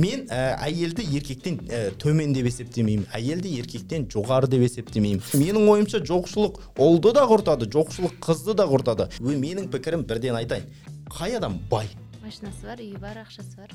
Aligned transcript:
мен 0.00 0.26
ә, 0.32 0.56
әйелді 0.64 1.04
еркектен 1.18 1.60
ә, 1.68 1.80
төмен 2.00 2.34
деп 2.36 2.48
есептемеймін 2.50 3.08
әйелді 3.16 3.52
еркектен 3.60 4.06
жоғары 4.12 4.50
деп 4.50 4.64
есептемеймін. 4.66 5.24
Менің 5.36 5.68
ойымша 5.74 6.02
жоқшылық 6.08 6.60
ұлды 6.80 7.14
да 7.16 7.26
құртады 7.30 7.68
жоқшылық 7.70 8.20
қызды 8.24 8.56
да 8.56 8.68
құртады. 8.70 9.10
Менің 9.20 9.68
пікірім 9.72 10.06
бірден 10.08 10.38
айтайын. 10.40 10.70
Қай 11.10 11.36
адам 11.36 11.58
бай? 11.70 11.90
Машинасы 12.30 12.62
бар 12.62 12.80
үйі 12.82 12.98
бар 13.02 13.18
ақшасы 13.24 13.58
бар. 13.58 13.72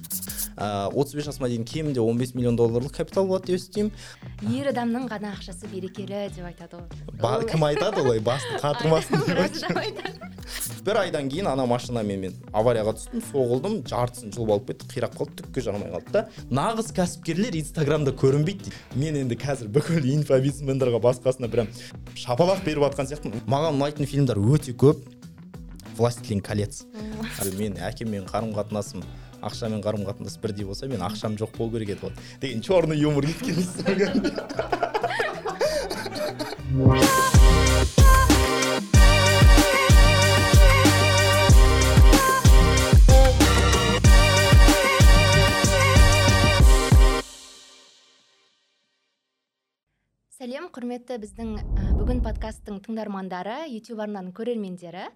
Отыз 0.95 1.17
бес 1.17 1.27
жасыма 1.27 1.49
дейін 1.51 1.65
кемінде 1.67 1.99
15 1.99 2.35
миллион 2.37 2.55
долларлық 2.55 2.95
капитал 2.95 3.27
болады 3.27 3.51
деп 3.51 3.59
есептеймін. 3.59 3.91
Ер 4.55 4.69
адамның 4.71 5.09
ғана 5.11 5.33
ақшасы 5.35 5.67
берекелі 5.71 6.29
деп 6.31 6.45
айтады 6.47 6.79
ғой 7.19 7.43
кім 7.51 7.65
айтады 7.67 8.03
олай? 8.03 8.21
Басты 8.23 8.59
қатырмасын 8.63 9.25
деп 9.27 10.85
бір 10.85 10.99
айдан 11.03 11.27
кейін 11.29 11.49
ана 11.49 11.65
машинамен 11.67 12.21
мен 12.21 12.35
аварияға 12.53 12.93
түстім 12.95 13.23
соғылдым 13.31 13.79
жартысын 13.89 14.31
жұлып 14.35 14.53
алып 14.55 14.67
кетті 14.69 14.89
қирап 14.93 15.15
қалды 15.17 15.41
түкке 15.41 15.63
жарамай 15.65 15.89
қалды 15.89 16.13
да. 16.13 16.23
Нағыз 16.53 16.91
кәсіпкерлер 16.95 17.57
инстаграмда 17.57 18.13
көрінбейді 18.13 18.69
дейді. 18.69 18.83
Мен 19.01 19.17
енді 19.23 19.39
қазір 19.41 19.71
бүкіл 19.73 20.05
инфобизнесмендерге 20.13 21.01
басқасына 21.01 21.49
прям 21.49 21.71
шапалақ 22.13 22.61
беріп 22.67 22.85
жатқан 22.85 23.09
сияқтымын. 23.09 23.41
Маған 23.49 23.79
ұнайтын 23.79 24.11
фильмдер 24.11 24.37
өте 24.37 24.77
көп. 24.77 25.01
Властелин 25.97 26.41
колец. 26.41 26.83
Мен 27.57 27.77
әкеммен 27.79 28.25
қарым 28.29 28.53
қатынасым 28.55 29.03
ақшамен 29.45 29.81
қарым 29.83 30.05
қатынас 30.07 30.37
бірдей 30.41 30.65
болса 30.65 30.87
мен 30.87 31.01
ақшам 31.05 31.37
жоқ 31.39 31.57
болу 31.57 31.71
керек 31.77 31.89
еді 31.95 32.01
ғой 32.07 32.13
деген 32.41 32.61
черный 32.61 32.97
юмор 32.97 33.25
кеткен 33.25 33.55
сәлем 50.45 50.67
құрметті 50.69 51.15
біздің 51.23 51.55
бүгін 51.97 52.19
подкасттың 52.21 52.75
тыңдармандары 52.85 53.63
ютуб 53.65 54.03
арнаның 54.03 54.29
көрермендері. 54.37 55.07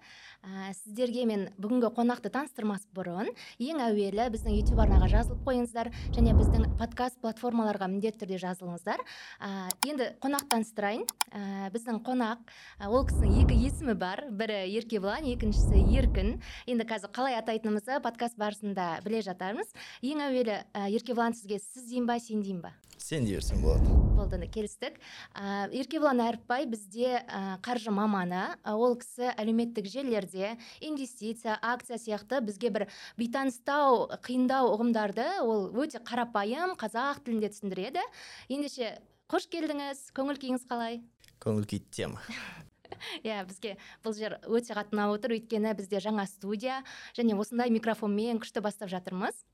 Ә, 0.42 0.72
сіздерге 0.74 1.22
мен 1.28 1.44
бүгінгі 1.60 1.92
қонақты 1.94 2.32
таныстырмас 2.34 2.88
бұрын 2.96 3.30
ең 3.62 3.78
әуелі 3.84 4.26
біздің 4.34 4.56
ютуб 4.56 4.82
арнаға 4.82 5.06
жазылып 5.12 5.44
қойыңыздар 5.46 5.92
және 6.16 6.34
біздің 6.34 6.66
подкаст 6.80 7.20
платформаларға 7.22 7.86
міндетті 7.92 8.24
түрде 8.24 8.40
жазылыңыздар. 8.42 9.04
Ә, 9.38 9.70
енді 9.86 10.10
қонақ 10.18 10.50
таныстырайын. 10.50 11.06
Ә, 11.30 11.70
біздің 11.76 12.02
қонақ 12.02 12.50
ол 12.90 13.06
кісінің 13.06 13.38
екі 13.44 13.62
есімі 13.68 13.94
бар. 14.02 14.26
Бірі 14.34 14.64
еркебұлан 14.80 15.30
екіншісі 15.36 15.86
еркін. 15.94 16.40
Енді 16.66 16.90
қазір 16.90 17.14
қалай 17.14 17.38
атайтынымызды 17.38 18.02
подкаст 18.02 18.40
барысында 18.40 18.96
біле 19.06 19.22
жатармыз. 19.22 19.70
Ең 20.02 20.26
әуелі 20.26 20.62
ә, 20.74 20.88
еркебұлан 20.90 21.38
сізге 21.38 21.62
сіз 21.62 21.92
дейін 21.92 22.10
ба 22.10 22.18
сен 22.18 22.42
дейін 22.42 22.64
ба? 22.66 22.74
Сен 22.98 23.28
дей 23.28 23.38
берсең 23.38 23.62
болады 23.62 24.00
болды 24.20 24.48
келістік. 24.52 24.98
Ә, 25.34 25.68
еркебұлан 25.72 26.22
әріпбай 26.24 26.66
бізде 26.70 27.20
қаржы 27.64 27.92
маманы. 27.94 28.56
Ол 28.64 28.96
кісі 29.00 29.30
әлеуметтік 29.34 29.88
желілерде 29.90 30.56
инвестиция 30.80 31.58
акция 31.62 31.98
сияқты 31.98 32.40
бізге 32.44 32.70
бір 32.70 32.86
бейтаныстау 33.20 34.08
қиындау 34.24 34.72
ұғымдарды 34.76 35.28
ол 35.44 35.68
өте 35.74 36.02
қарапайым 36.04 36.76
қазақ 36.80 37.24
тілінде 37.26 37.52
түсіндіреді. 37.52 38.02
Ендеше 38.48 38.96
қош 39.30 39.46
келдіңіз 39.52 40.10
көңіл 40.16 40.40
күйіңіз 40.42 40.66
қалай? 40.70 41.00
Көңіл 41.40 41.64
күй 41.70 41.84
тема. 41.94 42.20
иә 43.26 43.42
бізге 43.48 43.76
бұл 44.04 44.16
жер 44.16 44.38
өте 44.46 44.76
қатты 44.76 44.96
ұнап 44.96 45.14
отыр. 45.16 45.36
Өйткені 45.38 45.74
бізде 45.78 46.00
жаңа 46.02 46.26
студия 46.30 46.80
және 47.16 47.36
осындай 47.38 47.72
микрофонмен 47.72 48.40
күшті 48.42 48.62
бастап 48.64 48.90
жатырмыз. 48.92 49.44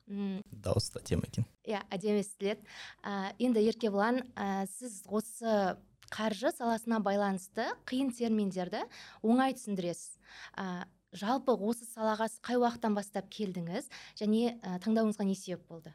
Дауысты 0.50 1.02
тема 1.06 1.28
екен. 1.28 1.46
Иә 1.66 1.82
әдемі 1.90 2.22
естіледі 2.24 2.62
ә, 3.02 3.32
енді 3.38 3.64
еркебұлан 3.70 4.22
ә, 4.34 4.66
сіз 4.70 5.02
осы 5.06 5.76
қаржы 6.12 6.52
саласына 6.54 7.00
байланысты 7.02 7.66
қиын 7.88 8.12
терминдерді 8.14 8.84
оңай 9.26 9.56
түсіндіресіз. 9.58 10.18
Ә, 10.54 10.86
жалпы 11.16 11.56
осы 11.56 11.86
салаға 11.88 12.28
қай 12.46 12.60
уақыттан 12.60 12.96
бастап 12.96 13.30
келдіңіз? 13.32 13.90
Және 14.20 14.56
ә, 14.60 14.78
таңдауыңызға 14.84 15.26
не 15.26 15.38
себеп 15.38 15.66
болды? 15.68 15.94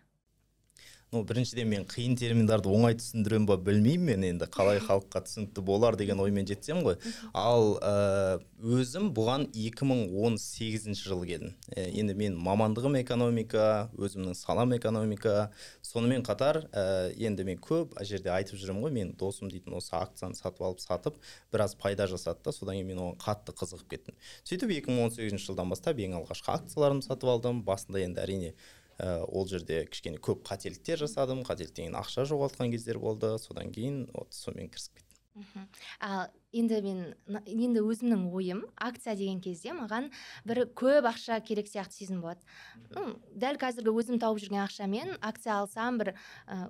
Ну 1.11 1.25
біріншіден 1.27 1.67
мен 1.67 1.83
қиын 1.91 2.13
терминдарды 2.16 2.69
оңай 2.72 2.95
түсіндіремін 2.95 3.44
ба 3.49 3.57
білмеймін 3.59 4.05
мен 4.07 4.22
енді 4.29 4.47
қалай 4.47 4.77
халыққа 4.79 5.19
түсінікті 5.25 5.63
болар 5.67 5.97
деген 5.99 6.22
оймен 6.23 6.47
жетсем 6.47 6.79
ғой. 6.85 6.95
Ал 7.35 7.73
ә, 7.83 8.38
өзім 8.63 9.09
бұған 9.11 9.49
2018 9.51 10.95
жылы 10.95 11.27
келдім. 11.33 11.51
Ә, 11.75 11.89
енді 11.99 12.16
мен 12.16 12.39
мамандығым 12.39 12.95
экономика 13.01 13.91
өзімнің 13.99 14.39
салам 14.39 14.72
экономика. 14.77 15.51
Сонымен 15.83 16.23
қатар 16.23 16.63
ә, 16.72 17.11
енді 17.19 17.43
мен 17.43 17.59
көп 17.59 17.99
жерде 18.07 18.31
айтып 18.31 18.63
жүремін 18.63 18.88
ғой 18.88 18.95
мен 18.95 19.11
досым 19.19 19.51
дейтін 19.51 19.75
осы 19.83 19.91
акцияны 19.99 20.39
сатып 20.39 20.63
алып 20.63 20.79
сатып 20.79 21.19
біраз 21.51 21.75
пайда 21.75 22.07
жасады 22.07 22.39
да 22.47 22.55
содан 22.55 22.79
кейін 22.79 22.88
мен 22.88 23.03
оған 23.03 23.19
қатты 23.19 23.51
қызығып 23.59 23.97
кеттім. 23.97 24.22
Сөйтіп 24.47 24.78
2018 24.79 25.43
жылдан 25.43 25.75
бастап 25.75 25.99
ең 25.99 26.22
алғашқы 26.22 26.55
акцияларымды 26.55 27.11
сатып 27.11 27.35
алдым. 27.35 27.66
Басында 27.67 27.99
енді 27.99 28.23
әрине 28.23 28.55
ә, 29.01 29.23
ол 29.25 29.47
жерде 29.50 29.81
кішкене 29.89 30.22
көп 30.22 30.44
қателіктер 30.45 31.01
жасадым 31.01 31.41
қателіктен 31.47 31.89
кейін 31.89 31.97
ақша 31.97 32.28
жоғалтқан 32.29 32.72
кездер 32.73 33.00
болды. 33.01 33.34
Содан 33.41 33.72
кейін 33.73 34.06
вот 34.13 34.34
сонымен 34.38 34.69
кірісіп 34.69 35.00
кеттім. 35.00 35.67
Ал 36.03 36.28
енді 36.51 36.81
мен 36.84 37.01
енді 37.47 37.81
өзімнің 37.81 38.28
ойым 38.35 38.66
акция 38.75 39.16
деген 39.16 39.41
кезде 39.41 39.73
маған 39.73 40.11
бір 40.45 40.66
көп 40.75 41.07
ақша 41.07 41.40
керек 41.41 41.72
сияқты 41.72 42.03
сезім 42.03 42.22
болады. 42.22 42.44
Ну 42.91 43.16
дәл 43.31 43.57
қазіргі 43.61 43.95
өзім 43.95 44.22
тауып 44.22 44.44
жүрген 44.44 44.66
ақшамен 44.67 45.16
акция 45.22 45.61
алсам 45.61 45.97
бір 46.01 46.13
ә, 46.47 46.69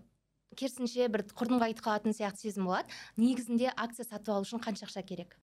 керісінше 0.56 1.10
бір 1.10 1.26
құрдымға 1.34 1.72
кетіп 1.74 1.86
қалатын 1.90 2.16
сияқты 2.16 2.48
сезім 2.48 2.70
болады. 2.70 2.94
Негізінде 3.18 3.74
акция 3.76 4.06
сатып 4.06 4.36
алу 4.36 4.46
үшін 4.46 4.62
қанша 4.62 4.86
ақша 4.88 5.04
керек? 5.04 5.40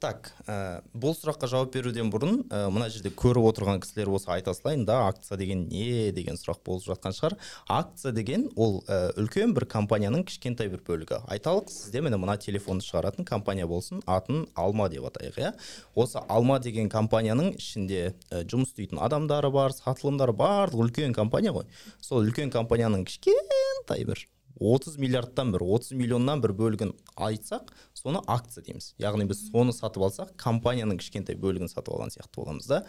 Так 0.00 0.28
ә, 0.44 0.82
бұл 0.92 1.14
сұраққа 1.16 1.48
жауап 1.48 1.72
беруден 1.72 2.10
бұрын 2.12 2.42
ә, 2.52 2.66
мына 2.72 2.88
жерде 2.92 3.08
көріп 3.16 3.46
отырған 3.48 3.80
кісілер 3.80 4.10
болса 4.12 4.34
айта 4.34 4.52
салайын 4.54 4.84
да 4.88 4.98
акция 5.06 5.38
деген 5.40 5.64
не 5.70 6.12
деген 6.12 6.36
сұрақ 6.36 6.60
болып 6.66 6.84
жатқан 6.84 7.16
шығар. 7.16 7.36
Акция 7.72 8.12
деген 8.12 8.46
ол 8.56 8.82
ә, 8.84 9.14
үлкен 9.16 9.54
бір 9.56 9.66
компанияның 9.72 10.26
кішкентай 10.28 10.68
бір 10.72 10.84
бөлігі. 10.86 11.22
Айталық 11.32 11.72
сізде 11.72 12.04
міне 12.04 12.20
мына 12.20 12.36
телефонды 12.36 12.84
шығаратын 12.84 13.24
компания 13.24 13.66
болсын 13.66 14.04
атын 14.04 14.44
алма 14.54 14.90
деп 14.92 15.08
атайық 15.08 15.40
иә? 15.40 15.54
Осы 15.96 16.20
алма 16.28 16.60
деген 16.60 16.92
компанияның 16.92 17.54
ішінде 17.56 18.12
жұмыс 18.30 18.74
істейтін 18.74 19.00
адамдары 19.00 19.50
бар 19.54 19.72
сатылымдары 19.72 20.36
барлығы 20.36 20.90
үлкен 20.90 21.16
компания 21.16 21.56
ғой. 21.56 21.64
Сол 22.04 22.26
үлкен 22.26 22.52
компанияның 22.52 23.08
кішкентай 23.08 24.04
бір 24.04 24.26
отыз 24.60 24.96
миллиардтан 25.00 25.52
бір 25.54 25.64
отыз 25.76 25.92
миллионнан 25.96 26.40
бір 26.40 26.54
бөлігін 26.56 26.92
айтсақ 27.16 27.72
соны 27.96 28.22
акция 28.26 28.64
дейміз. 28.64 28.94
Яғни 29.02 29.26
біз 29.28 29.42
соны 29.50 29.74
сатып 29.76 30.06
алсақ 30.06 30.32
компанияның 30.40 31.00
кішкентай 31.00 31.36
бөлігін 31.40 31.68
сатып 31.68 31.94
алған 31.94 32.14
сияқты 32.14 32.40
боламыз 32.40 32.68
да. 32.70 32.82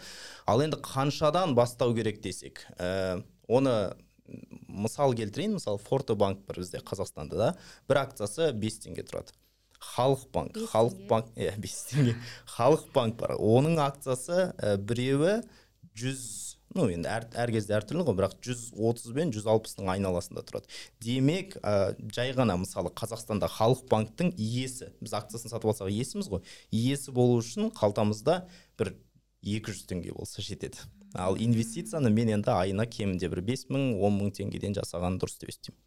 Ал 0.46 0.62
енді 0.64 0.80
қаншадан 0.84 1.54
бастау 1.58 1.94
керек 1.96 2.22
десек 2.24 2.64
ә, 2.78 3.22
оны 3.48 3.94
мысал 4.68 5.14
келтірейін. 5.16 5.58
Мысалы 5.58 5.80
фортобанк 5.82 6.46
бар 6.48 6.60
бізде 6.62 6.80
қазақстанда 6.80 7.36
да 7.36 7.52
бір 7.88 8.04
акциясы 8.06 8.52
бес 8.52 8.80
теңге 8.84 9.04
тұрады. 9.08 9.36
Халық 9.78 10.26
банк 10.34 10.56
халық 10.72 11.06
банк 11.08 11.32
иә 11.36 11.54
бес 11.60 11.84
теңге. 11.92 12.16
Халық 12.56 12.88
банк 12.94 13.20
бар. 13.20 13.36
Оның 13.36 13.78
акциясы 13.84 14.52
ә, 14.56 14.76
біреуі 14.76 15.42
жүз 15.98 16.47
ну 16.76 16.88
енді 16.92 17.08
әр, 17.10 17.26
әр 17.38 17.52
кезде 17.54 17.76
әртүрлі 17.78 18.04
ғой 18.08 18.18
бірақ 18.18 18.36
130 18.44 19.16
бен 19.16 19.32
160-ның 19.32 19.90
айналасында 19.94 20.44
тұрады. 20.48 20.68
Демек 21.04 21.56
ә, 21.62 21.94
жай 22.14 22.34
ғана 22.36 22.58
мысалы 22.60 22.92
қазақстанда 22.98 23.50
халық 23.52 23.86
банктың 23.90 24.34
иесі 24.36 24.92
біз 25.00 25.16
акциясын 25.20 25.54
сатып 25.54 25.72
алсақ 25.72 25.92
иесіміз 25.94 26.30
ғой 26.32 26.44
иесі 26.70 27.14
болу 27.16 27.40
үшін 27.42 27.72
қалтамызда 27.78 28.42
бір 28.80 28.94
200 29.42 29.84
теңге 29.90 30.14
болса 30.16 30.42
жетеді. 30.42 30.84
Ал 31.16 31.38
инвестицияны 31.40 32.10
мен 32.12 32.34
енді 32.36 32.52
айына 32.52 32.84
кемінде 32.84 33.30
бір 33.32 33.40
бес 33.46 33.68
мың 33.72 33.94
он 34.04 34.18
мың 34.20 34.34
теңгеден 34.36 34.76
жасаған 34.76 35.16
дұрыс 35.22 35.38
деп 35.40 35.54
есептеймін 35.54 35.84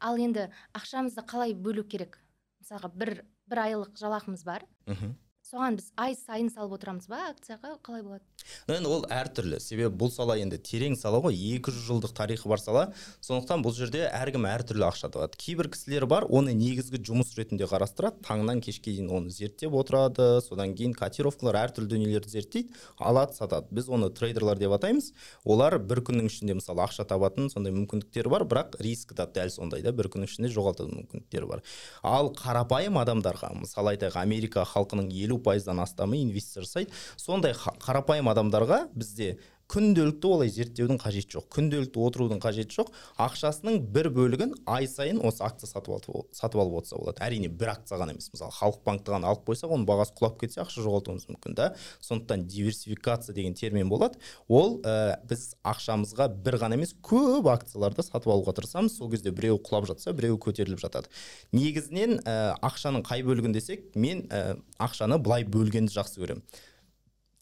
ал 0.00 0.18
енді 0.20 0.48
ақшамызды 0.76 1.24
қалай 1.28 1.54
бөлу 1.54 1.84
керек? 1.84 2.18
Мысалға 2.62 2.90
бір 2.94 3.12
бір 3.50 3.60
айлық 3.64 3.96
жалақымыз 4.00 4.44
бар. 4.46 4.64
Мхм. 4.88 5.14
Соған 5.54 5.78
біз 5.78 5.90
ай 6.00 6.16
сайын 6.18 6.48
салып 6.50 6.74
отырамыз 6.78 7.06
ба 7.06 7.20
акцияға 7.30 7.76
қалай 7.86 8.02
болады? 8.02 8.24
Енді 8.66 8.90
ол 8.90 9.04
әртүрлі. 9.12 9.60
Себебі 9.62 9.94
бұл 10.00 10.10
сала 10.10 10.34
енді 10.40 10.58
терең 10.58 10.96
сала 10.98 11.20
ғой 11.22 11.36
екі 11.54 11.70
жүз 11.70 11.84
жылдық 11.86 12.14
тарихы 12.16 12.48
бар 12.50 12.60
сала. 12.60 12.84
Сондықтан 13.22 13.62
бұл 13.64 13.74
жерде 13.76 14.02
әркім 14.08 14.48
әртүрлі 14.50 14.86
ақша 14.88 15.12
табады. 15.14 15.38
Кейбір 15.38 15.70
кісілер 15.72 16.06
бар 16.10 16.26
оны 16.26 16.54
негізгі 16.58 16.98
жұмыс 17.06 17.34
ретінде 17.38 17.68
қарастырады. 17.70 18.18
Таңнан 18.26 18.60
кешке 18.64 18.90
дейін 18.90 19.12
оны 19.14 19.30
зерттеп 19.30 19.76
отырады. 19.78 20.42
Содан 20.44 20.74
кейін 20.74 20.96
котировкалар 20.98 21.60
әртүрлі 21.62 21.92
дүниелерді 21.94 22.34
зерттейді 22.34 22.74
алады 22.98 23.38
сатады. 23.38 23.70
Біз 23.70 23.88
оны 23.94 24.10
трейдерлар 24.10 24.58
деп 24.58 24.74
атаймыз. 24.74 25.12
Олар 25.44 25.78
бір 25.78 26.02
күннің 26.08 26.28
ішінде 26.32 26.58
мысалы 26.58 26.84
ақша 26.84 27.06
табатын 27.08 27.48
сондай 27.52 27.74
мүмкіндіктері 27.76 28.32
бар 28.34 28.46
бірақ 28.50 28.78
риск 28.82 29.14
да 29.14 29.28
дәл 29.30 29.54
сондай 29.54 29.84
да 29.86 29.94
бір 29.94 30.10
күннің 30.12 30.30
ішінде 30.30 30.52
жоғалтатын 30.52 31.00
мүмкіндіктері 31.04 31.50
бар. 31.50 31.64
Ал 32.02 32.32
қарапайым 32.34 32.98
адамдарға 33.00 33.54
мысалы 33.60 33.94
айтайық 33.94 34.18
америка 34.20 34.66
халқының 34.68 35.10
елу 35.24 35.40
пайыздан 35.44 35.82
астамы 35.84 36.20
инвестиция 36.22 36.64
жасайды 36.64 36.92
сондай 37.16 37.54
қарапайым 37.54 38.30
адамдарға 38.32 38.86
бізде 38.94 39.36
күнделікті 39.70 40.28
олай 40.28 40.50
зерттеудің 40.52 40.98
қажеті 41.00 41.38
жоқ 41.38 41.46
күнделікті 41.54 42.00
отырудың 42.04 42.40
қажеті 42.42 42.76
жоқ. 42.76 42.90
Ақшасының 43.24 43.78
бір 43.94 44.10
бөлігін 44.14 44.52
ай 44.70 44.86
сайын 44.90 45.20
осы 45.24 45.42
акция 45.46 45.68
сатып 45.70 45.94
алып, 45.96 46.28
сатып 46.36 46.60
алып 46.60 46.78
отырса 46.80 46.98
болады. 47.00 47.22
Әрине 47.24 47.48
бір 47.48 47.72
акция 47.72 47.98
ғана 48.00 48.14
емес 48.14 48.28
мысалы 48.32 48.52
халық 48.54 48.82
банкті 48.84 49.14
ғана 49.14 49.30
алып 49.32 49.46
қойсақ 49.48 49.72
оның 49.74 49.86
бағасы 49.88 50.14
құлап 50.18 50.36
кетсе 50.42 50.60
ақша 50.62 50.84
жоғалтуымыз 50.84 51.26
мүмкін 51.32 51.56
да. 51.56 51.70
Сондықтан 52.04 52.44
диверсификация 52.50 53.34
деген 53.34 53.54
термин 53.54 53.88
болады. 53.88 54.20
Ол 54.48 54.80
ә, 54.84 55.16
біз 55.24 55.54
ақшамызға 55.64 56.28
бір 56.44 56.58
ғана 56.60 56.78
емес 56.78 56.94
көп 57.02 57.48
акцияларды 57.52 58.04
сатып 58.04 58.30
алуға 58.34 58.54
тырысамыз. 58.58 58.98
Сол 58.98 59.10
кезде 59.10 59.32
біреуі 59.32 59.62
құлап 59.64 59.88
жатса 59.88 60.12
біреуі 60.12 60.38
көтеріліп 60.44 60.82
жатады. 60.84 61.10
Негізінен 61.56 62.20
ә, 62.20 62.54
ақшаның 62.60 63.06
қай 63.08 63.24
бөлігін 63.26 63.56
десек 63.56 63.90
мен 63.96 64.26
ә, 64.28 64.58
ақшаны 64.78 65.18
былай 65.18 65.48
бөлгенді 65.48 65.94
жақсы 65.94 66.20
көремін. 66.20 66.44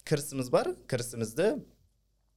Кірісіміз 0.09 0.51
бар. 0.51 0.73
Кірісімізді 0.91 1.55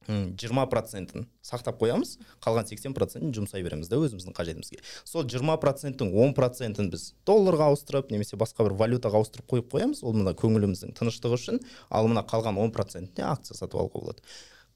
жиырма 0.08 0.66
процентін 0.70 1.26
сақтап 1.44 1.78
қоямыз 1.80 2.16
қалған 2.44 2.68
сексен 2.70 2.94
процентін 2.96 3.34
жұмсай 3.36 3.64
береміз 3.66 3.90
да 3.90 3.98
өзіміздің 4.00 4.36
қажетімізге. 4.36 4.80
Сол 5.04 5.26
жиырма 5.28 5.58
проценттің 5.62 6.12
он 6.14 6.34
процентін 6.36 6.90
біз 6.92 7.12
долларға 7.26 7.70
ауыстырып 7.72 8.10
немесе 8.14 8.38
басқа 8.38 8.68
бір 8.68 8.76
валютаға 8.80 9.20
ауыстырып 9.22 9.50
қойып 9.54 9.70
қоямыз. 9.74 10.02
Ол 10.06 10.16
мына 10.18 10.34
көңіліміздің 10.38 10.96
тыныштығы 10.98 11.40
үшін 11.40 11.62
ал 11.90 12.10
мына 12.10 12.26
қалған 12.26 12.60
он 12.62 12.74
процентіне 12.74 13.26
акция 13.26 13.58
сатып 13.58 13.80
алуға 13.80 14.02
болады. 14.02 14.22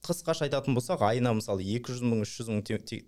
Қысқаша 0.06 0.46
айтатын 0.46 0.76
болсақ 0.76 1.02
айына 1.04 1.32
мысалы 1.36 1.64
200 1.66 1.98
жүз 1.98 2.04
мың 2.08 2.22
үш 2.24 2.32
жүз 2.38 2.48
мың 2.52 2.62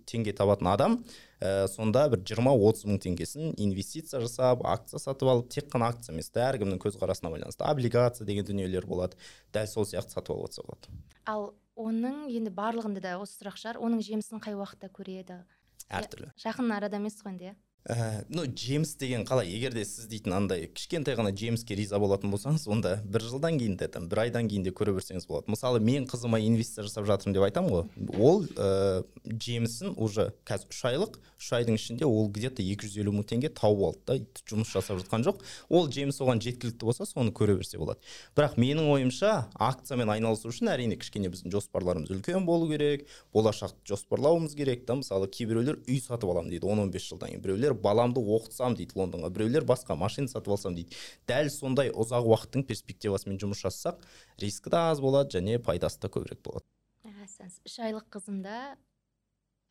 теңге 0.09 0.33
табатын 0.37 0.69
адам 0.69 0.97
ә, 1.41 1.65
сонда 1.71 2.05
бір 2.11 2.21
жиырма 2.29 2.53
отыз 2.53 2.85
мың 2.89 2.99
теңгесін 3.01 3.55
инвестиция 3.57 4.21
жасап 4.21 4.61
акция 4.69 5.01
сатып 5.01 5.31
алып 5.33 5.49
тек 5.53 5.71
қана 5.73 5.89
акция 5.93 6.13
емес 6.13 6.29
әркімнің 6.29 6.81
көзқарасына 6.83 7.33
байланысты 7.33 7.65
облигация 7.65 8.27
деген 8.29 8.45
дүниелер 8.45 8.85
болады 8.85 9.17
дәл 9.53 9.67
сол 9.67 9.89
сияқты 9.89 10.19
сатып 10.19 10.35
алып 10.35 10.51
отырса 10.51 10.67
болады. 10.69 11.03
Ал 11.25 11.49
оның 11.75 12.27
енді 12.29 12.53
барлығында 12.53 13.01
да 13.01 13.17
осы 13.23 13.39
сұрақ 13.41 13.57
шығар 13.57 13.81
оның 13.81 14.05
жемісін 14.05 14.43
қай 14.43 14.53
уақытта 14.53 14.93
көреді? 14.93 15.41
Әртүрлі. 15.89 16.29
Жақын 16.41 16.75
арада 16.77 17.01
емес 17.01 17.17
қой 17.21 17.33
енді 17.33 17.49
иә? 17.49 17.55
Ә, 17.89 18.23
ну 18.29 18.45
жеміс 18.47 18.95
деген 18.95 19.25
қалай 19.27 19.49
егер 19.51 19.73
де 19.75 19.83
сіз 19.85 20.07
дейтін 20.11 20.33
андай 20.37 20.67
кішкентай 20.71 21.17
ғана 21.19 21.33
жеміске 21.35 21.75
риза 21.75 21.99
болатын 21.99 22.31
болсаңыз 22.31 22.65
онда 22.71 22.95
бір 23.03 23.25
жылдан 23.27 23.59
кейін 23.59 23.75
де 23.79 23.89
там 23.91 24.07
бір 24.11 24.23
айдан 24.25 24.47
кейін 24.47 24.63
де 24.63 24.71
көре 24.71 24.95
берсеңіз 24.95 25.27
болады. 25.27 25.51
Мысалы 25.51 25.81
мен 25.83 26.07
қызыма 26.07 26.39
инвестиция 26.39 26.87
жасап 26.87 27.07
жатырмын 27.09 27.35
деп 27.35 27.47
айтамын 27.49 27.73
ғой. 27.73 27.85
Ол 28.19 28.45
ә, 28.55 29.03
жемісін 29.27 29.97
уже 29.97 30.31
қазір 30.47 30.71
үш 30.71 30.83
айлық 30.93 31.19
үш 31.43 31.51
айдың 31.57 31.75
ішінде 31.75 32.07
ол 32.07 32.29
где 32.31 32.49
то 32.49 32.63
екі 32.63 32.87
жүз 32.87 33.01
елу 33.03 33.11
мың 33.17 33.27
теңге 33.27 33.51
тауып 33.51 33.83
алды 33.83 34.01
да 34.07 34.43
жұмыс 34.47 34.71
жасап 34.71 35.01
жатқан 35.01 35.25
жоқ. 35.27 35.43
Ол 35.67 35.89
жеміс 35.91 36.21
оған 36.23 36.39
жеткілікті 36.39 36.87
болса 36.87 37.05
соны 37.05 37.33
көре 37.35 37.57
берсе 37.59 37.77
болады. 37.81 37.99
Бірақ 38.37 38.55
менің 38.55 38.87
ойымша 38.93 39.49
акциямен 39.59 40.13
айналысу 40.13 40.53
үшін 40.53 40.71
әрине 40.71 40.95
кішкене 41.01 41.31
біздің 41.33 41.51
жоспарларымыз 41.51 42.13
үлкен 42.15 42.47
болу 42.47 42.69
керек 42.71 43.07
болашақты 43.35 43.91
жоспарлауымыз 43.91 44.55
керек 44.55 44.85
та 44.87 44.95
мысалы 44.95 45.27
кейбіреулер 45.27 45.81
үй 45.83 45.99
сатып 45.99 46.31
аламын 46.31 46.53
дейді 46.53 46.69
он 46.69 46.85
он 46.85 46.91
бес 46.93 47.09
жылдан 47.09 47.33
кейін. 47.33 47.43
Біреулер 47.43 47.72
баламды 47.73 48.21
оқытсам 48.21 48.77
дейді 48.77 48.97
лондонға. 48.99 49.29
Біреулер 49.33 49.65
басқа 49.67 49.97
машина 49.99 50.31
сатып 50.31 50.55
алсам 50.55 50.75
дейді. 50.77 50.95
Дәл 51.29 51.49
сондай 51.53 51.91
ұзақ 51.91 52.27
уақыттың 52.29 52.65
перспективасымен 52.69 53.39
жұмыс 53.41 53.63
жасасақ 53.65 54.01
рискі 54.41 54.73
да 54.73 54.89
аз 54.91 55.03
болады 55.03 55.37
және 55.39 55.59
пайдасы 55.59 56.01
да 56.03 56.11
көбірек 56.13 56.43
болады. 56.45 56.65
Үш 57.03 57.79
айлық 57.79 58.09
қызымда 58.13 58.75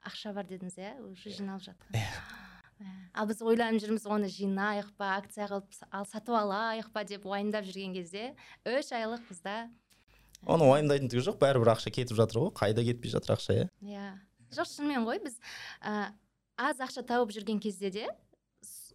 ақша 0.08 0.32
бар 0.36 0.48
дедіңіз 0.48 0.78
иә? 0.78 0.96
Уже 1.10 1.30
жиналып 1.36 1.68
жатқан. 1.70 1.96
Иә. 1.96 2.40
ал 3.14 3.28
біз 3.28 3.42
ойланып 3.44 3.82
жүрміз 3.82 4.06
оны 4.10 4.28
жинайық 4.32 4.88
па 4.98 5.12
акция 5.18 5.46
қылып 5.50 5.84
ал 5.92 6.06
сатып 6.08 6.34
алайық 6.34 6.88
па 6.94 7.04
деп 7.06 7.26
уайымдап 7.28 7.66
жүрген 7.68 7.94
кезде 7.94 8.32
үш 8.66 8.90
айлық 8.96 9.22
қызда 9.28 9.68
оны 10.42 10.66
уайымдайтын 10.70 11.10
түгі 11.12 11.26
жоқ 11.28 11.38
бәрібір 11.42 11.74
ақша 11.76 11.92
кетіп 11.94 12.18
жатыр 12.18 12.42
ғой 12.46 12.52
қайда 12.58 12.84
кетпей 12.88 13.12
жатыр 13.12 13.36
ақша 13.36 13.58
иә? 13.60 13.68
Иә. 13.84 14.08
Жоқ 14.56 14.70
шынымен 14.72 15.06
ғой 15.06 15.22
біз 15.22 15.38
аз 16.62 16.78
ақша 16.78 17.02
тауып 17.02 17.32
жүрген 17.34 17.58
кезде 17.62 17.90
де 17.90 18.06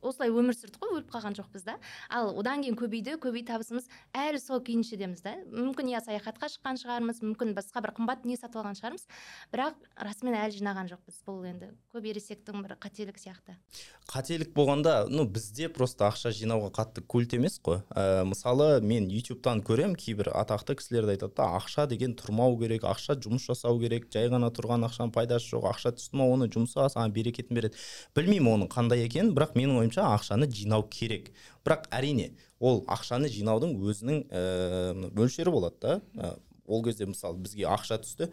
осылай 0.01 0.31
өмір 0.31 0.55
сүрдік 0.57 0.79
қой 0.81 0.93
өліп 0.97 1.11
қалған 1.13 1.37
жоқпыз 1.37 1.65
да. 1.67 1.77
Ал 2.09 2.31
одан 2.37 2.63
кейін 2.63 2.77
көбейді 2.79 3.17
көбейді 3.23 3.51
табысымыз 3.51 3.87
әлі 4.13 4.41
сол 4.41 4.61
күйіншідеміз 4.65 5.23
да. 5.25 5.35
Мүмкін 5.51 5.91
иә 5.93 6.01
саяхатқа 6.05 6.49
шыққан 6.53 6.79
шығармыз 6.81 7.21
мүмкін 7.23 7.53
басқа 7.57 7.83
бір 7.85 7.95
қымбат 7.97 8.23
дүние 8.23 8.37
сатып 8.39 8.61
алған 8.61 8.77
шығармыз. 8.79 9.07
Бірақ 9.53 9.77
расымен 10.07 10.37
әлі 10.37 10.57
жинаған 10.57 10.91
жоқпыз 10.93 11.21
бұл 11.27 11.45
енді. 11.49 11.71
Көп 11.93 12.07
ересектің 12.11 12.63
бір 12.65 12.77
қателігі 12.81 13.21
сияқты. 13.21 13.57
Қателік 14.07 14.53
болғанда 14.55 15.07
ну 15.09 15.25
бізде 15.27 15.69
просто 15.73 16.07
ақша 16.07 16.31
жинауға 16.35 16.71
қатты 16.77 17.03
культ 17.03 17.33
емес 17.37 17.57
қой. 17.63 17.81
Ә, 17.91 18.23
мысалы 18.27 18.79
мен 18.81 19.09
ютубтан 19.11 19.61
көремін 19.65 19.97
кейбір 19.99 20.31
атақты 20.37 20.77
кісілерді 20.79 21.15
айтады 21.17 21.35
да 21.37 21.49
ақша 21.57 21.87
деген 21.89 22.15
тұрмау 22.17 22.57
керек 22.59 22.85
ақша 22.87 23.17
жұмыс 23.19 23.47
жасау 23.49 23.79
керек 23.81 24.07
жай 24.13 24.29
ғана 24.31 24.49
тұрған 24.53 24.85
ақшаның 24.87 25.13
пайдасы 25.15 25.51
жоқ 25.51 25.67
ақша 25.71 25.93
түсті 25.97 26.19
ма 26.19 26.27
оны 26.31 26.47
жұмса 26.51 26.87
саған 26.93 27.13
берекетін 27.15 27.57
береді 27.57 27.79
білмеймін 28.15 28.53
оның 28.53 28.71
қандай 28.71 29.03
екенін 29.05 29.33
бірақ 29.35 29.55
менің 29.57 29.81
ойымша 29.87 30.05
ақшаны 30.15 30.49
жинау 30.51 30.85
керек. 30.89 31.31
Бірақ 31.65 31.87
әрине 31.91 32.33
ол 32.59 32.83
ақшаны 32.87 33.29
жинаудың 33.31 33.77
өзінің 33.79 34.21
ә, 34.29 35.09
мөлшері 35.15 35.51
болады 35.51 35.81
да. 35.81 35.97
Ә, 36.15 36.37
ол 36.67 36.83
кезде 36.83 37.07
мысалы 37.07 37.39
бізге 37.39 37.67
ақша 37.67 37.99
түсті 38.03 38.31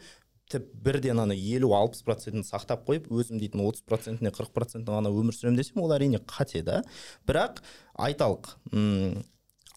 тіп 0.51 0.67
бірден 0.85 1.19
ана 1.23 1.35
елу 1.35 1.73
алпыс 1.73 2.03
процентін 2.05 2.45
сақтап 2.45 2.85
қойып 2.85 3.07
өзім 3.09 3.41
дейтін 3.41 3.63
отыз 3.65 3.85
процентіне 3.89 4.33
қырық 4.35 4.53
процентіне 4.53 4.99
ғана 4.99 5.13
өмір 5.13 5.37
сүремін 5.37 5.57
десем 5.57 5.81
ол 5.83 5.95
әрине 5.97 6.21
қате 6.21 6.61
да. 6.67 6.83
Бірақ 7.27 7.63
айталық 7.97 8.53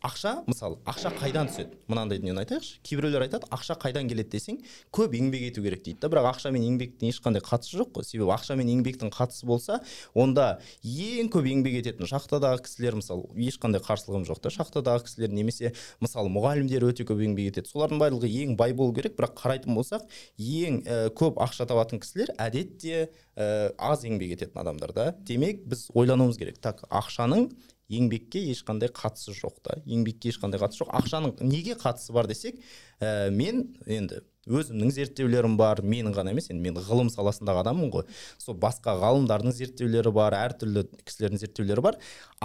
ақша 0.06 0.44
мысалы 0.46 0.78
ақша 0.86 1.10
қайдан 1.18 1.48
түседі? 1.50 1.78
Мынандай 1.90 2.20
дүниені 2.22 2.44
айтайықшы. 2.44 2.78
Кейбіреулер 2.86 3.24
айтады 3.26 3.48
ақша 3.50 3.78
қайдан 3.82 4.06
келеді 4.10 4.30
десең 4.36 4.60
көп 4.94 5.16
еңбек 5.18 5.48
ету 5.50 5.64
керек 5.66 5.82
дейді 5.86 6.04
да. 6.04 6.10
Бірақ 6.12 6.28
ақша 6.36 6.52
мен 6.54 6.66
еңбектің 6.68 7.10
ешқандай 7.10 7.42
қатысы 7.42 7.80
жоқ 7.80 7.96
қой. 7.98 8.06
Себебі 8.06 8.30
ақша 8.36 8.56
мен 8.60 8.70
еңбектің 8.70 9.10
қатысы 9.10 9.48
болса 9.50 9.80
онда 10.14 10.60
ең 10.84 11.32
көп 11.34 11.50
еңбек 11.50 11.80
ететін 11.82 12.10
шахтадағы 12.10 12.62
кісілер 12.68 13.00
мысалы 13.00 13.26
ешқандай 13.48 13.82
қарсылығым 13.82 14.28
жоқ 14.30 14.44
та. 14.46 14.54
Шахтадағы 14.54 15.08
кісілер 15.08 15.34
немесе 15.34 15.74
мысалы 16.00 16.30
мұғалімдер 16.30 16.86
өте 16.92 17.08
көп 17.08 17.24
еңбек 17.26 17.50
етеді. 17.56 17.72
Солардың 17.74 18.02
барлығы 18.04 18.30
ең 18.44 18.54
бай 18.60 18.76
болу 18.78 18.94
керек. 18.94 19.18
Бірақ 19.18 19.34
қарайтын 19.42 19.74
болсақ 19.74 20.06
ең 20.38 20.84
ә, 20.86 21.00
көп 21.10 21.42
ақша 21.42 21.66
табатын 21.66 22.04
кісілер 22.04 22.36
әдетте 22.38 23.08
ә, 23.34 23.74
аз 23.78 24.06
еңбек 24.06 24.38
ететін 24.38 24.62
адамдар 24.62 24.94
да. 24.94 25.08
Демек 25.26 25.66
біз 25.66 25.88
ойлануымыз 25.98 26.38
керек. 26.38 26.62
Так 26.62 26.86
ақшаның 26.90 27.50
еңбекке 27.90 28.42
ешқандай 28.52 28.92
қатысы 28.94 29.36
жоқ 29.38 29.62
та 29.64 29.78
еңбекке 29.86 30.32
ешқандай 30.34 30.62
қатысы 30.62 30.84
жоқ. 30.84 30.92
Ақшаның 31.02 31.38
неге 31.48 31.78
қатысы 31.80 32.16
бар 32.16 32.28
десек 32.28 32.60
ә, 33.00 33.30
мен 33.32 33.66
енді 33.86 34.24
өзімнің 34.48 34.92
зерттеулерім 34.96 35.58
бар 35.60 35.82
менің 35.84 36.14
ғана 36.16 36.32
емес 36.32 36.48
енді 36.52 36.64
мен 36.64 36.78
ғылым 36.80 37.10
саласындағы 37.12 37.62
адаммын 37.64 37.92
ғой. 37.92 38.06
Сол 38.40 38.56
басқа 38.60 38.94
ғалымдардың 39.02 39.52
зерттеулері 39.56 40.14
бар 40.16 40.36
әртүрлі 40.38 40.86
кісілердің 41.04 41.42
зерттеулері 41.42 41.84
бар. 41.84 41.98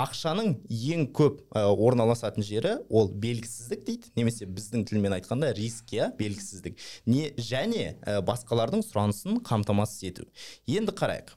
Ақшаның 0.03 0.57
ең 0.67 1.07
көп 1.15 1.43
ә, 1.55 1.67
орналасатын 1.71 2.47
жері 2.47 2.79
ол 2.91 3.11
белгісіздік 3.23 3.85
дейді. 3.87 4.15
Немесе 4.19 4.51
біздің 4.51 4.87
тілмен 4.91 5.15
айтқанда 5.19 5.53
риск 5.59 5.95
иә 5.95 6.11
белгісіздік. 6.19 6.79
Не 7.07 7.31
және 7.39 7.95
ә, 8.03 8.19
басқалардың 8.27 8.83
сұранысын 8.89 9.39
қамтамасыз 9.47 10.09
ету. 10.11 10.27
Енді 10.67 10.95
қарайық. 10.99 11.37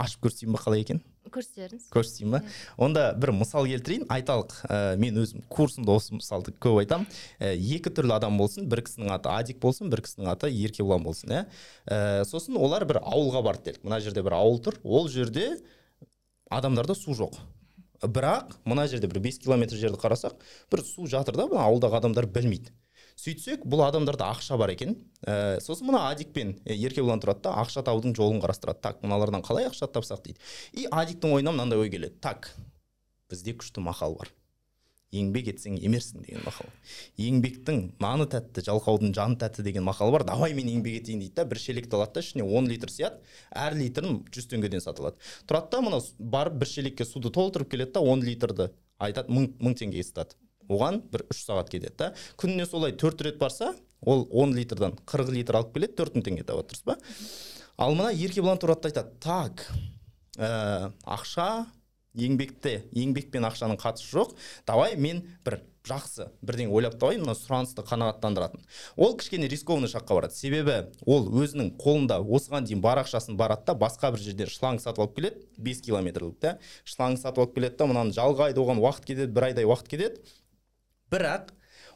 Ашып 0.00 0.26
көрсетейін 0.26 0.56
ба 0.56 0.60
қалай 0.60 0.84
екен? 0.84 1.00
Көрсетеріңіз? 1.34 1.86
Көрсетейін 1.94 2.34
ба? 2.34 2.40
Онда 2.80 3.04
бір 3.18 3.32
мысал 3.36 3.68
келтірейін. 3.70 4.06
Айталық 4.10 4.54
ә, 4.66 4.96
мен 5.00 5.20
өзім 5.22 5.44
курсымда 5.52 5.94
осы 5.96 6.16
мысалды 6.16 6.54
көп 6.60 6.80
айтамын 6.82 7.06
ә, 7.38 7.52
екі 7.54 7.92
түрлі 7.94 8.16
адам 8.16 8.38
болсын. 8.40 8.68
Бір 8.70 8.84
кісінің 8.86 9.12
аты 9.16 9.32
адик 9.32 9.60
болсын 9.62 9.92
бір 9.92 10.04
кісінің 10.06 10.32
аты 10.34 10.50
еркебұлан 10.50 11.06
болсын 11.06 11.36
иә. 11.36 11.44
Ә, 11.86 12.26
сосын 12.28 12.58
олар 12.60 12.86
бір 12.88 13.00
ауылға 13.02 13.44
барды 13.46 13.70
делік 13.70 13.86
мына 13.86 14.00
жерде 14.04 14.24
бір 14.26 14.38
ауыл 14.40 14.60
тұр. 14.64 14.80
Ол 14.84 15.08
жерде 15.08 15.56
адамдарда 16.50 16.98
су 16.98 17.16
жоқ. 17.16 17.38
Бірақ 18.00 18.54
мына 18.64 18.86
жерде 18.88 19.08
бір 19.10 19.20
бес 19.26 19.38
километр 19.38 19.76
жерді 19.76 20.00
қарасақ 20.00 20.38
бір 20.72 20.84
су 20.86 21.06
жатыр 21.10 21.36
да 21.36 21.48
мына 21.50 21.66
ауылдағы 21.68 22.00
адамдар 22.00 22.26
білмейді. 22.26 22.72
Сөйтсек 23.20 23.64
бұл 23.68 23.84
адамдарда 23.84 24.30
ақша 24.32 24.56
бар 24.60 24.72
екен. 24.72 24.96
Ә, 25.26 25.60
сосын 25.60 25.90
мына 25.90 26.06
адик 26.08 26.32
пен 26.32 26.54
еркебұлан 26.64 27.20
тұрады 27.20 27.44
да 27.44 27.54
ақша 27.60 27.84
табудың 27.84 28.16
жолын 28.16 28.40
қарастырады. 28.40 28.80
Так 28.80 29.02
мыналардан 29.04 29.44
қалай 29.44 29.68
ақша 29.68 29.90
тапсақ 29.92 30.24
дейді. 30.24 30.40
И 30.72 30.86
адиктің 30.88 31.36
ойына 31.36 31.52
мынандай 31.52 31.80
ой 31.80 31.92
келеді. 31.92 32.16
Так 32.24 32.54
бізде 33.28 33.52
күшті 33.52 33.84
мақал 33.84 34.16
бар. 34.18 34.32
Еңбек 35.10 35.48
етсең 35.50 35.74
емерсің 35.82 36.22
деген 36.22 36.44
мақал. 36.46 36.68
Еңбектің 37.18 37.80
наны 38.00 38.28
тәтті 38.30 38.62
жалқаудың 38.68 39.10
жаны 39.16 39.40
тәтті 39.42 39.64
деген 39.66 39.82
мақал 39.82 40.12
бар. 40.14 40.22
Давай 40.24 40.54
мен 40.54 40.70
еңбек 40.70 41.00
етейін 41.00 41.24
дейді 41.24 41.34
да 41.34 41.44
бір 41.50 41.58
шелекті 41.58 41.98
алады 41.98 42.14
да 42.14 42.22
ішіне 42.22 42.46
он 42.46 42.70
литр 42.70 42.92
сияды. 42.94 43.18
Әр 43.50 43.74
литрін 43.74 44.20
жүз 44.30 44.46
теңгеден 44.52 44.84
сатылады. 44.84 45.18
Тұрады 45.50 45.74
да 45.74 45.80
мына 45.82 45.98
барып 46.18 46.60
бір 46.62 46.70
шелекке 46.70 47.04
суды 47.04 47.34
толтырып 47.34 47.72
келеді 47.74 47.96
да 47.98 48.04
он 48.06 48.22
литрді 48.22 48.70
айтады 49.02 49.34
мың, 49.34 49.50
мың 49.58 49.74
теңгеге 49.82 50.06
сатады. 50.06 50.38
Оған 50.70 51.02
бір 51.12 51.26
үш 51.30 51.44
сағат 51.46 51.70
кетеді 51.72 51.96
да. 51.98 52.12
Күніне 52.40 52.66
солай 52.66 52.92
төрт 52.92 53.22
рет 53.26 53.38
барса 53.38 53.74
ол 54.00 54.26
он 54.30 54.54
литрдан 54.56 54.96
қырық 55.06 55.32
литр 55.34 55.60
алып 55.60 55.74
келеді 55.74 55.98
төрт 55.98 56.16
мың 56.16 56.26
теңге 56.28 56.46
табады 56.48 56.72
дұрыс 56.72 56.86
па? 56.86 56.96
Ал 57.80 57.96
мына 57.96 58.12
еркебұлан 58.12 58.60
да 58.60 58.76
айтады 58.76 59.16
так 59.20 59.66
ә, 60.38 60.92
ақша 61.04 61.66
еңбекте 62.14 62.84
еңбек 62.92 63.30
ақшаның 63.30 63.78
қатысы 63.80 64.10
жоқ 64.10 64.34
давай 64.66 64.96
мен 64.96 65.22
бір 65.44 65.60
жақсы 65.86 66.26
бірдеңе 66.44 66.72
ойлап 66.74 66.98
табайын 67.00 67.22
мына 67.24 67.34
сұранысты 67.38 67.84
қанағаттандыратын 67.88 68.60
ол 69.00 69.14
кішкене 69.16 69.48
рискованный 69.48 69.88
шаққа 69.88 70.18
барады. 70.18 70.36
Себебі 70.36 70.90
ол 71.06 71.30
өзінің 71.40 71.72
қолында 71.80 72.20
осыған 72.20 72.66
дейін 72.68 72.82
бар 72.84 73.00
ақшасын 73.04 73.38
барады 73.40 73.70
да 73.70 73.76
басқа 73.80 74.12
бір 74.12 74.24
жерден 74.26 74.50
шланг 74.52 74.82
сатып 74.82 75.06
алып 75.06 75.16
келеді 75.16 75.46
бес 75.56 75.80
километрлік 75.80 76.36
та 76.40 76.58
шланг 76.84 77.18
сатып 77.22 77.46
алып 77.46 77.56
келеді 77.56 77.80
да 77.80 77.88
мынаны 77.88 78.12
жалғайды 78.16 78.60
оған 78.60 78.82
уақыт 78.84 79.08
кетеді 79.08 79.32
бір 79.32 79.50
айдай 79.50 79.64
уақыт 79.64 79.88
кетеді. 79.88 80.20
Бірақ 81.10 81.50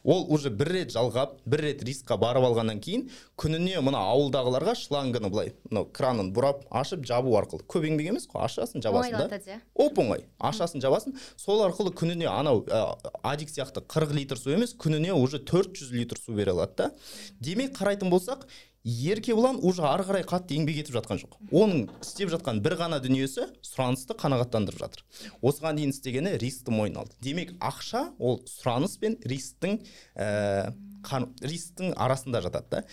ол 0.05 0.27
уже 0.29 0.51
бір 0.53 0.69
рет 0.75 0.91
жалғап 0.93 1.39
бір 1.49 1.63
рет 1.65 1.81
рискқа 1.85 2.17
барып 2.21 2.45
алғаннан 2.45 2.79
кейін 2.83 3.07
күніне 3.41 3.81
мына 3.83 4.03
ауылдағыларға 4.13 4.75
шлангыны 4.77 5.31
былай 5.33 5.53
мынау 5.71 5.87
кранын 5.97 6.29
бұрап 6.35 6.61
ашып 6.69 7.07
жабу 7.09 7.33
арқылы. 7.39 7.65
Көп 7.65 7.87
еңбек 7.89 8.11
емес 8.11 8.29
қой 8.29 8.45
ашасың 8.45 8.85
жабасың 8.85 9.17
да. 9.17 9.57
оп 9.73 9.97
оңай 9.99 10.27
ашасың 10.37 10.83
жабасың. 10.85 11.17
Сол 11.41 11.65
арқылы 11.65 11.95
күніне 11.97 12.29
анау 12.29 12.61
ә, 12.69 12.83
адик 13.23 13.49
сияқты 13.49 13.81
қырық 13.81 14.13
литр 14.13 14.37
су 14.37 14.53
емес 14.53 14.75
күніне 14.77 15.13
уже 15.17 15.41
400 15.41 15.91
литр 15.97 16.21
су 16.21 16.37
бере 16.37 16.53
алады 16.53 16.77
да. 16.77 16.91
Демек 17.41 17.73
қарайтын 17.79 18.13
болсақ 18.13 18.45
еркебұлан 18.85 19.57
уже 19.65 19.81
ары 19.89 20.05
қарай 20.05 20.23
қатты 20.29 20.55
еңбек 20.59 20.77
етіп 20.83 20.99
жатқан 20.99 21.17
жоқ. 21.17 21.39
Оның 21.49 21.87
істеп 22.05 22.29
жатқан 22.29 22.61
бір 22.61 22.77
ғана 22.77 22.99
дүниесі 23.01 23.47
сұранысты 23.65 24.13
қанағаттандырып 24.21 24.77
жатыр. 24.83 25.03
Осыған 25.41 25.79
дейін 25.79 25.93
істегені 25.95 26.35
рискті 26.37 26.75
мойнына 26.75 27.01
алды. 27.01 27.17
Демек 27.25 27.55
ақша 27.57 28.11
ол 28.19 28.43
сұраныс 28.45 28.99
пен 29.01 29.17
рисктің 29.25 29.79
ә, 30.13 30.69
рисктің 31.41 31.95
арасында 31.97 32.43
жатады 32.45 32.69
да. 32.69 32.83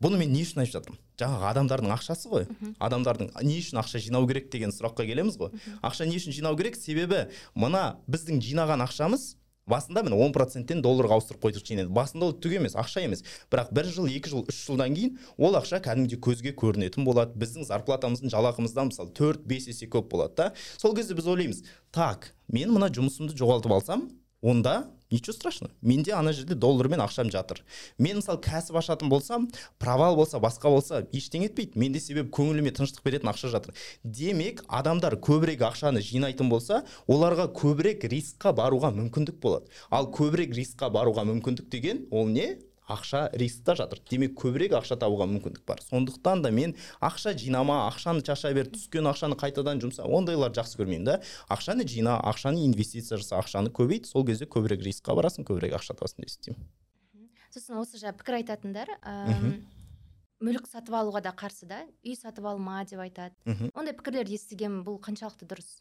Бұны 0.00 0.22
мен 0.22 0.30
не 0.32 0.46
үшін 0.46 0.62
айтып 0.62 0.78
жатырмын? 0.78 1.02
Жаңағы 1.20 1.50
адамдардың 1.50 1.92
ақшасы 1.92 2.30
ғой. 2.30 2.46
Адамдардың 2.80 3.34
не 3.44 3.58
үшін 3.60 3.82
ақша 3.82 4.00
жинау 4.00 4.24
керек 4.30 4.48
деген 4.54 4.72
сұраққа 4.72 5.04
келеміз 5.04 5.36
ғой. 5.36 5.50
Ақша 5.84 6.06
не 6.08 6.16
үшін 6.16 6.32
жинау 6.32 6.56
керек? 6.56 6.78
Себебі 6.80 7.26
мына 7.52 7.98
біздің 8.08 8.40
жинаған 8.40 8.86
ақшамыз 8.86 9.34
басында 9.70 10.02
міне 10.06 10.18
он 10.20 10.34
проценттен 10.34 10.82
долларға 10.84 11.18
ауыстырып 11.18 11.46
қойдық 11.46 11.88
басында 11.94 12.30
ол 12.30 12.34
түк 12.36 12.56
емес 12.58 12.76
ақша 12.78 13.04
емес. 13.06 13.24
Бірақ 13.50 13.72
бір 13.74 13.90
жыл 13.94 14.10
екі 14.10 14.30
жыл 14.32 14.44
үш 14.50 14.60
жылдан 14.66 14.94
кейін 14.94 15.18
ол 15.38 15.56
ақша 15.58 15.80
кәдімгідей 15.84 16.20
көзге 16.20 16.54
көрінетін 16.58 17.06
болады. 17.06 17.38
Біздің 17.40 17.68
зарплатамыздың 17.70 18.34
жалақымыздан 18.34 18.90
мысалы 18.90 19.14
төрт 19.16 19.46
бес 19.46 19.68
есе 19.70 19.86
көп 19.86 20.10
болады 20.12 20.36
да. 20.36 20.52
Сол 20.78 20.94
кезде 20.96 21.14
біз 21.14 21.30
ойлаймыз 21.30 21.64
так 21.94 22.32
мен 22.48 22.74
мына 22.74 22.90
жұмысымды 22.90 23.38
жоғалтып 23.38 23.72
алсам 23.78 24.08
онда 24.42 24.90
ничего 25.10 25.32
страшного. 25.32 25.72
Менде 25.82 26.12
ана 26.12 26.32
жерде 26.32 26.54
доллармен 26.54 27.00
ақшам 27.00 27.30
жатыр. 27.30 27.62
Мен 27.98 28.20
мысалы 28.20 28.40
кәсіп 28.40 28.78
ашатын 28.78 29.08
болсам 29.08 29.48
провал 29.78 30.16
болса 30.16 30.38
басқа 30.38 30.70
болса 30.70 31.02
ештеңе 31.12 31.50
етпейді. 31.50 31.78
Менде 31.78 32.00
себебі 32.00 32.30
көңіліме 32.30 32.72
тыныштық 32.76 33.04
беретін 33.04 33.32
ақша 33.32 33.50
жатыр. 33.52 33.74
Демек 34.04 34.64
адамдар 34.68 35.16
көбірек 35.16 35.66
ақшаны 35.66 36.00
жинайтын 36.00 36.48
болса 36.48 36.84
оларға 37.06 37.50
көбірек 37.52 38.06
рискқа 38.08 38.54
баруға 38.54 38.92
мүмкіндік 38.94 39.40
болады. 39.42 39.70
Ал 39.90 40.10
көбірек 40.14 40.54
рискқа 40.54 40.90
баруға 40.90 41.26
мүмкіндік 41.28 41.70
деген 41.70 42.06
ол 42.10 42.28
не? 42.28 42.58
Ақша 42.90 43.30
рискта 43.38 43.76
жатыр. 43.78 44.02
Демек 44.10 44.34
көбірек 44.40 44.74
ақша 44.80 44.98
табуға 45.00 45.28
мүмкіндік 45.30 45.64
бар. 45.66 45.80
Сондықтан 45.86 46.42
да 46.42 46.50
мен 46.50 46.76
ақша 47.00 47.36
жинама 47.38 47.86
ақшаны 47.88 48.24
шаша 48.26 48.52
бер 48.56 48.68
түскен 48.72 49.06
ақшаны 49.10 49.38
қайтадан 49.40 49.80
жұмса 49.82 50.04
ондайларды 50.04 50.60
жақсы 50.60 50.82
көрмеймін 50.82 51.08
да. 51.08 51.18
Ақшаны 51.48 51.86
жина 51.88 52.18
ақшаны 52.20 52.66
инвестиция 52.66 53.18
жаса 53.18 53.38
ақшаны 53.38 53.70
көбейт. 53.70 54.10
Сол 54.10 54.26
кезде 54.26 54.50
көбірек 54.50 54.82
рискқа 54.84 55.14
барасың 55.18 55.46
көбірек 55.48 55.78
ақша 55.78 55.96
табасың 55.96 56.24
деп 56.24 56.34
есептеймін 56.34 56.70
сосын 57.50 57.80
осы 57.80 57.98
жаңа 57.98 58.14
пікір 58.20 58.36
айтатындар 58.40 58.90
мүлік 60.40 60.68
сатып 60.70 60.94
алуға 60.96 61.20
да 61.24 61.32
қарсы 61.36 61.66
да. 61.68 61.82
Үй 62.06 62.14
сатып 62.16 62.46
алма 62.46 62.84
деп 62.88 63.02
айтады. 63.02 63.34
Ондай 63.74 63.92
пікірлерді 63.98 64.38
естігенмін 64.38 64.84
бұл 64.86 65.00
қаншалықты 65.04 65.48
дұрыс. 65.50 65.80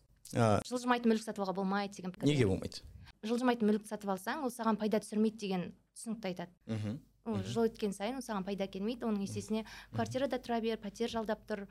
Жылжымайтын 0.68 1.14
мүлік 1.14 1.24
сатып 1.24 1.46
алуға 1.46 1.62
болмайды 1.62 2.02
деген 2.02 2.12
пікір 2.12 2.28
неге 2.28 2.50
болмайды? 2.50 2.82
Жылжымайтын 3.24 3.70
мүлік 3.70 3.88
сатып 3.90 4.14
алсаң 4.16 4.46
ол 4.48 4.54
саған 4.54 4.80
пайда 4.80 5.02
түсірмейді 5.04 5.40
деген 5.44 5.70
түсінікті 5.98 6.32
айтады. 6.32 6.54
Мхм 6.70 6.98
жыл 7.46 7.68
өткен 7.68 7.94
сайын 7.94 8.24
саған 8.26 8.46
пайда 8.48 8.66
келмейді 8.72 9.06
оның 9.06 9.28
есесіне 9.28 9.66
квартирада 9.94 10.40
тұра 10.42 10.60
бер 10.64 10.80
пәтер 10.82 11.12
жалдап 11.12 11.44
тұр 11.50 11.68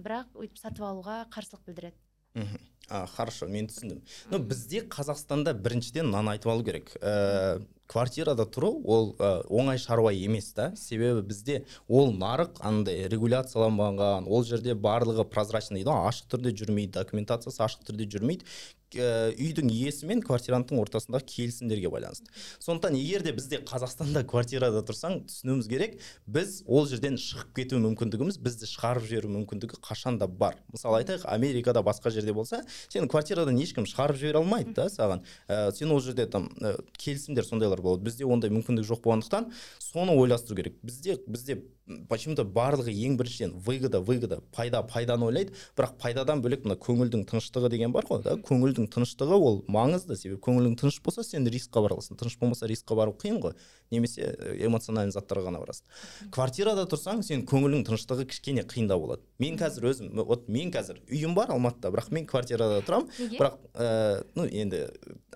бірақ 0.00 0.32
өйтіп 0.38 0.60
сатып 0.62 0.86
алуға 0.86 1.24
қарсылық 1.34 1.66
білдіреді. 1.66 1.98
Мхм. 2.34 2.58
А 2.90 3.06
хорошо 3.06 3.46
мен 3.48 3.68
түсіндім. 3.70 4.02
Но 4.30 4.38
бізде 4.38 4.82
қазақстанда 4.90 5.54
біріншіден 5.56 6.10
мынаны 6.10 6.34
айтып 6.34 6.50
алу 6.52 6.64
керек. 6.66 6.90
Ә, 7.00 7.62
квартирада 7.88 8.44
тұру 8.44 8.74
ол 8.84 9.14
ә, 9.16 9.46
оңай 9.48 9.78
шаруа 9.78 10.12
емес 10.12 10.50
та. 10.52 10.72
Себебі 10.76 11.22
бізде 11.24 11.62
ол 11.88 12.12
нарық 12.12 12.58
андай 12.60 13.06
регуляцияланбаған 13.08 14.28
ол 14.28 14.44
жерде 14.44 14.74
барлығы 14.74 15.24
прозрачный 15.30 15.80
дейді 15.80 15.94
ғой 15.94 16.10
ашық 16.10 16.28
түрде 16.34 16.52
жүрмейді 16.58 16.92
документациясы 16.98 17.62
ашық 17.64 17.86
түрде 17.88 18.10
жүрмейді. 18.10 18.44
ә, 18.44 18.83
үйдің 18.94 19.70
иесі 19.72 20.08
мен 20.08 20.22
квартиранттың 20.24 20.80
ортасындағы 20.82 21.26
келісімдерге 21.28 21.90
байланысты. 21.92 22.30
Сондықтан 22.62 22.96
егер 22.98 23.24
де 23.24 23.32
бізде 23.36 23.60
қазақстанда 23.66 24.24
квартирада 24.28 24.82
тұрсаң 24.86 25.24
түсінуіміз 25.28 25.68
керек 25.70 25.98
біз 26.26 26.62
ол 26.66 26.86
жерден 26.90 27.18
шығып 27.20 27.54
кету 27.58 27.80
мүмкіндігіміз 27.82 28.38
бізді 28.44 28.68
шығарып 28.70 29.08
жіберу 29.10 29.32
мүмкіндігі 29.34 29.80
қашанда 29.84 30.28
бар. 30.28 30.58
Мысалы 30.72 31.02
айтайық 31.02 31.26
америкада 31.30 31.82
басқа 31.84 32.12
жерде 32.14 32.32
болса 32.32 32.62
сені 32.88 33.08
квартирадан 33.08 33.58
ешкім 33.60 33.88
шығарып 33.88 34.20
жібере 34.20 34.40
алмайды 34.42 34.74
да 34.76 34.88
саған. 34.92 35.24
Ә, 35.48 35.72
сен 35.74 35.92
ол 35.92 36.00
жерде 36.00 36.26
там 36.26 36.50
ә, 36.60 36.76
келісімдер 36.98 37.44
сондайлар 37.44 37.82
болады. 37.82 38.04
Бізде 38.06 38.24
ондай 38.24 38.52
мүмкіндік 38.54 38.86
жоқ 38.88 39.04
болғандықтан 39.04 39.50
соны 39.78 40.16
ойластыру 40.16 40.56
керек. 40.60 40.78
Бізде 40.82 41.18
бізде 41.26 41.62
почему 42.08 42.34
то 42.34 42.44
барлығы 42.44 42.92
ең 42.92 43.18
біріншіден 43.18 43.52
выгода 43.60 44.00
выгода 44.00 44.40
пайда 44.54 44.82
пайданы 44.82 45.26
ойлайды. 45.28 45.52
Бірақ 45.76 45.98
пайдадан 46.00 46.40
бөлек 46.44 46.64
мына 46.64 46.78
көңілдің 46.80 47.26
тыныштығы 47.28 47.68
деген 47.72 47.92
бар 47.92 48.06
ғой 48.08 48.22
да? 48.24 48.36
Көңілдің 48.40 48.88
тыныштығы 48.94 49.36
ол 49.36 49.60
маңызды. 49.68 50.16
Себебі 50.16 50.40
көңілің 50.46 50.78
тыныш 50.80 51.00
болса 51.04 51.24
сен 51.26 51.44
рискқа 51.44 51.82
бара 51.84 51.98
аласың. 51.98 52.16
Тыныш 52.16 52.38
болмаса 52.40 52.68
рискқа 52.70 52.96
бару 52.96 53.12
қиын 53.20 53.40
ғой. 53.42 53.56
Немесе 53.92 54.32
эмоциональный 54.64 55.12
заттарға 55.12 55.50
ғана 55.50 55.60
барасың. 55.60 55.84
Квартирада 56.32 56.86
тұрсаң 56.88 57.20
сен 57.22 57.44
көңілің 57.44 57.84
тыныштығы 57.90 58.24
кішкене 58.32 58.64
қиындау 58.64 59.04
болады. 59.04 59.22
Мен 59.38 59.58
қазір 59.60 59.90
өзім 59.92 60.24
вот 60.24 60.48
мен 60.48 60.72
қазір 60.72 61.02
үйім 61.04 61.36
бар 61.36 61.52
алматыда 61.52 61.92
бірақ 61.92 62.08
мен 62.16 62.26
квартирада 62.26 62.80
тұрамын. 62.86 63.12
Бірақ 63.36 63.60
ә, 63.74 64.24
ну 64.34 64.48
енді 64.48 64.86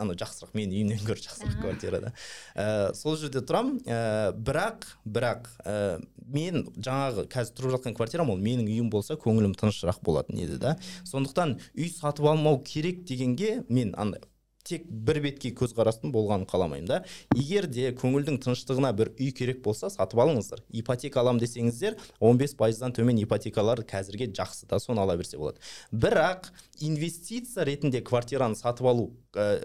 анау 0.01 0.17
жақсырақ 0.17 0.57
менің 0.57 0.75
үйімнен 0.79 1.05
гөрі 1.05 1.27
жақсырақ 1.29 1.61
квартирада. 1.61 2.15
Ә, 2.57 2.95
сол 2.97 3.19
жерде 3.21 3.45
тұрамын. 3.45 3.83
Ә, 3.85 4.33
бірақ 4.33 4.89
бірақ 5.05 5.51
ә, 5.63 6.01
мен 6.39 6.65
жаңағы 6.79 7.27
қазір 7.35 7.59
тұрып 7.59 7.77
жатқан 7.77 7.99
квартирам 7.99 8.33
ол 8.33 8.41
менің 8.41 8.71
үйім 8.71 8.91
болса 8.95 9.19
көңілім 9.19 9.59
тынышырақ 9.59 10.03
болатын 10.07 10.41
еді 10.47 10.63
да. 10.63 10.79
Сондықтан 11.09 11.59
үй 11.75 11.93
сатып 11.93 12.31
алмау 12.31 12.63
керек 12.65 13.05
дегенге 13.09 13.63
мен 13.69 13.95
андай 13.99 14.23
тек 14.69 14.85
бір 14.89 15.21
бетке 15.25 15.51
көзқарастың 15.57 16.13
болғанын 16.13 16.47
қаламаймын 16.49 16.89
да. 16.89 16.99
Егер 17.37 17.69
де 17.71 17.89
көңілдің 17.97 18.39
тыныштығына 18.45 18.93
бір 18.99 19.13
үй 19.17 19.31
керек 19.37 19.63
болса 19.65 19.91
сатып 19.93 20.21
алыңыздар. 20.25 20.63
Ипотека 20.77 21.23
алам 21.23 21.41
десеңіздер 21.41 21.97
15 22.21 22.57
пайыздан 22.61 22.95
төмен 22.97 23.21
ипотекалар 23.23 23.83
қазірге 23.89 24.31
жақсы 24.37 24.69
да 24.69 24.81
соны 24.83 25.03
ала 25.05 25.17
берсе 25.17 25.41
болады. 25.41 25.63
Бірақ 25.93 26.51
инвестиция 26.85 27.65
ретінде 27.69 28.03
квартираны 28.05 28.59
сатып 28.59 28.91
алу 28.93 29.11
ә, 29.33 29.65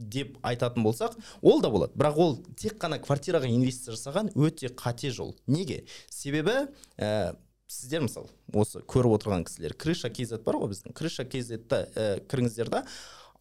деп 0.00 0.38
айтатын 0.42 0.84
болсақ 0.84 1.16
ол 1.42 1.60
да 1.60 1.70
болады. 1.70 1.94
Бірақ 1.94 2.18
ол 2.18 2.36
тек 2.56 2.80
қана 2.80 2.98
квартираға 3.02 3.50
инвестиция 3.50 3.94
жасаған 3.94 4.32
өте 4.34 4.72
қате 4.72 5.12
жол. 5.12 5.36
Неге? 5.46 5.84
Себебі 6.10 6.70
ә, 6.96 7.36
сіздер 7.68 8.06
мысалы 8.08 8.32
осы 8.56 8.80
көріп 8.80 9.18
отырған 9.20 9.44
кісілер 9.46 9.76
крыша 9.76 10.10
kz 10.10 10.40
бар 10.44 10.58
ғой 10.62 10.72
біздің. 10.72 10.96
Крыша 10.96 11.28
kzда 11.28 11.84
ә, 11.94 12.06
кіріңіздер 12.26 12.72
да 12.72 12.84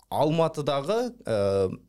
алматыдағы 0.10 1.00
ә, 1.22 1.36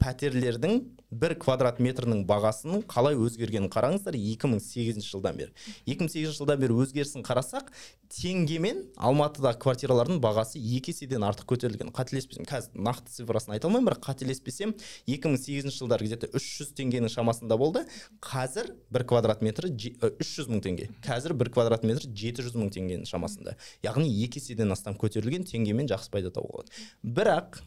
пәтерлердің 0.01 0.83
бір 1.11 1.35
квадрат 1.41 1.81
метрінің 1.83 2.23
бағасының 2.29 2.85
қалай 2.91 3.17
өзгергенін 3.19 3.71
қараңыздар 3.73 4.15
2008 4.15 5.01
жылдан 5.03 5.39
бері. 5.41 5.55
2008 5.91 6.37
жылдан 6.37 6.61
бері 6.61 6.77
өзгерісін 6.85 7.25
қарасақ 7.27 7.73
теңгемен 8.15 8.85
алматыдағы 8.95 9.59
квартиралардың 9.65 10.21
бағасы 10.23 10.61
екі 10.61 10.95
еседен 10.95 11.25
артық 11.27 11.49
көтерілген. 11.55 11.91
Қателеспесем 11.97 12.47
қазір 12.47 12.79
нақты 12.79 13.11
цифрасын 13.17 13.57
айта 13.57 13.67
алмаймын 13.67 13.91
бірақ 13.91 14.05
қателеспесем 14.07 14.77
2008 15.11 15.75
жылдары 15.75 16.07
где 16.07 16.21
то 16.21 16.31
үш 16.37 16.47
жүз 16.61 16.75
теңгенің 16.79 17.11
шамасында 17.11 17.59
болды. 17.59 17.87
Қазір 18.23 18.75
бір 18.93 19.07
квадрат 19.11 19.43
метрі 19.43 19.73
үш 19.73 20.35
жүз 20.37 20.51
мың 20.53 20.63
теңге. 20.67 20.91
Қазір 21.07 21.35
бір 21.39 21.51
квадрат 21.55 21.87
метр 21.87 22.07
жеті 22.07 22.47
жүз 22.47 22.59
мың 22.59 22.71
теңгенің 22.77 23.11
шамасында. 23.11 23.57
Яғни 23.87 24.11
екі 24.27 24.43
еседен 24.43 24.75
астам 24.75 24.99
көтерілген 24.99 25.47
теңгемен 25.51 25.91
жақсы 25.91 26.11
пайда 26.15 26.35
табуға 26.35 26.61
болады 26.61 27.15
бірақ 27.21 27.63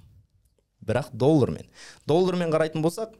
бірақ 0.86 1.12
доллармен. 1.14 1.68
Доллармен 2.08 2.52
қарайтын 2.54 2.84
болсақ 2.84 3.16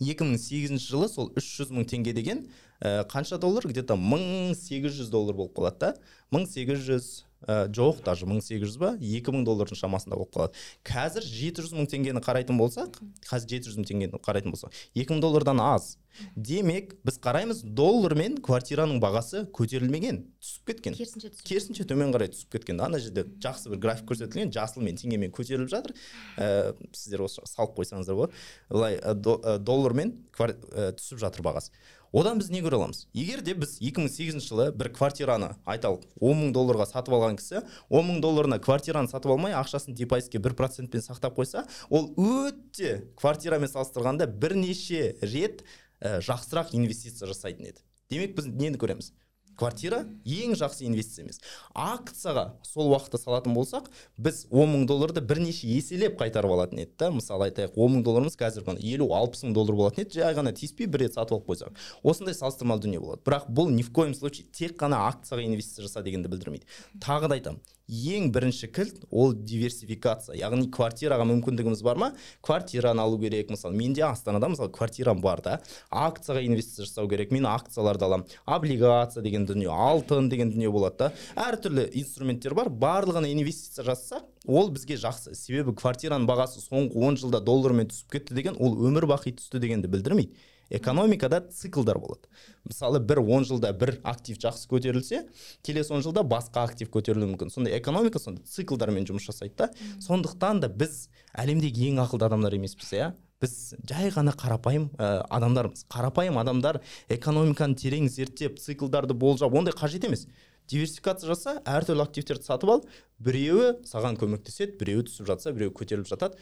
2008 0.00 0.78
жылы 0.78 1.08
сол 1.10 1.32
300 1.34 1.72
мың 1.74 1.88
теңге 1.90 2.14
деген 2.14 2.44
ә, 2.80 3.04
қанша 3.10 3.38
доллар? 3.38 3.66
Где 3.66 3.82
то 3.82 3.96
1800 3.96 5.10
доллар 5.10 5.34
болып 5.34 5.56
қалады 5.58 5.78
да. 5.78 5.94
1800 6.30 7.27
ә, 7.46 7.68
жоқ 7.70 8.02
даже 8.06 8.26
мың 8.28 8.42
сегіз 8.44 8.72
жүз 8.72 8.80
ба? 8.80 8.90
Екі 8.98 9.34
мың 9.34 9.46
доллардың 9.46 9.78
шамасында 9.78 10.18
болып 10.18 10.34
қалады. 10.34 10.66
Қазір 10.86 11.26
жеті 11.28 11.64
жүз 11.64 11.76
мың 11.76 11.88
теңгені 11.92 12.22
қарайтын 12.24 12.58
болсақ 12.58 12.98
қазір 13.28 13.54
жеті 13.54 13.70
жүз 13.70 13.80
мың 13.80 13.88
теңгені 13.92 14.22
қарайтын 14.24 14.54
болсақ 14.54 14.74
екі 14.94 15.14
мың 15.14 15.22
доллардан 15.24 15.62
аз. 15.62 15.96
Демек 16.34 16.96
біз 17.06 17.18
қараймыз 17.22 17.60
доллармен 17.78 18.38
квартираның 18.42 18.98
бағасы 19.02 19.44
көтерілмеген 19.54 20.24
түсіп 20.42 20.72
кеткен. 20.72 20.96
Керісінше 20.98 21.30
түсіп 21.30 21.46
керісінше 21.46 21.86
төмен 21.86 22.10
қарай 22.14 22.32
түсіп 22.32 22.56
кеткен 22.56 22.80
ана 22.82 22.98
жерде 22.98 23.22
жақсы 23.44 23.70
бір 23.70 23.82
график 23.84 24.08
көрсетілген 24.10 24.50
жасылмен 24.54 24.98
теңгемен 24.98 25.30
көтеріліп 25.36 25.70
жатыр. 25.70 25.94
Ә, 26.34 26.74
сіздер 26.90 27.22
осы 27.28 27.44
салып 27.46 27.76
қойсаңыздар 27.78 28.18
болады. 28.18 28.42
Былай 28.72 28.98
ә, 28.98 29.14
ә, 29.14 29.58
доллармен 29.62 30.16
ә, 30.40 30.90
түсіп 30.98 31.22
жатыр 31.22 31.46
бағасы. 31.46 31.70
Одан 32.12 32.38
біз 32.40 32.50
не 32.50 32.62
көре 32.64 32.78
аламыз? 32.78 33.06
Егер 33.12 33.42
де 33.44 33.54
біз 33.54 33.76
2008 33.80 34.40
жылы 34.44 34.68
бір 34.72 34.90
квартираны 34.96 35.52
айталық 35.68 36.06
10 36.20 36.40
мың 36.40 36.54
долларға 36.56 36.86
сатып 36.88 37.16
алған 37.18 37.38
кісі 37.40 37.62
10 37.90 38.08
мың 38.08 38.22
долларына 38.24 38.58
квартираны 38.62 39.10
сатып 39.10 39.34
алмай 39.34 39.56
ақшасын 39.58 39.96
депозитке 39.98 40.40
бір 40.42 40.56
процентпен 40.58 41.04
сақтап 41.04 41.36
қойса 41.36 41.66
ол 41.90 42.10
өте 42.16 43.08
квартирамен 43.20 43.68
салыстырғанда 43.68 44.26
бірнеше 44.26 45.16
рет 45.22 45.64
ә, 46.00 46.18
жақсырақ 46.24 46.74
инвестиция 46.78 47.28
жасайтын 47.28 47.72
еді. 47.72 47.82
Демек 48.10 48.36
біз 48.36 48.46
нені 48.48 48.78
көреміз? 48.80 49.12
Квартира 49.58 50.04
ең 50.24 50.54
жақсы 50.58 50.86
инвестиция 50.86 51.24
емес. 51.26 51.40
Акцияға 51.74 52.44
сол 52.66 52.92
уақытта 52.92 53.20
салатын 53.20 53.56
болсақ 53.56 53.88
біз 54.16 54.44
10 54.50 54.70
мың 54.72 54.86
долларды 54.90 55.22
бірнеше 55.24 55.68
еселеп 55.68 56.18
қайтарып 56.20 56.54
алатын 56.54 56.84
еді 56.84 56.94
да 57.02 57.10
мысалы 57.14 57.48
айтайық 57.48 57.74
10 57.76 57.96
мың 57.96 58.04
долларымыз 58.06 58.38
қазір 58.38 58.66
ғана 58.68 58.82
елу 58.82 59.10
алпыс 59.18 59.44
мың 59.46 59.56
доллар 59.58 59.78
болатын 59.80 60.06
еді 60.06 60.20
жай 60.20 60.36
ғана 60.38 60.54
тиіспей 60.54 60.86
бір 60.86 61.06
рет 61.06 61.18
сатып 61.18 61.38
алып 61.38 61.50
қойсақ. 61.50 61.74
Осындай 62.02 62.38
салыстырмалы 62.38 62.84
дүние 62.86 63.02
болады. 63.02 63.24
Бірақ 63.26 63.50
бұл 63.50 63.72
ни 63.74 63.82
в 63.82 63.92
коем 63.92 64.14
случае 64.14 64.46
тек 64.52 64.78
қана 64.80 65.06
акцияға 65.08 65.44
инвестиция 65.44 65.88
жаса 65.88 66.02
дегенді 66.06 66.30
білдірмейді. 66.30 66.66
Тағы 67.02 67.28
да 67.28 67.38
айтамын 67.40 67.60
ең 67.88 68.28
бірінші 68.32 68.68
кілт 68.68 69.06
ол 69.10 69.32
диверсификация. 69.32 70.36
Яғни 70.36 70.68
квартираға 70.68 71.24
мүмкіндігіміз 71.28 71.80
бар 71.82 71.96
ма? 71.96 72.08
Квартираны 72.44 73.00
алу 73.00 73.18
керек. 73.18 73.48
Мысалы 73.50 73.74
менде 73.76 74.04
астанада 74.04 74.50
мысалы 74.52 74.70
квартирам 74.70 75.22
бар 75.24 75.40
да. 75.40 75.54
Акцияға 75.90 76.44
инвестиция 76.44 76.84
жасау 76.84 77.08
керек. 77.08 77.32
Мен 77.32 77.46
акцияларды 77.48 78.04
аламын. 78.04 78.26
Облигация 78.44 79.22
деген 79.22 79.46
дүние 79.48 79.72
алтын 79.72 80.28
деген 80.28 80.52
дүние 80.52 80.68
болады 80.70 80.98
да. 80.98 81.12
Әртүрлі 81.48 81.88
инструменттер 82.02 82.54
бар. 82.54 82.68
Барлығына 82.68 83.32
инвестиция 83.32 83.88
жасасақ 83.88 84.28
ол 84.46 84.68
бізге 84.70 85.00
жақсы. 85.00 85.32
Себебі 85.34 85.72
квартираның 85.72 86.28
бағасы 86.28 86.60
соңғы 86.60 86.92
он 87.08 87.16
жылда 87.16 87.40
доллармен 87.40 87.88
түсіп 87.88 88.18
кетті 88.18 88.36
деген 88.36 88.60
ол 88.60 88.76
өмір 88.88 89.08
бақи 89.08 89.32
түсті 89.40 89.60
дегенді 89.64 89.88
білдірмейді. 89.88 90.36
Экономикада 90.70 91.40
циклдар 91.50 91.98
болады. 91.98 92.28
Мысалы 92.64 93.00
бір 93.00 93.20
он 93.20 93.44
жылда 93.48 93.72
бір 93.72 93.98
актив 94.02 94.38
жақсы 94.38 94.68
көтерілсе 94.68 95.22
келесі 95.62 95.94
он 95.96 96.02
жылда 96.02 96.22
басқа 96.22 96.66
актив 96.68 96.90
көтерілуі 96.92 97.32
мүмкін. 97.32 97.52
Сондай 97.52 97.78
экономика 97.78 98.18
сондай 98.18 98.44
циклдармен 98.44 99.06
жұмыс 99.08 99.28
жасайды 99.28 99.54
да. 99.56 99.70
Сондықтан 100.04 100.60
да 100.60 100.68
біз 100.68 101.08
әлемдегі 101.32 101.88
ең 101.92 102.02
ақылды 102.04 102.28
адамдар 102.28 102.58
емеспіз 102.58 102.92
иә. 102.92 103.12
Біз 103.40 103.76
жай 103.86 104.10
ғана 104.10 104.34
қарапайым 104.34 104.90
ә, 104.98 105.22
адамдармыз. 105.30 105.86
Қарапайым 105.88 106.40
адамдар 106.40 106.80
экономиканы 107.08 107.78
терең 107.78 108.08
зерттеп 108.10 108.58
циклдарды 108.58 109.14
болжап 109.14 109.54
ондай 109.54 109.72
қажет 109.78 110.04
емес. 110.04 110.26
Диверсификация 110.68 111.30
жаса 111.30 111.54
әртүрлі 111.64 112.02
активтерді 112.02 112.44
сатып 112.44 112.72
ал 112.74 112.82
біреуі 113.24 113.86
саған 113.88 114.18
көмектеседі 114.20 114.74
біреуі 114.82 115.06
түсіп 115.06 115.30
жатса 115.30 115.54
біреуі 115.54 115.72
көтеріліп 115.78 116.10
жатады. 116.10 116.36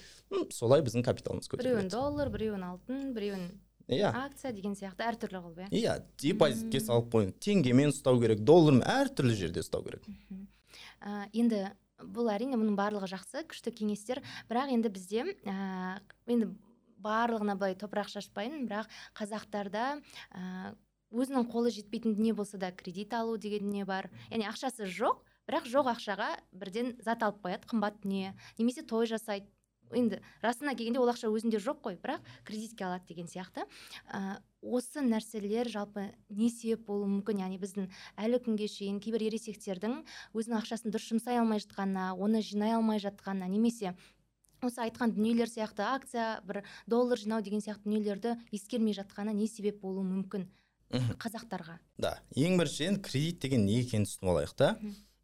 Солай 0.50 0.82
біздің 0.82 1.04
капиталымыз 1.06 1.46
біреуін 1.52 1.86
көтеріледі 1.86 1.92
доллар 1.92 2.32
біреуін 2.34 2.64
алтын 2.72 3.12
біреуін 3.14 3.44
иә. 3.88 4.10
Акция 4.10 4.52
деген 4.52 4.74
сияқты 4.78 5.06
әртүрлі 5.06 5.40
қылып 5.44 5.58
иә. 5.64 5.68
Иә 5.70 5.96
депозитке 6.20 6.80
салып 6.82 7.10
қойың 7.14 7.32
теңгемен 7.42 7.92
ұстау 7.92 8.20
керек 8.22 8.42
доллармен 8.46 8.82
әртүрлі 8.82 9.36
жерде 9.38 9.62
ұстау 9.62 9.84
керек. 9.86 10.06
Ә, 11.00 11.28
енді 11.32 11.62
бұл 12.02 12.30
әрине 12.32 12.58
мұның 12.58 12.76
барлығы 12.78 13.08
жақсы 13.14 13.44
күшті 13.50 13.72
кеңестер. 13.78 14.22
Бірақ 14.50 14.72
енді 14.74 14.90
бізде 14.92 15.24
ә, 15.46 16.00
енді 16.26 16.50
барлығына 17.04 17.54
былай 17.60 17.76
топырақ 17.78 18.10
шашпайын 18.10 18.66
бірақ 18.66 18.90
қазақтарда 19.16 19.86
ә, 20.34 20.74
өзінің 21.14 21.46
қолы 21.52 21.70
жетпейтін 21.70 22.16
дүние 22.18 22.34
болса 22.34 22.58
да 22.58 22.72
кредит 22.72 23.14
алу 23.14 23.38
деген 23.38 23.68
дүние 23.68 23.86
бар. 23.86 24.10
Яғни 24.30 24.48
ақшасы 24.50 24.90
жоқ 24.90 25.22
бірақ 25.46 25.68
жоқ 25.70 25.92
ақшаға 25.94 26.32
бірден 26.50 26.96
зат 27.04 27.22
алып 27.22 27.44
қояды 27.44 27.70
қымбат 27.70 28.02
дүние. 28.02 28.34
Немесе 28.58 28.82
той 28.82 29.06
жасайды. 29.06 29.46
Енді 29.94 30.20
расына 30.42 30.74
келгенде 30.74 31.00
ол 31.00 31.10
ақша 31.12 31.30
өзінде 31.30 31.60
жоқ 31.62 31.82
қой 31.84 31.98
бірақ 32.00 32.24
кредитке 32.44 32.86
алады 32.86 33.06
деген 33.08 33.28
сияқты. 33.30 33.66
Ә, 34.10 34.40
осы 34.62 35.04
нәрселер 35.04 35.68
жалпы 35.70 36.10
не 36.28 36.50
себеп 36.50 36.86
болуы 36.88 37.08
мүмкін? 37.10 37.44
Яғни 37.44 37.60
біздің 37.62 37.88
әлі 38.16 38.42
күнге 38.42 38.68
шейін 38.70 39.00
кейбір 39.00 39.28
ересектердің 39.28 40.02
өзінің 40.34 40.60
ақшасын 40.62 40.94
дұрыс 40.94 41.12
жұмсай 41.12 41.38
алмай 41.38 41.62
жатқанына 41.62 42.14
оны 42.18 42.42
жинай 42.42 42.74
алмай 42.74 43.02
жатқанына 43.02 43.48
немесе 43.52 43.94
осы 44.64 44.80
айтқан 44.86 45.12
дүниелер 45.14 45.50
сияқты 45.50 45.84
акция 45.84 46.40
бір 46.46 46.62
доллар 46.86 47.20
жинау 47.20 47.42
деген 47.44 47.60
сияқты 47.60 47.86
дүниелерді 47.86 48.36
ескермей 48.50 48.96
жатқанына 48.96 49.36
не 49.36 49.48
себеп 49.50 49.82
болуы 49.82 50.04
мүмкін 50.06 50.48
қазақтарға? 51.20 51.78
Да. 51.98 52.16
Ең 52.36 52.56
біріншіден 52.60 53.00
кредит 53.02 53.42
деген 53.42 53.66
не 53.66 53.80
екенін 53.82 54.06
түсініп 54.06 54.32
алайық 54.32 54.54
та. 54.56 54.68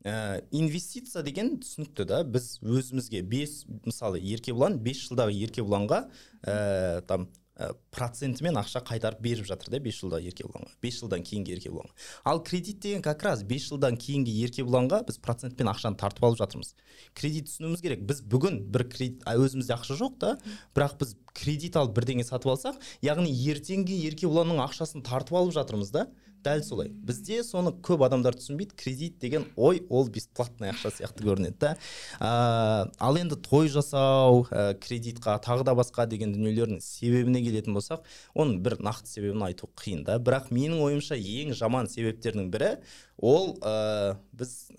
Ә, 0.04 0.42
инвестиция 0.50 1.22
деген 1.22 1.56
түсінікті 1.62 2.06
да. 2.08 2.22
Біз 2.24 2.56
өзімізге 2.62 3.22
бес 3.22 3.62
мысалы 3.86 4.20
еркебұлан 4.20 4.80
бес 4.82 5.06
жылдағы 5.06 5.36
еркебұланға 5.46 6.02
ә, 6.42 7.02
там 7.06 7.28
ә, 7.54 7.70
процентімен 7.94 8.58
ақша 8.58 8.82
қайтарып 8.86 9.22
беріп 9.22 9.46
жатыр 9.48 9.70
да 9.74 9.80
бес 9.82 10.00
жылдағы 10.00 10.32
еркебұланға 10.32 10.74
бес 10.82 10.98
жылдан 11.00 11.22
кейінгі 11.26 11.54
еркебұланға. 11.56 11.94
Ал 12.24 12.42
кредит 12.42 12.80
деген 12.82 13.02
как 13.02 13.22
раз 13.22 13.44
бес 13.46 13.68
жылдан 13.68 13.98
кейінгі 14.00 14.34
еркебұланға 14.46 15.02
біз 15.08 15.20
процентпен 15.22 15.70
ақшаны 15.70 16.00
тартып 16.00 16.26
алып 16.26 16.40
жатырмыз. 16.42 16.74
Кредит 17.14 17.50
түсінуіміз 17.50 17.84
керек. 17.84 18.02
Біз 18.08 18.24
бүгін 18.26 18.62
бір 18.72 18.88
кредит 18.90 19.22
өзімізде 19.28 19.76
ақша 19.76 19.98
жоқ 20.00 20.18
та. 20.18 20.34
Бірақ 20.74 20.98
біз 21.02 21.14
кредит 21.32 21.78
алып 21.78 21.94
бірдеңе 21.96 22.26
сатып 22.26 22.56
алсақ 22.56 22.82
яғни 23.04 23.30
ертеңгі 23.52 24.02
еркебұланның 24.10 24.64
ақшасын 24.66 25.04
тартып 25.06 25.38
алып 25.38 25.54
жатырмыз 25.56 25.94
да. 25.94 26.08
Дәл 26.44 26.62
солай. 26.66 26.90
Бізде 26.92 27.42
соны 27.46 27.72
көп 27.85 28.05
адамдар 28.07 28.37
түсінбейді. 28.38 28.76
Кредит 28.78 29.18
деген 29.22 29.46
ой 29.57 29.83
ол 29.88 30.09
бесплатный 30.09 30.72
ақша 30.72 30.92
сияқты 30.96 31.26
көрінеді 31.26 31.59
да. 31.61 31.72
Ә, 32.20 32.90
ал 32.98 33.18
енді 33.20 33.38
той 33.42 33.70
жасау 33.72 34.44
ә, 34.50 34.74
кредитқа 34.78 35.38
тағы 35.44 35.66
да 35.68 35.76
басқа 35.78 36.07
деген 36.11 36.35
дүниелердің 36.35 36.83
себебіне 36.83 37.42
келетін 37.44 37.76
болсақ 37.78 38.07
оның 38.35 38.61
бір 38.64 38.78
нақты 38.83 39.14
себебін 39.14 39.46
айту 39.48 39.70
қиын 39.78 40.05
да. 40.09 40.18
Бірақ 40.18 40.50
менің 40.55 40.83
ойымша 40.83 41.18
ең 41.18 41.55
жаман 41.59 41.90
себептердің 41.90 42.50
бірі 42.52 42.74
ол 43.18 43.57
ә, 43.62 44.16
біз 44.33 44.72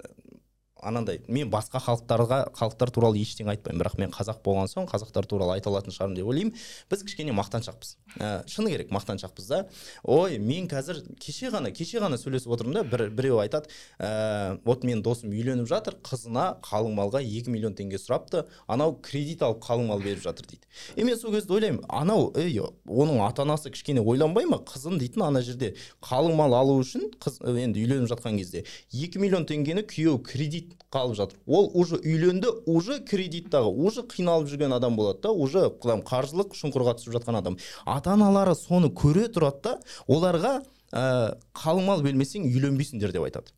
анандай 0.84 1.22
мен 1.28 1.50
басқа 1.52 1.80
халықтарға 1.84 2.40
халықтар 2.58 2.92
туралы 2.94 3.22
ештеңе 3.22 3.54
айтпаймын. 3.54 3.82
Бірақ 3.82 3.98
мен 4.00 4.14
қазақ 4.14 4.42
болған 4.46 4.70
соң 4.72 4.88
қазақтар 4.92 5.28
туралы 5.30 5.56
айта 5.58 5.72
алатын 5.72 5.96
шығармын 5.96 6.18
деп 6.20 6.28
ойлаймын. 6.28 6.54
Біз 6.92 7.04
кішкене 7.08 7.34
мақтаншақпыз. 7.38 7.96
Ә, 8.20 8.48
шыны 8.48 8.72
керек 8.74 8.92
мақтаншақпыз 8.94 9.48
да. 9.50 9.62
Ой 10.04 10.38
мен 10.38 10.68
қазір 10.72 11.02
кеше 11.20 11.52
ғана 11.54 11.72
кеше 11.74 12.02
ғана 12.04 12.20
сөйлесіп 12.22 12.54
отырмын 12.56 12.80
да 12.80 12.84
бір 12.84 13.08
біреу 13.10 13.40
айтады 13.44 13.72
ә, 14.00 14.60
вот 14.66 14.84
менің 14.84 15.04
досым 15.06 15.34
үйленіп 15.34 15.68
жатыр 15.70 15.98
қызына 16.04 16.60
қалың 16.66 16.96
малға 16.98 17.24
екі 17.24 17.54
миллион 17.54 17.76
теңге 17.78 18.00
сұрапты. 18.02 18.46
Анау 18.68 18.98
кредит 19.02 19.42
алып 19.44 19.64
қалың 19.64 19.90
мал 19.90 20.04
беріп 20.04 20.24
жатыр 20.24 20.48
дейді. 20.48 20.68
И 20.96 21.04
мен 21.04 21.18
сол 21.18 21.34
кезде 21.34 21.54
ойлаймын 21.54 21.84
анау 21.90 22.32
ей 22.38 22.60
оның 22.60 23.24
ата 23.26 23.44
анасы 23.44 23.72
кішкене 23.74 24.02
ойланбай 24.02 24.46
ма? 24.46 24.60
Қызын 24.64 25.00
дейтін 25.00 25.26
ана 25.28 25.42
жерде 25.42 25.74
қалың 26.04 26.36
мал 26.38 26.54
алу 26.58 26.78
үшін 26.82 27.10
қыз 27.24 27.40
енді 27.48 27.84
үйленіп 27.84 28.10
жатқан 28.12 28.38
кезде 28.38 28.64
екі 28.92 29.22
миллион 29.22 29.48
теңгені 29.50 29.86
күйеуі 29.90 30.22
кредит 30.26 30.73
қалып 30.94 31.16
жатыр. 31.18 31.40
Ол 31.48 31.72
уже 31.74 31.98
үйленді 31.98 32.52
уже 32.66 33.00
кредиттағы 33.00 33.72
уже 33.72 34.04
қиналып 34.04 34.50
жүрген 34.52 34.76
адам 34.76 34.96
болады 34.96 35.22
да 35.24 35.32
уже 35.32 35.70
қаржылық 35.82 36.56
шұңқырға 36.58 36.98
түсіп 37.00 37.18
жатқан 37.18 37.40
адам. 37.40 37.58
Ата 37.86 38.14
аналары 38.14 38.56
соны 38.56 38.92
көре 38.94 39.28
тұрады 39.34 39.62
да 39.64 39.80
оларға 40.08 40.62
ә, 40.92 41.36
қалың 41.58 41.90
мал 41.90 42.04
бермесең 42.06 42.46
үйленбейсіңдер 42.50 43.14
деп 43.16 43.28
айтады. 43.28 43.54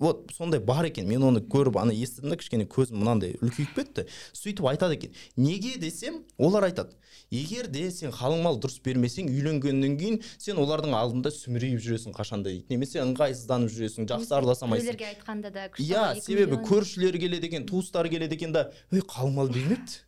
Вот 0.00 0.32
сондай 0.36 0.60
бар 0.60 0.88
екен 0.88 1.06
мен 1.06 1.22
оны 1.22 1.42
көріп 1.44 1.76
ана 1.78 1.92
естідім 1.92 2.32
да 2.32 2.38
кішкене 2.40 2.66
көзім 2.66 3.02
мынандай 3.02 3.36
үлкейіп 3.44 3.76
кетті. 3.76 4.06
Сөйтіп 4.32 4.66
айтады 4.72 4.96
екен 4.96 5.14
неге 5.36 5.76
десем 5.78 6.24
олар 6.38 6.66
айтады. 6.70 6.96
Егер 7.30 7.68
де 7.70 7.90
сен 7.94 8.10
қалың 8.10 8.42
мал 8.42 8.58
дұрыс 8.58 8.80
бермесең 8.82 9.28
үйленгеннен 9.30 9.96
кейін 10.00 10.18
сен 10.40 10.58
олардың 10.58 10.96
алдында 10.98 11.30
сүмірейіп 11.30 11.78
жүресің 11.84 12.16
қашанда 12.16 12.50
дейді. 12.50 12.66
Немесе 12.72 13.04
ыңғайсызданып 13.04 13.70
жүресің 13.70 14.08
жақсы 14.10 14.34
араласамайсың 14.34 14.96
біреулерге 14.96 15.10
айтқанда 15.12 15.52
да 15.54 15.68
иә 15.78 16.18
себебі 16.18 16.56
миллион. 16.56 16.66
көршілері 16.66 17.22
келеді 17.22 17.46
екен 17.52 17.66
туыстары 17.70 18.10
келеді 18.10 18.34
екен 18.34 18.52
да 18.56 18.72
ей 18.90 19.04
қалың 19.06 19.36
мал 19.36 19.48
бермепті 19.52 20.02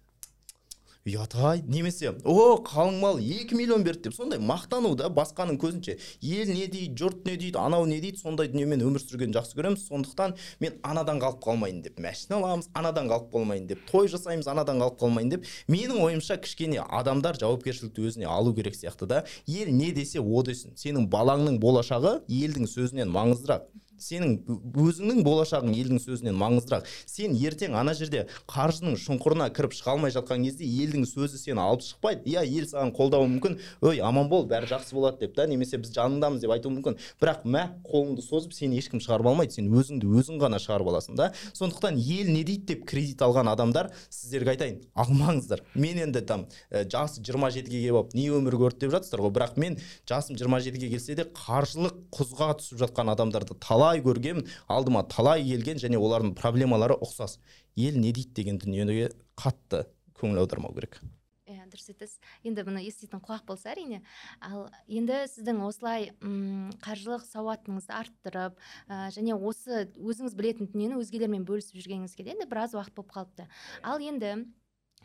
ұят 1.03 1.35
немесе 1.67 2.13
о 2.23 2.63
қалың 2.63 3.01
мал 3.03 3.19
екі 3.19 3.57
миллион 3.59 3.83
берді 3.83 4.05
деп 4.07 4.15
сондай 4.15 4.39
мақтану 4.39 4.95
да 4.95 5.09
басқаның 5.11 5.59
көзінше 5.59 5.97
ел 6.23 6.53
не 6.55 6.69
дейді 6.71 6.95
жұрт 7.01 7.27
не 7.27 7.35
дейді 7.37 7.59
анау 7.59 7.89
не 7.91 7.99
дейді 7.99 8.21
сондай 8.23 8.47
дүниемен 8.53 8.85
өмір 8.87 9.03
сүргенді 9.03 9.41
жақсы 9.41 9.59
көреміз 9.59 9.83
сондықтан 9.89 10.37
мен 10.63 10.79
анадан 10.87 11.19
қалып 11.19 11.43
қалмайын 11.43 11.83
деп 11.83 11.99
машина 11.99 12.39
аламыз 12.39 12.71
анадан 12.79 13.11
қалып 13.11 13.35
қалмайын 13.35 13.67
деп 13.67 13.83
той 13.91 14.07
жасаймыз 14.15 14.47
анадан 14.47 14.79
қалып 14.79 15.01
қалмайын 15.03 15.35
деп 15.35 15.51
менің 15.67 15.99
ойымша 16.07 16.39
кішкене 16.39 16.85
адамдар 16.87 17.35
жауапкершілікті 17.43 18.07
өзіне 18.07 18.31
алу 18.31 18.55
керек 18.55 18.79
сияқты 18.79 19.07
да. 19.07 19.25
Ел 19.47 19.75
не 19.75 19.91
десе 19.93 20.21
о 20.21 20.43
десін. 20.47 20.77
Сенің 20.79 21.09
балаңның 21.11 21.59
болашағы 21.63 22.21
елдің 22.31 22.71
сөзінен 22.71 23.11
маңыздырақ 23.11 23.67
сенің 24.03 24.35
өзіңнің 24.83 25.23
болашағың 25.27 25.73
елдің 25.79 26.01
сөзінен 26.03 26.37
маңыздырақ. 26.39 26.89
Сен 27.07 27.37
ертең 27.39 27.77
ана 27.79 27.95
жерде 27.95 28.27
қаржының 28.51 28.99
шұңқырына 29.01 29.49
кіріп 29.55 29.77
шыға 29.79 29.95
алмай 29.95 30.13
жатқан 30.15 30.45
кезде 30.47 30.67
елдің 30.67 31.07
сөзі 31.07 31.39
сені 31.41 31.63
алып 31.63 31.85
шықпайды. 31.87 32.27
Иә 32.27 32.45
ел 32.47 32.67
саған 32.67 32.93
қолдауы 32.97 33.29
мүмкін. 33.37 33.59
Ой 33.83 34.03
аман 34.03 34.29
бол 34.33 34.47
бәрі 34.51 34.69
жақсы 34.71 34.97
болады 34.97 35.23
деп 35.27 35.37
та 35.37 35.47
немесе 35.47 35.79
біз 35.79 35.95
жаныңдамыз 35.97 36.43
деп 36.43 36.55
айтуы 36.57 36.75
мүмкін. 36.77 36.99
Бірақ 37.23 37.47
мә 37.47 37.65
қолыңды 37.87 38.25
созып 38.27 38.55
сені 38.57 38.81
ешкім 38.81 39.03
шығарып 39.03 39.31
алмайды. 39.33 39.57
Сен 39.59 39.71
өзіңді 39.71 40.11
өзің 40.19 40.41
ғана 40.43 40.61
шығарып 40.63 40.93
аласың 40.93 41.19
да. 41.19 41.31
Сондықтан 41.53 41.99
ел 41.99 42.33
не 42.33 42.45
дейді 42.45 42.75
деп 42.75 42.87
кредит 42.89 43.23
алған 43.23 43.53
адамдар 43.53 43.93
сіздерге 44.11 44.57
айтайын 44.57 44.81
алмаңыздар. 44.95 45.63
Мен 45.75 46.01
енді 46.07 46.23
там 46.27 46.47
ә, 46.71 46.85
жасы 46.89 47.23
жиырма 47.23 47.51
жетіге 47.53 47.83
келіп 47.83 47.99
алып 48.01 48.15
не 48.17 48.29
өмір 48.33 48.57
көрді 48.61 48.87
деп 48.87 48.95
жатсыздар 48.97 49.23
ғой. 49.27 49.35
Бірақ 49.37 49.59
мен 49.61 49.79
жасым 50.09 50.39
жиырма 50.39 50.61
жетіге 50.65 50.89
келсе 50.95 51.17
де 51.19 51.27
қаржылық 51.37 51.99
құзға 52.15 52.51
түсіп 52.61 52.81
жатқан 52.83 53.13
адамдарды 53.13 53.57
талай 53.61 53.92
көргенмін 54.01 54.49
алдыма 54.73 55.03
талай 55.05 55.45
келген 55.45 55.77
және 55.83 55.99
олардың 56.01 56.33
проблемалары 56.39 56.97
ұқсас. 56.97 57.37
Ел 57.77 57.99
не 58.01 58.13
дейді 58.13 58.33
деген 58.33 58.59
дүниеге 58.63 59.11
қатты 59.37 59.85
көңіл 60.17 60.41
аудармау 60.41 60.73
керек. 60.73 61.03
Иә 61.53 61.67
дұрыс 61.69 61.91
айтасыз. 61.91 62.21
Енді 62.47 62.63
бұны 62.65 62.81
еститін 62.87 63.21
құлақ 63.21 63.45
болса 63.49 63.73
әрине. 63.75 64.01
Ал 64.41 64.69
енді 64.87 65.25
сіздің 65.29 65.59
осылай 65.67 66.13
м 66.23 66.71
қаржылық 66.85 67.27
сауатыңызды 67.27 67.93
арттырып 67.93 68.57
ә, 68.89 69.11
және 69.13 69.35
осы 69.37 69.89
өзіңіз 69.99 70.37
білетін 70.39 70.71
дүниені 70.73 71.01
өзгелермен 71.03 71.45
бөлісіп 71.45 71.83
жүргеніңізге 71.83 72.25
де 72.25 72.37
енді 72.37 72.49
біраз 72.49 72.77
уақыт 72.79 72.95
болып 72.95 73.13
қалыпты. 73.13 73.49
Ал 73.83 74.01
енді 74.01 74.47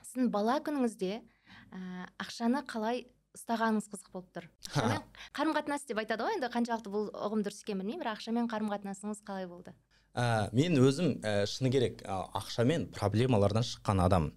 сіздің 0.05 0.29
бала 0.31 0.59
күніңізде 0.61 1.17
ә, 1.19 2.07
ақшаны 2.21 2.63
қалай 2.69 3.07
ұстағаныңыз 3.37 3.91
қызық 3.93 4.13
болып 4.13 4.31
тұр. 4.35 4.49
Ақшамен 4.67 5.03
қарым 5.37 5.57
қатынас 5.57 5.85
деп 5.87 6.01
айтады 6.01 6.27
ғой 6.27 6.37
енді 6.39 6.49
қаншалықты 6.53 6.93
бұл 6.93 7.11
ұғым 7.13 7.45
дұрыс 7.45 7.61
екенін 7.63 7.85
білмеймін 7.85 8.03
бірақ 8.03 8.19
ақшамен 8.19 8.49
қарым 8.51 8.73
қатынасыңыз 8.73 9.21
қалай 9.27 9.47
болды? 9.47 9.75
Ә, 10.17 10.49
мен 10.49 10.73
өзім 10.81 11.19
ә, 11.21 11.45
шыны 11.45 11.69
керек 11.69 11.99
ә, 12.01 12.15
ақшамен 12.39 12.87
проблемалардан 12.89 13.61
шыққан 13.61 13.99
адаммын. 14.01 14.31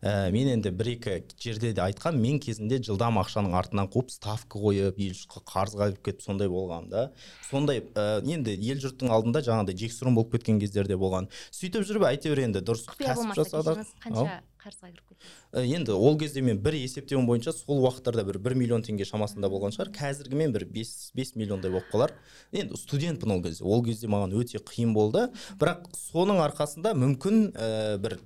Ә, 0.00 0.30
мен 0.32 0.48
енді 0.54 0.72
бір 0.72 0.94
екі 0.94 1.18
жерде 1.36 1.74
де 1.76 1.82
айтқан 1.84 2.16
мен 2.16 2.40
кезінде 2.40 2.78
жылдам 2.80 3.20
ақшаның 3.20 3.52
артынан 3.58 3.90
қуып 3.92 4.14
ставка 4.14 4.56
қойып 4.56 4.96
ел 4.96 5.12
жұртқа 5.12 5.44
қарызға 5.52 5.90
кіріп 5.90 6.08
кетіп 6.08 6.24
сондай 6.24 6.48
болғанмын 6.48 6.88
да. 6.88 7.04
Сондай 7.50 7.84
ә, 7.84 8.24
енді 8.24 8.56
ел 8.56 8.80
жұрттың 8.80 9.12
алдында 9.12 9.44
жаңағыдай 9.44 9.76
жексұрын 9.84 10.16
болып 10.16 10.38
кеткен 10.38 10.62
кездер 10.62 10.88
де 10.88 10.96
болған. 10.96 11.28
Сөйтіп 11.52 11.84
жүріп 11.84 12.08
әйтеуір 12.14 12.46
енді 12.48 12.64
дұрыс 12.64 12.88
кәсіп 12.96 13.36
жасадық. 13.36 13.84
қанша 14.08 14.40
қарызға 14.66 14.90
кіріп 14.90 15.26
ә, 15.54 15.62
енді 15.62 15.94
ол 15.94 16.18
кезде 16.18 16.42
мен 16.42 16.58
бір 16.62 16.76
есептеуім 16.80 17.28
бойынша 17.28 17.54
сол 17.54 17.84
уақыттарда 17.84 18.24
бір 18.26 18.40
бір 18.42 18.56
миллион 18.58 18.82
теңге 18.86 19.06
шамасында 19.08 19.50
болған 19.52 19.74
шығар. 19.76 19.92
Қазіргімен 19.94 20.54
бір 20.56 20.66
бес 20.74 21.12
бес 21.16 21.34
миллиондай 21.38 21.70
болып 21.70 21.88
қалар. 21.92 22.16
Енді 22.52 22.78
студентпін 22.80 23.36
ол 23.36 23.42
кезде 23.46 23.64
ол 23.64 23.84
кезде 23.86 24.10
маған 24.10 24.34
өте 24.36 24.60
қиын 24.60 24.92
болды. 24.96 25.28
Бірақ 25.60 25.86
соның 25.96 26.42
арқасында 26.48 26.96
мүмкін 26.98 27.48
ә, 27.54 27.96
бір 28.02 28.18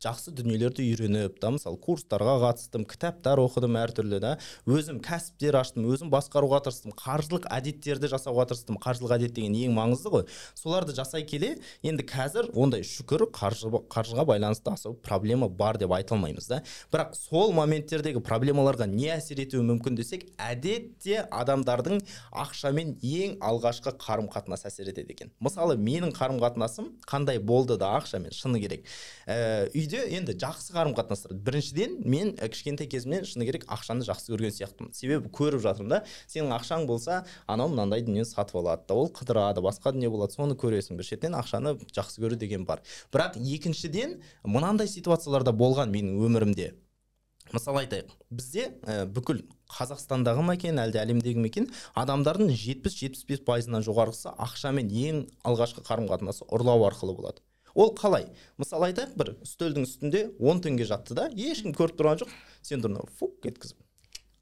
жақсы 0.00 0.32
дүниелерді 0.32 0.84
үйреніп 0.88 1.36
та 1.42 1.50
мысалы 1.52 1.76
курстарға 1.84 2.38
қатыстым 2.40 2.86
кітаптар 2.88 3.40
оқыдым 3.42 3.76
әртүрлі 3.82 4.20
да. 4.22 4.30
Өзім 4.64 5.00
кәсіптер 5.04 5.58
аштым 5.60 5.84
өзім 5.92 6.08
басқаруға 6.12 6.62
тырыстым 6.64 6.94
қаржылық 6.96 7.44
әдеттерді 7.52 8.08
жасауға 8.08 8.46
тырыстым. 8.48 8.78
Қаржылық 8.80 9.12
әдет 9.18 9.34
деген 9.36 9.58
ең 9.60 9.74
маңызды 9.76 10.12
ғой. 10.14 10.24
Соларды 10.56 10.94
жасай 10.96 11.26
келе 11.28 11.58
енді 11.84 12.06
қазір 12.08 12.48
ондай 12.56 12.80
шүкір 12.80 13.26
қаржы, 13.36 13.68
қаржыға 13.92 14.24
байланысты 14.24 14.72
аса 14.72 14.94
проблема 15.04 15.50
бар 15.52 15.76
деп 15.76 15.92
айта 15.92 16.16
алмаймыз 16.16 16.48
да. 16.48 16.62
Бірақ 16.92 17.12
сол 17.18 17.52
моменттердегі 17.52 18.24
проблемаларға 18.24 18.88
не 18.88 19.12
әсер 19.12 19.44
етуі 19.44 19.66
мүмкін 19.68 20.00
десек 20.00 20.30
әдетте 20.40 21.26
адамдардың 21.28 22.00
ақшамен 22.32 22.96
ең 23.04 23.36
алғашқы 23.44 23.92
қарым 24.00 24.32
қатынас 24.32 24.64
әсер 24.64 24.88
етеді 24.94 25.12
екен. 25.12 25.34
Мысалы 25.44 25.76
менің 25.76 26.16
қарым 26.16 26.40
қатынасым 26.40 26.94
қандай 27.04 27.38
болды 27.38 27.76
да 27.76 27.92
ақшамен 27.98 28.32
шыны 28.32 28.60
керек. 28.62 28.88
Ә, 29.26 29.68
үйде 29.90 30.06
енді 30.14 30.34
жақсы 30.38 30.70
қарым 30.74 30.94
қатынастар. 30.94 31.34
Біріншіден 31.34 31.96
мен 32.06 32.32
кішкентай 32.38 32.86
кезімнен 32.90 33.24
шыны 33.26 33.46
керек 33.48 33.64
ақшаны 33.66 34.04
жақсы 34.06 34.30
көрген 34.30 34.54
сияқтымын. 34.54 34.92
Себебі 34.94 35.30
көріп 35.34 35.62
жатырмын 35.64 35.90
да 35.90 35.98
сенің 36.30 36.54
ақшаң 36.54 36.86
болса 36.86 37.24
анау 37.50 37.72
мынандай 37.72 38.04
дүниені 38.06 38.28
сатып 38.28 38.60
алады 38.62 38.86
да 38.86 38.94
ол 38.94 39.10
қыдырады 39.10 39.64
басқа 39.64 39.92
дүние 39.96 40.10
болады 40.10 40.36
соны 40.36 40.54
көресің. 40.54 40.94
Бір 41.00 41.08
шетінен 41.10 41.40
ақшаны 41.40 41.74
жақсы 41.90 42.22
көру 42.22 42.38
деген 42.38 42.64
бар. 42.68 42.84
Бірақ 43.10 43.40
екіншіден 43.40 44.20
мынандай 44.44 44.86
ситуацияларда 44.88 45.50
болған 45.50 45.90
менің 45.90 46.22
өмірімде. 46.22 46.70
Мысалы 47.50 47.82
айтайық 47.82 48.12
бізде 48.30 48.68
ә, 48.86 49.08
бүкіл 49.10 49.42
қазақстандағы 49.74 50.44
ма 50.46 50.54
екен 50.54 50.78
әлде 50.78 51.00
әлемдегі 51.02 51.42
ме 51.42 51.50
екен 51.50 51.66
адамдардың 51.98 52.52
жетпіс 52.54 52.94
жетпіс 52.94 53.26
бес 53.26 53.42
пайызынан 53.42 53.82
жоғарғысы 53.82 54.30
ақшамен 54.38 54.86
ең 54.86 55.24
алғашқы 55.42 55.82
қарым 55.82 56.06
қатынасы 56.12 56.46
ұрлау 56.46 56.86
арқылы 56.86 57.16
болады. 57.18 57.42
Ол 57.74 57.94
қалай? 57.98 58.30
Мысалы 58.60 58.90
айтайық 58.90 59.14
бір 59.20 59.34
үстелдің 59.44 59.86
үстінде 59.88 60.24
он 60.38 60.64
теңге 60.64 60.88
жатты 60.88 61.18
да 61.18 61.28
ешкім 61.34 61.76
көріп 61.76 62.00
тұрған 62.00 62.24
жоқ. 62.24 62.34
Сен 62.62 62.82
тұрып 62.84 63.10
фук 63.18 63.46
еткізіп 63.46 63.78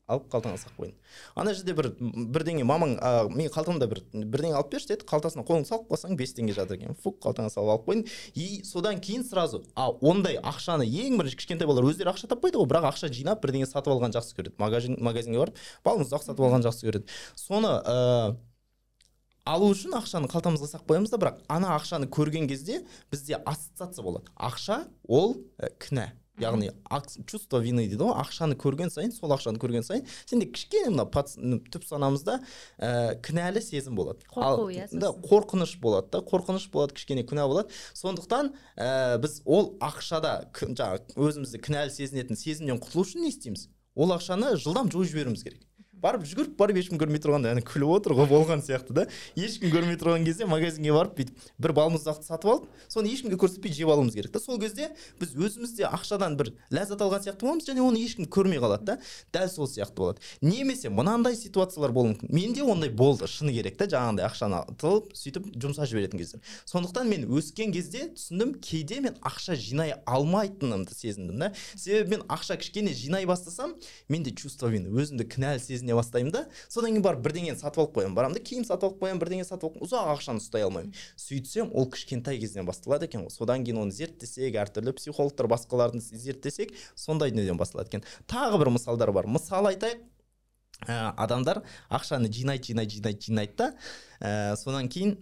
алып 0.08 0.28
қалтаңа 0.32 0.56
салып 0.56 0.78
қойдың. 0.80 0.94
Ана 1.36 1.52
жерде 1.54 1.74
бір 1.76 1.90
бірдеңе 2.32 2.64
мамаң 2.66 2.94
ә, 2.96 3.10
менің 3.28 3.52
қалтамда 3.52 3.88
бір 3.90 4.00
бірдеңе 4.14 4.56
алып 4.56 4.70
берші 4.72 4.94
деді 4.94 5.04
қалтасына 5.08 5.44
қолыңды 5.44 5.68
салып 5.68 5.90
қалсаң 5.92 6.16
бес 6.16 6.32
теңге 6.36 6.54
жатыр 6.56 6.78
екен. 6.78 6.96
Фук 7.04 7.18
қалтаңа 7.24 7.52
салып 7.52 7.74
алып 7.74 7.86
қойдың. 7.90 8.14
И 8.34 8.64
содан 8.64 9.02
кейін 9.04 9.26
сразу 9.28 9.62
а 9.76 9.90
ондай 10.00 10.40
ақшаны 10.40 10.88
ең 10.88 11.20
бірінші 11.20 11.36
кішкентай 11.42 11.68
балалар 11.68 11.92
өздері 11.92 12.14
ақша 12.14 12.30
таппайды 12.32 12.56
ғой 12.56 12.70
бірақ 12.72 12.88
ақша 12.94 13.12
жинап 13.12 13.44
бірдеңе 13.44 13.68
сатып 13.68 13.92
алғанды 13.92 14.16
жақсы 14.16 14.38
көреді. 14.38 14.56
Магазин 14.58 14.96
магазинге 14.96 15.44
барып 15.44 15.60
балмұздақ 15.84 16.24
сатып 16.24 16.46
алғанды 16.48 16.70
жақсы 16.70 16.88
көреді. 16.88 17.18
Соны 17.36 17.74
ә, 17.84 18.36
алу 19.48 19.72
үшін 19.72 19.96
ақшаны 19.98 20.28
қалтамызға 20.28 20.68
салып 20.74 20.90
қоямыз 20.90 21.12
да 21.12 21.20
бірақ 21.20 21.42
ана 21.48 21.74
ақшаны 21.78 22.08
көрген 22.12 22.48
кезде 22.50 22.82
бізде 23.10 23.38
ассоциация 23.38 24.04
болады. 24.04 24.28
Ақша 24.36 24.84
ол 25.08 25.38
ә, 25.56 25.70
кінә. 25.80 26.10
Яғни 26.38 26.68
чувство 27.26 27.58
вины 27.58 27.86
дейді 27.88 27.98
ғой. 28.04 28.12
Ақшаны 28.20 28.54
көрген 28.60 28.92
сайын 28.94 29.10
сол 29.10 29.32
ақшаны 29.34 29.58
көрген 29.58 29.82
сайын 29.82 30.04
сенде 30.28 30.46
кішкене 30.52 30.92
мына 30.94 31.08
түп 31.72 31.86
санамызда 31.88 32.38
ә, 32.78 33.16
кінәлі 33.26 33.62
сезім 33.64 33.98
болады. 33.98 34.22
Қорқу 34.30 34.68
иә 34.70 34.86
да 34.92 35.10
қорқыныш 35.24 35.78
болады 35.82 36.12
да. 36.12 36.22
Қорқыныш 36.22 36.68
болады 36.70 36.94
кішкене 36.94 37.24
күнә 37.26 37.48
болады. 37.50 37.74
Сондықтан 37.98 38.52
ә, 38.76 39.18
біз 39.18 39.40
ол 39.46 39.74
ақшада 39.82 40.52
жаңағы 40.54 41.16
өзімізді 41.16 41.62
кінәлі 41.64 41.96
сезінетін 41.96 42.38
сезімнен 42.38 42.78
құтылу 42.84 43.02
үшін 43.02 43.26
не 43.26 43.32
істейміз? 43.34 43.66
Ол 43.98 44.14
ақшаны 44.14 44.54
жылдам 44.62 44.92
жойып 44.94 45.10
жіберуіміз 45.10 45.42
керек. 45.42 45.67
Барып 46.02 46.24
жүгіріп 46.28 46.56
барып 46.58 46.78
ешкім 46.80 46.98
көрмей 47.00 47.20
тұрғанда 47.22 47.52
әне 47.54 47.62
күліп 47.66 47.92
отыр 47.96 48.14
ғой 48.18 48.28
болған 48.30 48.62
сияқты 48.64 48.94
да. 48.94 49.06
Ешкім 49.38 49.72
көрмей 49.72 49.98
тұрған 49.98 50.26
кезде 50.26 50.46
магазинге 50.48 50.92
барып 50.94 51.18
бүйтіп 51.18 51.48
бір 51.58 51.74
балмұздақты 51.78 52.26
сатып 52.26 52.50
алып 52.52 52.68
соны 52.88 53.12
ешкімге 53.12 53.38
көрсетпей 53.40 53.74
жеп 53.74 53.90
алуымыз 53.92 54.14
керек 54.14 54.32
та. 54.32 54.40
Сол 54.40 54.60
кезде 54.60 54.90
біз 55.20 55.34
өзіміз 55.34 55.74
де 55.78 55.86
ақшадан 55.88 56.36
бір 56.38 56.52
ләззат 56.70 57.02
алған 57.02 57.24
сияқты 57.26 57.46
боламыз 57.46 57.68
және 57.68 57.84
оны 57.84 58.02
ешкім 58.02 58.28
көрмей 58.30 58.62
қалады 58.62 58.84
да. 58.84 58.98
Дәл 59.34 59.50
сол 59.50 59.68
сияқты 59.70 59.98
болады. 59.98 60.22
Немесе 60.40 60.90
мынандай 60.90 61.36
ситуациялар 61.36 61.92
болуы 61.92 62.14
мүмкін. 62.14 62.32
Менде 62.34 62.62
ондай 62.62 62.90
болды 62.90 63.26
шыны 63.28 63.52
керек 63.56 63.78
та 63.78 63.88
жаңағындай 63.90 64.28
ақшаны 64.28 64.62
тығып 64.78 65.12
сөйтіп 65.18 65.50
жұмсап 65.58 65.88
жіберетін 65.90 66.22
кездер. 66.22 66.42
Сондықтан 66.68 67.08
мен 67.10 67.26
өскен 67.28 67.72
кезде 67.74 68.08
түсіндім 68.14 68.54
кейде 68.62 69.00
мен 69.04 69.18
ақша 69.26 69.56
жинай 69.58 69.94
алмайтынымды 70.06 70.94
сезіндім 70.94 71.38
да. 71.42 71.52
Себебі 71.74 72.16
мен 72.16 72.26
ақша 72.28 72.58
кішкене 72.60 72.94
жинай 72.94 73.26
бастасам 73.26 73.74
менде 74.08 74.32
чувство 74.32 74.70
вины 74.72 74.92
өзімді 74.92 75.28
кінәлі 75.28 75.62
сезіне 75.62 75.87
сезіне 75.88 75.96
бастаймын 75.96 76.32
да. 76.32 76.44
Содан 76.68 76.92
кейін 76.92 77.02
барып 77.02 77.22
бірдеңені 77.24 77.56
сатып 77.56 77.80
алып 77.82 77.96
қоямын. 77.96 78.14
Барамын 78.14 78.36
да 78.36 78.42
киім 78.44 78.64
сатып 78.64 78.84
алып 78.90 79.02
қоямын 79.02 79.20
бірдеңе 79.22 79.44
сатып 79.44 79.72
алып 79.72 79.86
ұзақ 79.86 80.10
ақшаны 80.14 80.42
ұстай 80.42 80.64
алмаймын. 80.66 80.92
Сөйтсем 81.16 81.72
ол 81.72 81.88
кішкентай 81.90 82.38
кезінен 82.38 82.66
басталады 82.68 83.08
екен 83.08 83.24
ғой. 83.24 83.32
Содан 83.32 83.64
кейін 83.64 83.80
оны 83.84 83.92
зерттесек 83.92 84.58
әртүрлі 84.60 84.94
психологтар 84.98 85.48
басқалардың 85.48 86.02
зерттесек 86.02 86.74
сондай 86.94 87.32
дүниеден 87.32 87.58
басталады 87.58 87.88
екен. 87.88 88.04
Тағы 88.28 88.60
бір 88.60 88.72
мысалдар 88.76 89.12
бар. 89.12 89.26
Мысал 89.26 89.70
айтайық. 89.72 90.04
Ә, 90.86 91.12
адамдар 91.16 91.64
ақшаны 91.90 92.28
жинайды 92.30 92.70
жинайды 92.70 92.98
жинайды 92.98 93.24
жинайды 93.24 93.56
да. 93.58 93.72
Ә, 94.20 94.56
содан 94.56 94.88
кейін 94.88 95.16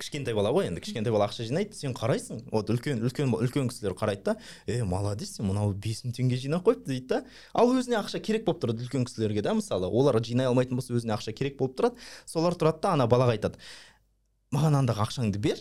кішкентай 0.00 0.34
бала 0.34 0.50
ғой 0.54 0.70
енді 0.70 0.82
кішкентай 0.82 1.12
бала 1.12 1.28
ақша 1.28 1.46
жинайды 1.46 1.76
сен 1.76 1.94
қарайсың. 1.96 2.46
Вот 2.50 2.72
үлкен 2.72 3.02
үлкен 3.04 3.32
үлкен 3.36 3.68
кісілер 3.70 3.94
қарайды 3.98 4.32
да 4.32 4.36
е 4.66 4.82
молодец 4.84 5.36
сен 5.36 5.46
мынау 5.46 5.74
бес 5.74 6.02
мың 6.04 6.16
теңге 6.16 6.40
жинап 6.40 6.64
қойыпты 6.66 6.88
дейді 6.90 7.06
да. 7.06 7.24
Ал 7.54 7.70
өзіне 7.70 8.00
ақша 8.00 8.20
керек 8.24 8.46
болып 8.48 8.64
тұрады 8.64 8.86
үлкен 8.86 9.04
кісілерге 9.04 9.44
да 9.44 9.54
мысалы. 9.54 9.86
Олар 9.86 10.18
жинай 10.24 10.48
алмайтын 10.48 10.80
болса 10.80 10.96
өзіне 10.96 11.14
ақша 11.18 11.36
керек 11.36 11.60
болып 11.60 11.76
тұрады. 11.78 12.00
Солар 12.26 12.56
тұрады 12.56 12.80
да 12.82 12.96
ана 12.96 13.06
балаға 13.06 13.36
айтады 13.36 13.60
маған 14.50 14.80
андағы 14.82 15.04
ақшаңды 15.06 15.38
бер 15.38 15.60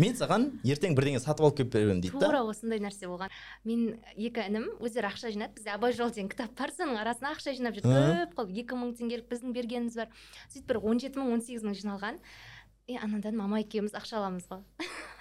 мен 0.00 0.14
саған 0.16 0.46
ертең 0.64 0.94
бірдеңе 0.96 1.18
сатып 1.20 1.44
алып 1.44 1.56
келіп 1.58 1.72
беремін 1.74 1.98
дейді 2.00 2.16
да. 2.16 2.28
Тура 2.30 2.38
осындай 2.48 2.80
нәрсе 2.80 3.10
болған. 3.10 3.28
Мен 3.68 3.98
екі 4.16 4.46
інім 4.48 4.70
өздері 4.80 5.10
ақша 5.10 5.32
жинады 5.34 5.58
бізде 5.58 5.74
абай 5.74 5.92
жолы 5.92 6.14
деген 6.14 6.30
кітап 6.32 6.54
бар 6.56 6.72
соның 6.72 6.96
арасына 7.02 7.34
ақша 7.34 7.52
жинап 7.58 7.76
жүр 7.76 7.84
көп 7.84 8.32
қылып 8.38 8.54
екі 8.62 8.78
мың 8.78 8.94
теңгелік 8.96 9.28
біздің 9.28 9.52
бергеніміз 9.52 9.98
бар. 10.00 10.08
сөйтіп 10.48 10.70
бір 10.70 10.80
он 10.80 11.02
жеті 11.02 11.20
мың 11.20 11.34
он 11.34 11.44
сегіз 11.44 11.66
мың 11.66 11.76
жиналған. 11.76 12.22
И 12.88 12.96
анадан 12.98 13.36
мама 13.38 13.60
екеуміз 13.62 13.94
ақша 13.94 14.18
аламыз 14.18 14.48
ғой 14.50 14.62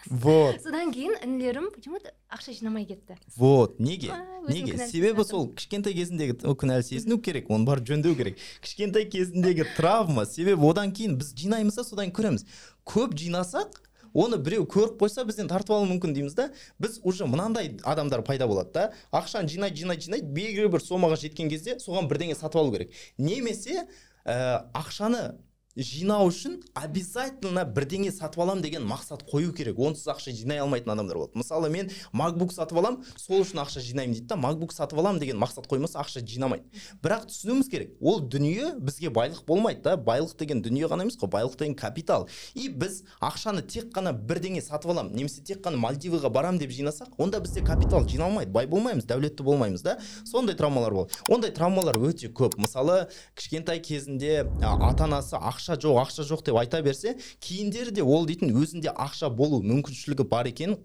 вот. 0.10 0.62
Содан 0.64 0.90
кейін 0.94 1.14
інілерім 1.22 1.70
почему 1.70 2.00
то 2.02 2.10
ақша 2.34 2.56
жинамай 2.58 2.86
кетті 2.90 3.18
вот 3.38 3.80
неге? 3.80 4.16
Неге? 4.50 4.88
себебі 4.88 5.24
сол 5.24 5.52
кішкентай 5.54 5.94
кезіндегі 5.94 6.40
о, 6.42 6.56
кінәлі 6.58 6.82
сезіну 6.82 7.20
керек 7.22 7.52
оны 7.54 7.68
барып 7.70 7.86
жөндеу 7.86 8.16
керек. 8.18 8.42
Кішкентай 8.66 9.06
кезіндегі 9.06 9.68
травма 9.78 10.26
себебі 10.26 10.66
одан 10.66 10.92
кейін 10.92 11.20
біз 11.22 11.36
жинаймыз 11.38 11.78
да 11.78 11.86
содан 11.86 12.10
кейін 12.10 12.18
көреміз. 12.18 12.48
Көп 12.82 13.14
жинасақ 13.14 13.78
оны 14.14 14.42
біреу 14.42 14.66
көріп 14.66 14.98
қойса 14.98 15.22
бізден 15.30 15.48
тартып 15.52 15.78
алуы 15.78 15.92
мүмкін 15.94 16.18
дейміз 16.18 16.34
да. 16.34 16.50
Біз 16.82 16.98
уже 17.04 17.30
мынандай 17.30 17.78
адамдар 17.84 18.26
пайда 18.26 18.50
болады 18.50 18.74
да. 18.74 18.90
Ақшаны 19.14 19.46
жинайды 19.46 19.86
жинайды 19.86 20.10
жинайды 20.10 20.34
белгілі 20.34 20.74
бір 20.74 20.82
сомаға 20.82 21.22
жеткен 21.22 21.54
кезде 21.54 21.78
соған 21.78 22.10
бірдеңе 22.10 22.36
сатып 22.36 22.64
алу 22.64 22.74
керек. 22.74 22.92
Немесе 23.22 23.86
ә, 24.26 24.66
ақшаны 24.74 25.38
жинау 25.76 26.28
үшін 26.30 26.60
обязательно 26.76 27.64
бірдеңе 27.64 28.12
сатып 28.12 28.44
аламын 28.44 28.64
деген 28.64 28.84
мақсат 28.88 29.24
қою 29.30 29.54
керек. 29.56 29.80
Онсыз 29.80 30.10
ақша 30.12 30.34
жинай 30.36 30.60
алмайтын 30.60 30.92
адамдар 30.92 31.18
болады. 31.18 31.38
Мысалы 31.40 31.70
мен 31.72 31.92
макбук 32.12 32.52
сатып 32.52 32.82
аламын 32.82 33.06
сол 33.16 33.46
үшін 33.46 33.62
ақша 33.64 33.80
жинаймын 33.80 34.16
дейді 34.18 34.28
да. 34.28 34.36
Макбук 34.36 34.74
сатып 34.74 35.00
аламын 35.00 35.22
деген 35.22 35.40
мақсат 35.40 35.70
қоймаса 35.72 36.02
ақша 36.04 36.26
жинамайды. 36.28 36.66
Бірақ 37.04 37.28
түсінуіміз 37.32 37.70
керек 37.72 37.96
ол 38.02 38.20
дүние 38.20 38.74
бізге 38.80 39.12
байлық 39.14 39.46
болмайды 39.48 39.82
да. 39.86 39.96
Байлық 39.96 40.36
деген 40.38 40.62
дүние 40.62 40.90
ғана 40.92 41.06
емес 41.06 41.18
қой 41.20 41.32
байлық 41.32 41.58
деген 41.58 41.76
капитал. 41.76 42.28
И 42.54 42.68
біз 42.68 43.04
ақшаны 43.22 43.64
тек 43.64 43.94
қана 43.96 44.12
бірдеңе 44.12 44.62
сатып 44.62 44.92
аламын 44.92 45.16
немесе 45.16 45.42
тек 45.42 45.64
қана 45.64 45.80
мальдивыға 45.80 46.30
барамын 46.30 46.60
деп 46.60 46.72
жинасақ 46.76 47.16
онда 47.18 47.40
бізде 47.40 47.64
капитал 47.64 48.08
жиналмайды. 48.08 48.52
Бай 48.52 48.68
болмаймыз 48.68 49.06
дәулетті 49.08 49.44
болмаймыз 49.44 49.82
да. 49.82 49.98
Сондай 50.26 50.56
травмалар 50.56 50.92
болады. 50.92 51.16
Ондай 51.30 51.52
травмалар 51.52 51.96
өте 51.98 52.28
көп. 52.28 52.58
Мысалы 52.60 53.08
кішкентай 53.36 53.80
кезінде 53.80 54.46
ата 54.62 55.06
анасы 55.06 55.38
жоқ 55.62 56.00
ақша 56.02 56.26
жоқ 56.28 56.44
деп 56.46 56.58
айта 56.60 56.82
берсе 56.82 57.16
кейіндері 57.40 57.92
де 57.96 58.04
ол 58.04 58.26
дейтін 58.26 58.54
өзінде 58.56 58.92
ақша 58.92 59.30
болу 59.30 59.62
мүмкіншілігі 59.62 60.26
бар 60.30 60.50
екенін 60.50 60.78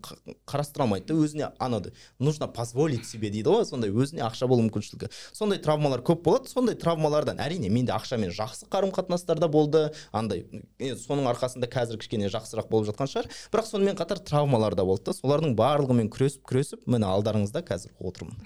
қарастыра 0.47 0.87
алмайды 0.87 1.13
да 1.13 1.15
өзіне 1.15 1.51
анандай 1.59 1.93
нужно 2.19 2.49
позволить 2.49 3.07
себе 3.07 3.31
дейді 3.31 3.51
ғой 3.51 3.65
сондай 3.65 3.91
өзіне 3.91 4.23
ақша 4.27 4.47
болу 4.47 4.67
мүмкіншілігі. 4.67 5.11
Сондай 5.33 5.59
травмалар 5.63 6.03
көп 6.07 6.23
болады 6.27 6.51
сондай 6.53 6.77
травмалардан 6.77 7.41
әрине 7.43 7.71
менде 7.71 7.95
ақшамен 7.97 8.35
жақсы 8.37 8.69
қарым 8.73 8.93
қатынастарда 8.97 9.49
болды 9.49 9.87
андай 10.13 10.45
соның 10.79 11.31
арқасында 11.33 11.71
қазір 11.73 12.01
кішкене 12.03 12.31
жақсырақ 12.33 12.71
болып 12.71 12.91
жатқан 12.91 13.11
шығар. 13.11 13.31
Бірақ 13.53 13.71
сонымен 13.71 13.99
қатар 13.99 14.21
травмалар 14.21 14.75
да 14.75 14.85
болды 14.85 15.11
да 15.11 15.17
солардың 15.17 15.57
барлығымен 15.59 16.11
күресіп 16.13 16.45
күресіп 16.49 16.87
міне 16.87 17.09
алдарыңызда 17.11 17.63
қазір 17.67 17.95
отырмын. 18.01 18.37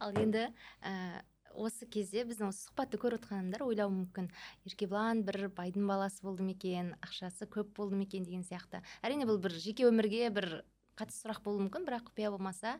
Ал 0.00 0.12
енді 0.18 0.48
ә, 0.82 1.22
осы 1.56 1.88
кезде 1.90 2.24
біздің 2.28 2.50
осы 2.52 2.66
сұхбатты 2.66 3.00
көріп 3.00 3.24
отырған 3.24 3.46
адамдар 3.46 3.64
ойлауы 3.66 3.94
мүмкін. 3.94 4.30
Еркебұлан 4.68 5.24
бір 5.26 5.48
байдың 5.56 5.88
баласы 5.88 6.22
болды 6.22 6.46
ма 6.46 6.54
екен 6.54 6.94
ақшасы 7.00 7.48
көп 7.48 7.72
болды 7.76 7.96
ма 7.96 8.06
екен 8.06 8.24
деген 8.28 8.44
сияқты. 8.44 8.82
Әрине 9.02 9.28
бұл 9.28 9.40
бір 9.42 9.56
жеке 9.56 9.88
өмірге 9.88 10.30
бір 10.36 10.50
қатысты 10.96 11.26
сұрақ 11.26 11.42
болуы 11.44 11.66
мүмкін 11.66 11.88
бірақ 11.88 12.10
құпия 12.10 12.30
болмаса 12.32 12.76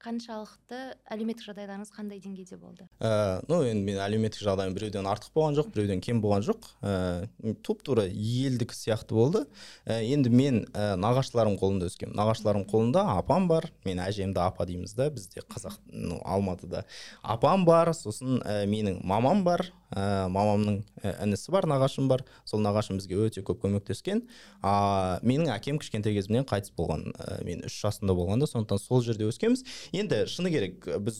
қаншалықты 0.00 0.78
әлеуметтік 1.12 1.44
жағдайларыңыз 1.44 1.90
қандай 1.92 2.20
деңгейде 2.22 2.56
болды? 2.56 2.86
Ә, 3.04 3.42
ну 3.50 3.60
енді 3.68 3.84
мен 3.84 3.98
әлеуметтік 4.00 4.42
жағдайым 4.46 4.72
біреуден 4.76 5.08
артық 5.10 5.34
болған 5.36 5.58
жоқ 5.58 5.68
біреуден 5.74 6.00
кем 6.00 6.22
болған 6.24 6.44
жоқ. 6.46 6.68
Ә, 6.80 7.28
туп 7.66 7.82
тура 7.84 8.06
елдікі 8.08 8.76
сияқты 8.76 9.16
болды. 9.16 9.44
Ә, 9.84 10.00
енді 10.00 10.32
мен 10.32 10.62
ә, 10.72 10.94
нағашыларым 11.00 11.58
қолында 11.60 11.90
өскенмін. 11.90 12.16
Нағашыларым 12.16 12.64
қолында 12.70 13.04
апам 13.18 13.48
бар. 13.50 13.68
Мен 13.84 14.00
әжемді 14.00 14.40
апа 14.40 14.64
дейміз 14.68 14.96
да 14.96 15.10
бізде 15.12 15.44
қазақ 15.44 15.76
ну, 15.92 16.20
алматыда. 16.24 16.86
Апам 17.20 17.66
бар 17.68 17.92
сосын 17.92 18.40
ә, 18.40 18.64
менің 18.70 19.02
мамам 19.04 19.44
бар. 19.44 19.68
Ә, 19.90 20.30
мамамның 20.30 20.84
інісі 21.02 21.50
бар 21.50 21.66
нағашым 21.66 22.08
бар. 22.08 22.22
Сол 22.46 22.62
нағашым 22.62 23.00
бізге 23.00 23.18
өте 23.26 23.42
көп 23.44 23.64
көмектескен. 23.64 24.22
А 24.62 25.18
менің 25.26 25.50
әкем 25.56 25.80
кішкентай 25.82 26.14
кезімнен 26.14 26.46
қайтыс 26.46 26.70
болған 26.78 27.08
ә, 27.10 27.40
мен 27.44 27.64
үш 27.66 27.80
жасымда 27.82 28.14
болғанда 28.14 28.46
сондықтан 28.46 28.78
сол 28.78 29.02
жерде 29.02 29.26
өскенбіз. 29.26 29.64
Енді 29.92 30.24
шыны 30.30 30.50
керек 30.52 30.86
біз 31.02 31.18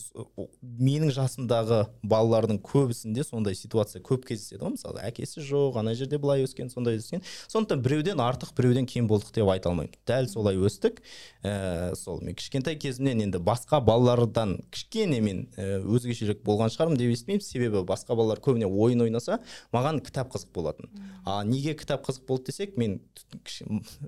менің 0.61 1.11
жасымдағы 1.15 1.81
балалардың 2.03 2.61
көбісінде 2.63 3.25
сондай 3.27 3.55
ситуация 3.55 4.01
көп 4.03 4.25
кездеседі 4.29 4.63
ғой. 4.63 4.75
Мысалы 4.75 5.01
әкесі 5.05 5.43
жоқ 5.45 5.79
ана 5.81 5.93
жерде 5.97 6.19
былай 6.21 6.45
өскен 6.45 6.71
сондай 6.71 6.99
өскен. 6.99 7.23
Сондықтан 7.51 7.83
біреуден 7.83 8.21
артық 8.23 8.53
біреуден 8.57 8.87
кем 8.89 9.07
болдық 9.09 9.33
деп 9.35 9.49
айта 9.51 9.69
алмаймын. 9.71 9.93
Дәл 10.07 10.29
солай 10.31 10.59
өстік. 10.59 11.01
Ә, 11.43 11.95
сол 11.95 12.21
мен 12.21 12.35
кішкентай 12.37 12.77
кезімнен 12.79 13.25
енді 13.25 13.41
басқа 13.43 13.81
балалардан 13.83 14.59
кішкене 14.71 15.21
мен 15.21 15.45
өзгешелік 15.57 16.43
болған 16.45 16.71
шығармын 16.73 16.99
деп 16.99 17.11
есептеймін 17.15 17.43
себебі 17.45 17.83
басқа 17.87 18.15
балалар 18.15 18.41
көбіне 18.43 18.69
ойын 18.69 19.07
ойнаса 19.07 19.39
маған 19.73 20.01
кітап 20.05 20.31
қызық 20.35 20.53
болатын. 20.53 20.91
А 21.25 21.43
неге 21.43 21.73
кітап 21.75 22.05
қызық 22.07 22.27
болды 22.27 22.51
десек 22.51 22.77
мен 22.77 22.99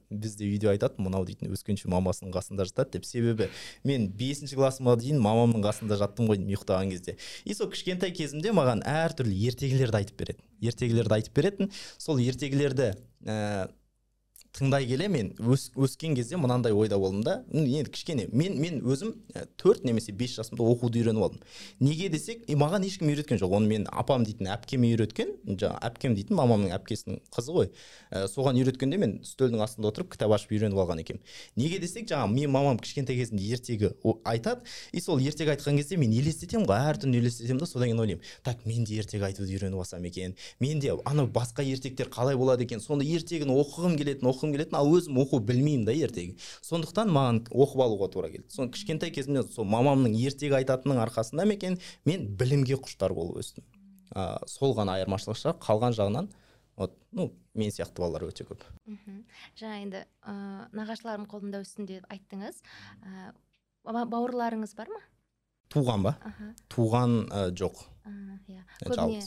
бізде 0.09 0.45
үйде 0.45 0.69
айтады 0.71 1.01
мынау 1.01 1.25
дейтін 1.25 1.51
өскенше 1.53 1.89
мамасының 1.91 2.33
қасында 2.33 2.67
жатады 2.69 2.97
деп. 2.97 3.05
Себебі 3.05 3.49
мен 3.83 4.07
бесінші 4.09 4.52
классыма 4.57 4.95
дейін 4.99 5.21
мамамның 5.23 5.63
қасында 5.65 5.97
жаттым 5.99 6.29
ғой 6.29 6.39
деймін 6.39 6.55
ұйықтаған 6.55 6.91
кезде. 6.93 7.17
И 7.45 7.55
сол 7.57 7.71
кішкентай 7.73 8.13
кезімде 8.15 8.53
маған 8.55 8.83
әртүрлі 8.87 9.37
ертегілерді 9.51 10.01
айтып 10.01 10.19
береді 10.23 10.69
ертегілерді 10.69 11.17
айтып 11.19 11.35
беретін. 11.37 11.71
Сол 11.97 12.21
ертегілерді 12.23 12.93
ә, 13.25 13.67
тыңдай 14.53 14.85
келе 14.85 15.07
мен 15.09 15.31
өс, 15.41 15.71
өскен 15.73 16.13
кезде 16.15 16.37
мынандай 16.37 16.73
ойда 16.77 16.99
болдым 17.01 17.23
да. 17.25 17.39
Енді 17.51 17.89
кішкене 17.89 18.27
мен 18.31 18.59
мен 18.61 18.81
өзім 18.85 19.15
төрт 19.57 19.83
немесе 19.87 20.13
бес 20.13 20.35
жасымда 20.37 20.61
оқуды 20.61 21.01
үйреніп 21.01 21.25
алдым. 21.25 21.41
Неге 21.79 22.09
десек 22.13 22.43
и 22.47 22.55
маған 22.55 22.85
ешкім 22.85 23.09
үйреткен 23.09 23.41
жоқ. 23.41 23.55
Оны 23.57 23.67
мен 23.71 23.87
апам 23.89 24.25
дейтін 24.27 24.51
әпкем 24.53 24.85
үйреткен 24.85 25.33
жаңағы 25.47 25.81
әпкем 25.89 26.17
дейтін 26.19 26.37
мамамның 26.37 26.75
әпкесінің 26.77 27.21
қызы 27.33 27.55
ғой. 27.55 27.71
Ә, 28.11 28.27
соған 28.29 28.59
үйреткенде 28.61 28.99
мен 29.01 29.17
үстелдің 29.25 29.63
астында 29.65 29.89
отырып 29.89 30.13
кітап 30.13 30.35
ашып 30.37 30.53
үйреніп 30.53 30.77
алған 30.83 31.01
екенмін. 31.01 31.25
Неге 31.57 31.81
десек 31.81 32.05
жаңағы 32.11 32.33
мен 32.37 32.53
мамам 32.53 32.77
кішкентай 32.77 33.17
кезінде 33.17 33.49
ертегі 33.57 33.93
айтады. 34.21 34.67
И 34.93 35.01
сол 35.01 35.17
ертегі 35.17 35.55
айтқан 35.55 35.81
кезде 35.81 35.97
мен 35.97 36.13
елестетемін 36.13 36.69
ғой 36.69 36.91
әртүрлі 36.93 37.23
елестетемін 37.23 37.63
да. 37.63 37.69
Содан 37.73 37.89
кейін 37.89 38.03
ойлаймын 38.05 38.31
так 38.45 38.65
мен 38.69 38.85
де 38.85 38.99
ертегі 39.01 39.25
айтуды 39.25 39.49
үйреніп 39.57 39.81
алсам 39.81 40.05
екен. 40.05 40.35
Мен 40.59 40.79
де 40.79 40.93
анау 41.05 41.25
басқа 41.25 41.65
ертектер 41.65 42.11
қалай 42.13 42.37
болады 42.37 42.67
екен? 42.67 42.81
Сондай 42.83 43.09
ертегіні 43.17 43.55
оқығым 43.55 43.97
келетін 43.97 44.29
оқығым 44.29 44.42
келетін 44.51 44.75
ал 44.75 44.89
өзім 44.91 45.21
оқу 45.23 45.39
білмеймін 45.39 45.85
да 45.87 45.93
ертегі. 45.95 46.35
Сондықтан 46.65 47.11
маған 47.13 47.39
оқып 47.47 47.83
алуға 47.85 48.09
тура 48.11 48.29
келді. 48.33 48.49
Сол 48.51 48.67
кішкентай 48.73 49.13
кезімнен 49.15 49.47
сол 49.47 49.63
мамамның 49.69 50.17
ертегі 50.19 50.57
айтатынының 50.59 50.99
арқасында 51.05 51.45
ма 51.47 51.55
екен 51.55 51.79
мен 52.03 52.27
білімге 52.35 52.75
құштар 52.83 53.15
болып 53.15 53.39
өстім. 53.39 53.63
Ә, 54.11 54.43
сол 54.51 54.75
ғана 54.75 54.99
айырмашылық 54.99 55.39
шығар 55.39 55.57
қалған 55.63 55.95
жағынан 55.95 56.29
вот 56.75 56.97
ну 57.11 57.31
мен 57.53 57.71
сияқты 57.71 58.01
балалар 58.01 58.27
өте 58.27 58.45
көп. 58.49 58.65
Мхм. 58.89 59.23
Жаңа 59.55 59.79
енді 59.85 60.03
ыыы 60.27 60.67
нағашыларым 60.73 61.29
қолында 61.29 61.63
өстім 61.63 61.87
деп 61.87 62.05
айттыңыз 62.09 62.61
ыыы 63.85 64.05
бауырларыңыз 64.11 64.75
бар 64.75 64.89
ма? 64.89 65.01
Туған 65.73 66.05
ба? 66.05 66.17
Аха. 66.21 66.51
Туған 66.69 67.17
ә, 67.29 67.47
жоқ. 67.57 67.85
Иә. 68.49 68.61
Көбіне 68.83 69.21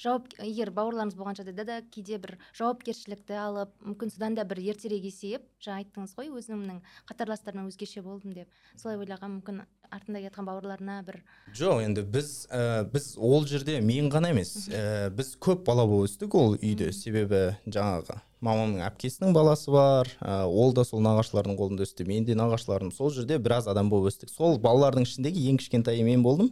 жауап 0.00 0.28
егер 0.40 0.72
бауырларыңыз 0.74 1.18
болған 1.18 1.38
жағдайда 1.38 1.64
да 1.68 1.78
кейде 1.92 2.18
бір 2.22 2.36
жауапкершілікті 2.58 3.38
алып 3.42 3.76
мүмкін 3.84 4.14
содан 4.14 4.38
да 4.38 4.46
бір 4.48 4.62
ертерек 4.72 5.04
есейіп 5.10 5.46
жаңа 5.62 5.82
айттыңыз 5.82 6.16
ғой 6.18 6.32
өзімнің 6.40 6.80
қатарластарымнан 7.10 7.70
өзгеше 7.70 8.02
болдым 8.02 8.34
деп. 8.36 8.50
Солай 8.76 9.00
ойлаған 9.02 9.38
мүмкін 9.38 9.62
артында 9.92 10.22
келе 10.22 10.30
жатқан 10.30 10.48
бауырларына 10.48 10.98
бір 11.06 11.20
жоқ 11.58 11.82
енді 11.84 12.04
біз 12.14 12.32
ә, 12.50 12.84
біз 12.92 13.12
ол 13.18 13.46
жерде 13.46 13.80
мен 13.84 14.10
ғана 14.12 14.32
емес. 14.32 14.68
Ә, 14.68 15.10
біз 15.14 15.34
көп 15.36 15.64
бала 15.66 15.86
болып 15.86 16.10
өстік 16.10 16.34
ол 16.38 16.56
үйде. 16.56 16.92
Себебі 16.92 17.52
жаңағы 17.66 18.20
мамамның 18.42 18.82
әпкесінің 18.88 19.32
баласы 19.36 19.70
бар 19.70 20.08
ә, 20.18 20.42
ол 20.50 20.74
да 20.74 20.82
сол 20.86 21.02
нағашылардың 21.04 21.54
қолында 21.58 21.86
өсті 21.86 22.06
мен 22.08 22.26
де 22.26 22.34
нағашыларым 22.38 22.90
сол 22.94 23.12
жерде 23.14 23.38
біраз 23.38 23.68
адам 23.70 23.90
болып 23.92 24.10
өстік. 24.10 24.32
Сол 24.34 24.58
балалардың 24.62 25.06
ішіндегі 25.06 25.44
ең 25.52 25.60
кішкентайы 25.62 26.02
мен 26.06 26.24
болдым. 26.26 26.50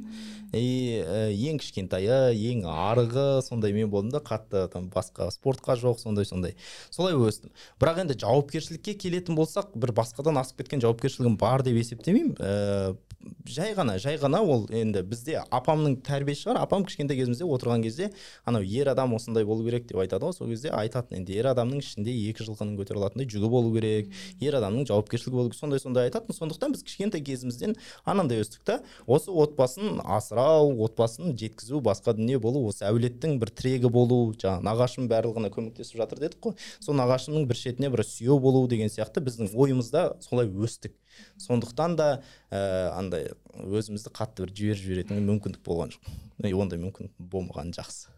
И 0.55 1.03
ә, 1.03 1.29
ең 1.35 1.59
кішкентайы 1.63 2.33
ең 2.39 2.65
арығы 2.71 3.43
сондай 3.47 3.75
мен 3.75 3.91
болдым 3.91 4.15
да 4.15 4.23
қатты 4.23 4.69
там 4.71 4.89
басқа 4.95 5.33
спортқа 5.35 5.75
жоқ 5.83 5.99
сондай 5.99 6.29
сондай. 6.31 6.57
Солай 6.95 7.19
өстім. 7.19 7.51
Бірақ 7.83 8.05
енді 8.05 8.19
жауапкершілікке 8.23 8.95
келетін 8.95 9.39
болсақ 9.39 9.75
бір 9.75 9.95
басқадан 9.99 10.39
асып 10.39 10.63
кеткен 10.63 10.83
жауапкершілігім 10.87 11.39
бар 11.43 11.67
деп 11.67 11.79
есептемеймін. 11.83 12.37
Ә, 12.39 12.95
жай 13.51 13.75
ғана 13.77 13.99
жай 14.01 14.17
ғана 14.17 14.41
ол 14.41 14.65
енді 14.73 15.03
бізде 15.05 15.43
апамның 15.53 15.99
тәрбиесі 16.07 16.47
шығар 16.47 16.63
апам 16.63 16.87
кішкентай 16.89 17.19
кезімізде 17.19 17.45
отырған 17.45 17.83
кезде 17.85 18.09
анау 18.49 18.65
ер 18.65 18.89
адам 18.95 19.13
осындай 19.15 19.45
болу 19.45 19.67
керек 19.67 19.87
деп 19.91 20.01
айтады 20.01 20.25
ғой. 20.25 20.37
Сол 20.39 20.49
кезде 20.49 20.73
айтатын 20.73 21.21
енді 21.21 21.37
ер 21.37 21.51
адамның 21.53 21.80
ішінде 21.83 22.13
екі 22.31 22.47
жылқының 22.47 22.77
көтере 22.79 23.01
алатындай 23.01 23.29
жүгі 23.31 23.51
болу 23.51 23.73
керек 23.75 24.11
ер 24.41 24.57
адамның 24.61 24.87
жауапкершілігі 24.91 25.37
болу 25.37 25.51
керек 25.51 25.61
сондай 25.61 25.81
сондай 25.83 26.09
айтатын. 26.09 26.37
сондықтан 26.37 26.73
біз 26.77 26.85
кішкентай 26.87 27.21
кезімізден 27.25 27.77
анандай 28.05 28.41
өстік 28.45 28.65
та 28.65 28.81
осы 29.07 29.31
отбасын 29.33 30.01
асырау 30.05 30.73
отбасын 30.85 31.37
жеткізу 31.37 31.81
басқа 31.81 32.15
дүние 32.17 32.39
болу 32.39 32.67
осы 32.69 32.87
әулеттің 32.89 33.39
бір 33.41 33.51
тірегі 33.51 33.91
болу 33.91 34.33
жаңағы 34.37 34.67
нағашым 34.69 35.09
барлығына 35.11 35.51
көмектесіп 35.51 36.01
жатыр 36.03 36.21
дедік 36.21 36.41
қой. 36.41 36.55
сол 36.81 36.95
нағашымның 36.95 37.47
бір 37.51 37.57
шетіне 37.57 37.91
бір 37.91 38.05
сүйеу 38.05 38.39
болу 38.41 38.67
деген 38.69 38.89
сияқты 38.89 39.23
біздің 39.25 39.53
ойымызда 39.55 40.17
солай 40.21 40.47
өстік. 40.47 40.95
сондықтан 41.37 41.97
да 41.97 42.23
ә, 42.51 42.93
андай 42.97 43.33
өзімізді 43.55 44.13
қатты 44.15 44.47
бір 44.47 44.55
жіберіп 44.55 44.81
жіберетін 44.85 45.27
мүмкіндік 45.27 45.65
болған 45.67 45.93
жоқ. 45.93 46.11
Ондай 46.55 46.79
мүмкіндік 46.81 47.13
болмағаны 47.19 47.75
жақсы. 47.77 48.09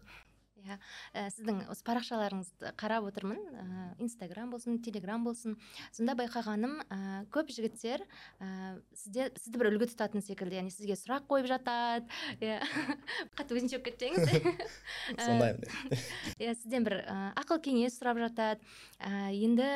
Иә. 0.63 0.77
Ә, 1.13 1.27
сіздің 1.33 1.63
осы 1.71 1.83
парақшаларыңызды 1.87 2.73
қарап 2.79 3.07
отырмын. 3.09 3.39
Ә, 3.39 3.65
инстаграм 4.03 4.51
болсын 4.53 4.79
телеграм 4.83 5.23
болсын. 5.25 5.57
Сонда 5.91 6.15
байқағаным 6.19 6.79
ә, 6.87 6.99
көп 7.33 7.51
жігіттер 7.53 8.05
ә, 8.39 8.79
сізде 8.95 9.29
сізді 9.39 9.61
бір 9.61 9.71
үлгі 9.73 9.89
тұтатын 9.93 10.23
секілді 10.25 10.59
яғни 10.61 10.73
сізге 10.73 10.97
сұрақ 10.99 11.27
қойып 11.31 11.49
жатады 11.51 12.07
иә. 12.39 12.61
Қатты 13.37 13.59
өзінше 13.59 13.79
болып 13.79 13.91
кетпеңіз. 13.91 14.69
Сондаймын 15.25 15.63
иә 16.43 16.55
сізден 16.59 16.87
бір 16.87 17.01
ә, 17.03 17.19
ақыл 17.43 17.61
кеңес 17.63 17.99
сұрап 17.99 18.21
жатады. 18.23 18.63
Ә, 18.99 19.29
енді 19.33 19.69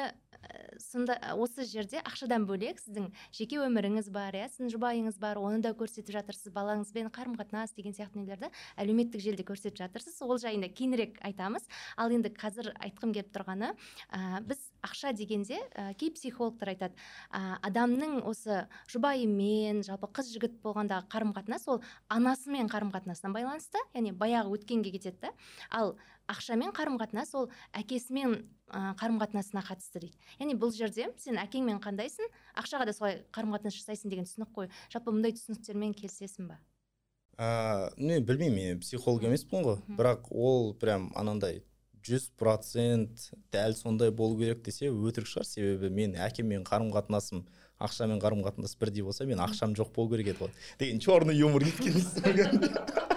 сонда 0.79 1.17
осы 1.35 1.65
жерде 1.67 1.99
ақшадан 2.05 2.45
бөлек 2.47 2.79
сіздің 2.81 3.09
жеке 3.35 3.59
өміріңіз 3.63 4.09
бар 4.13 4.35
иә 4.37 4.47
сіздің 4.51 4.71
жұбайыңыз 4.75 5.17
бар 5.21 5.39
оны 5.41 5.59
да 5.63 5.73
көрсетіп 5.77 6.13
жатырсыз 6.15 6.53
балаңызбен 6.55 7.09
қарым 7.13 7.35
қатынас 7.39 7.73
деген 7.75 7.95
сияқты 7.97 8.21
нелерді 8.21 8.51
әлеуметтік 8.77 9.23
желіде 9.23 9.45
көрсетіп 9.47 9.79
жатырсыз. 9.81 10.19
Ол 10.21 10.37
жайында 10.41 10.69
кейінірек 10.77 11.17
айтамыз. 11.25 11.65
Ал 11.97 12.13
енді 12.13 12.31
қазір 12.37 12.71
айтқым 12.77 13.13
келіп 13.15 13.31
тұрғаны 13.35 13.73
ә, 13.73 14.41
біз 14.47 14.61
ақша 14.85 15.13
дегенде 15.17 15.59
ә, 15.73 15.93
кей 15.97 16.11
психологтар 16.15 16.73
айтады 16.73 16.95
ә, 17.31 17.57
адамның 17.67 18.21
осы 18.27 18.65
жұбайымен 18.93 19.83
жалпы 19.87 20.09
қыз 20.19 20.31
жігіт 20.35 20.59
болғандағы 20.63 21.09
қарым 21.11 21.33
қатынас 21.35 21.67
ол 21.71 21.81
анасымен 22.13 22.69
қарым 22.71 22.93
қатынасына 22.93 23.33
байланысты 23.33 23.81
яғни 23.93 24.13
баяғы 24.13 24.53
өткенге 24.57 24.93
кетеді 24.95 25.27
да. 25.27 25.33
Ал 25.71 25.95
ақшамен 26.27 26.73
қарым 26.75 26.99
қатынас 26.99 27.33
ол 27.37 27.49
әкесімен 27.77 28.37
қарым 28.69 29.19
қатынасына 29.21 29.63
қатысты 29.63 30.01
дейді. 30.03 30.17
Яғни 30.41 30.57
бұл 30.59 30.73
жерде 30.75 31.09
сен 31.23 31.39
әкеңмен 31.39 31.79
қандайсың 31.83 32.27
ақшаға 32.59 32.89
да 32.89 32.95
солай 32.95 33.21
қарым 33.31 33.55
қатынас 33.55 33.79
жасайсың 33.79 34.11
деген 34.11 34.27
түсінік 34.27 34.51
қой. 34.55 34.71
Жалпы 34.91 35.15
мұндай 35.15 35.37
түсініктермен 35.37 35.95
келісесің 35.95 36.51
ба 36.51 36.59
ыыы 37.37 37.89
не 37.97 38.19
білмеймін 38.19 38.73
мен 38.73 38.79
психолог 38.81 39.23
емеспін 39.29 39.65
ғой 39.65 39.81
бірақ 39.99 40.29
ол 40.33 40.71
прям 40.81 41.11
анандай 41.15 41.61
жүз 42.07 42.29
процент 42.39 43.27
дәл 43.53 43.75
сондай 43.75 44.11
болу 44.11 44.37
керек 44.39 44.63
десе 44.65 44.89
өтірік 44.89 45.27
шығар. 45.27 45.47
Себебі 45.49 45.91
мен 45.93 46.15
әкеммен 46.15 46.63
қарым 46.67 46.93
қатынасым 46.95 47.43
ақшамен 47.83 48.21
қарым 48.23 48.45
қатынас 48.45 48.77
бірдей 48.79 49.05
болса 49.05 49.27
мен 49.27 49.43
ақшам 49.43 49.75
жоқ 49.77 49.93
болу 49.95 50.15
керек 50.15 50.33
еді 50.33 50.47
ғой. 50.47 50.55
Деген 50.79 51.03
черный 51.03 51.37
юмор 51.37 51.67
кеткен 51.67 53.07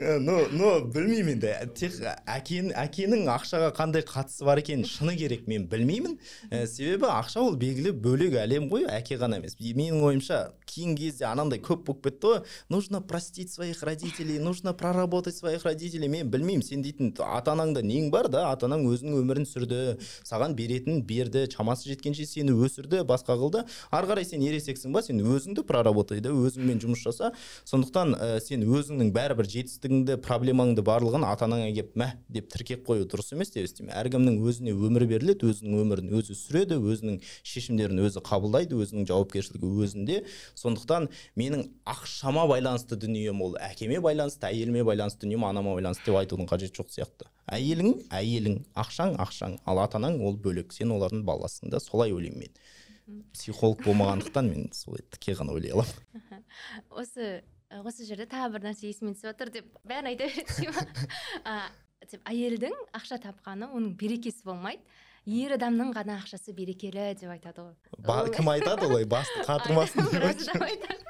но 0.00 0.46
но 0.52 0.80
білмеймін 0.80 1.36
енді. 1.36 1.52
Тек 1.76 1.98
әкенің 2.24 2.72
әкенің 2.80 3.26
ақшаға 3.34 3.70
қандай 3.76 4.04
қатысы 4.06 4.46
бар 4.48 4.62
екенін 4.62 4.88
шыны 4.88 5.16
керек 5.18 5.46
мен 5.50 5.66
білмеймін. 5.68 6.16
Ә, 6.48 6.64
себебі 6.70 7.10
ақша 7.12 7.42
ол 7.44 7.58
белгілі 7.60 7.92
бөлек 7.92 8.38
әлем 8.40 8.70
ғой 8.72 8.86
әке 8.88 9.18
ғана 9.20 9.40
емес. 9.40 9.58
Менің 9.60 10.00
ойымша 10.08 10.40
кейінгі 10.70 11.10
кезде 11.10 11.26
анандай 11.28 11.60
көп 11.60 11.84
болып 11.88 12.04
кетті 12.06 12.30
ғой 12.30 12.40
нужно 12.70 13.00
простить 13.02 13.52
своих 13.52 13.82
родителей 13.82 14.38
нужно 14.38 14.72
проработать 14.74 15.36
своих 15.36 15.64
родителей. 15.64 16.08
Мен 16.08 16.30
білмеймін 16.30 16.62
сен 16.62 16.82
дейтін 16.82 17.12
ата 17.18 17.52
анаңда 17.52 17.82
нең 17.82 18.10
бар 18.10 18.30
да? 18.30 18.46
Ата 18.50 18.66
анаң 18.70 18.86
өзінің 18.88 19.20
өмірін 19.20 19.48
сүрді 19.50 19.98
саған 20.24 20.54
беретін 20.54 21.02
берді 21.06 21.46
шамасы 21.52 21.90
жеткенше 21.90 22.26
сені 22.26 22.54
өсірді 22.54 23.04
басқа 23.08 23.36
қылды 23.40 23.64
ары 23.90 24.10
қарай 24.10 24.24
сен 24.24 24.42
ересексің 24.46 24.94
ба 24.94 25.02
сен 25.02 25.20
өзіңді 25.20 25.66
проработай 25.66 26.22
да 26.24 26.32
өзіңмен 26.32 26.80
жұмыс 26.82 27.04
жаса. 27.04 27.32
Сондықтан 27.64 28.14
ә, 28.14 28.40
сен 28.40 28.64
өзіңнің 28.64 29.12
бәрібір 29.14 29.48
жетістігің 29.50 29.80
жетістігіңді 29.80 30.16
проблемаңды 30.22 30.82
барлығын 30.84 31.24
ата 31.26 31.46
анаңа 31.46 31.70
келіп 31.72 31.96
мә! 31.98 32.10
деп 32.28 32.48
тіркеп 32.52 32.84
қою 32.86 33.06
дұрыс 33.08 33.32
емес 33.34 33.50
деп 33.50 33.64
есептеймін 33.64 33.94
әркімнің 33.96 34.36
өзіне 34.46 34.74
өмір 34.74 35.06
беріледі 35.08 35.48
өзінің 35.50 35.80
өмірін 35.82 36.12
өзі 36.18 36.36
сүреді 36.36 36.78
өзінің 36.78 37.18
шешімдерін 37.42 38.02
өзі 38.06 38.22
қабылдайды 38.24 38.78
өзінің 38.78 39.08
жауапкершілігі 39.08 39.70
өзінде. 39.84 40.18
Сондықтан 40.60 41.08
менің 41.40 41.64
ақшама 41.88 42.46
байланысты 42.50 42.98
дүнием 43.00 43.40
ол. 43.42 43.56
Әкеме 43.60 44.00
байланысты 44.04 44.48
әйеліме 44.50 44.84
байланысты 44.86 45.24
дүнием 45.24 45.46
анама 45.48 45.74
байланысты 45.76 46.10
деп 46.10 46.20
айтудың 46.20 46.50
қажеті 46.50 46.82
жоқ 46.82 46.92
сияқты. 46.94 47.28
Әйелің 47.50 48.06
әйелің 48.14 48.60
ақшаң 48.78 49.16
ақшаң. 49.24 49.58
Ал 49.64 49.80
ата 49.82 49.98
анаң 50.00 50.20
ол 50.24 50.36
бөлек. 50.36 50.74
Сен 50.76 50.92
олардың 50.94 51.24
баласың 51.28 51.72
да 51.72 51.80
солай 51.80 52.12
ойлаймын 52.12 52.46
мен. 52.46 53.24
Психолог 53.34 53.82
болмағандықтан 53.86 54.50
мен 54.50 54.68
солай 54.76 55.02
тіке 55.10 55.34
ғана 55.38 55.56
ойлай 55.56 55.72
аламын. 55.74 56.44
Осы 56.90 57.40
осы 57.70 58.04
жерде 58.06 58.26
тағы 58.30 58.56
бір 58.56 58.64
нәрсе 58.68 58.90
есіме 58.90 59.14
түсіп 59.14 59.30
отыр 59.30 59.52
деп 59.54 59.66
бәрін 59.86 60.10
айта 60.10 60.26
берейін 60.26 60.74
ма 60.74 61.58
әйелдің 62.32 62.74
ақша 62.98 63.20
тапқаны 63.22 63.68
оның 63.70 63.94
берекесі 63.98 64.42
болмайды. 64.46 64.82
Ер 65.26 65.56
адамның 65.56 65.92
ғана 65.96 66.20
ақшасы 66.22 66.54
берекелі 66.56 67.10
деп 67.20 67.30
айтады 67.34 67.66
ғой. 67.66 68.32
Кім 68.36 68.52
айтады 68.54 68.88
олай? 68.88 69.04
Басты 69.04 69.44
қатырмасын 69.48 70.10
деп 70.12 71.00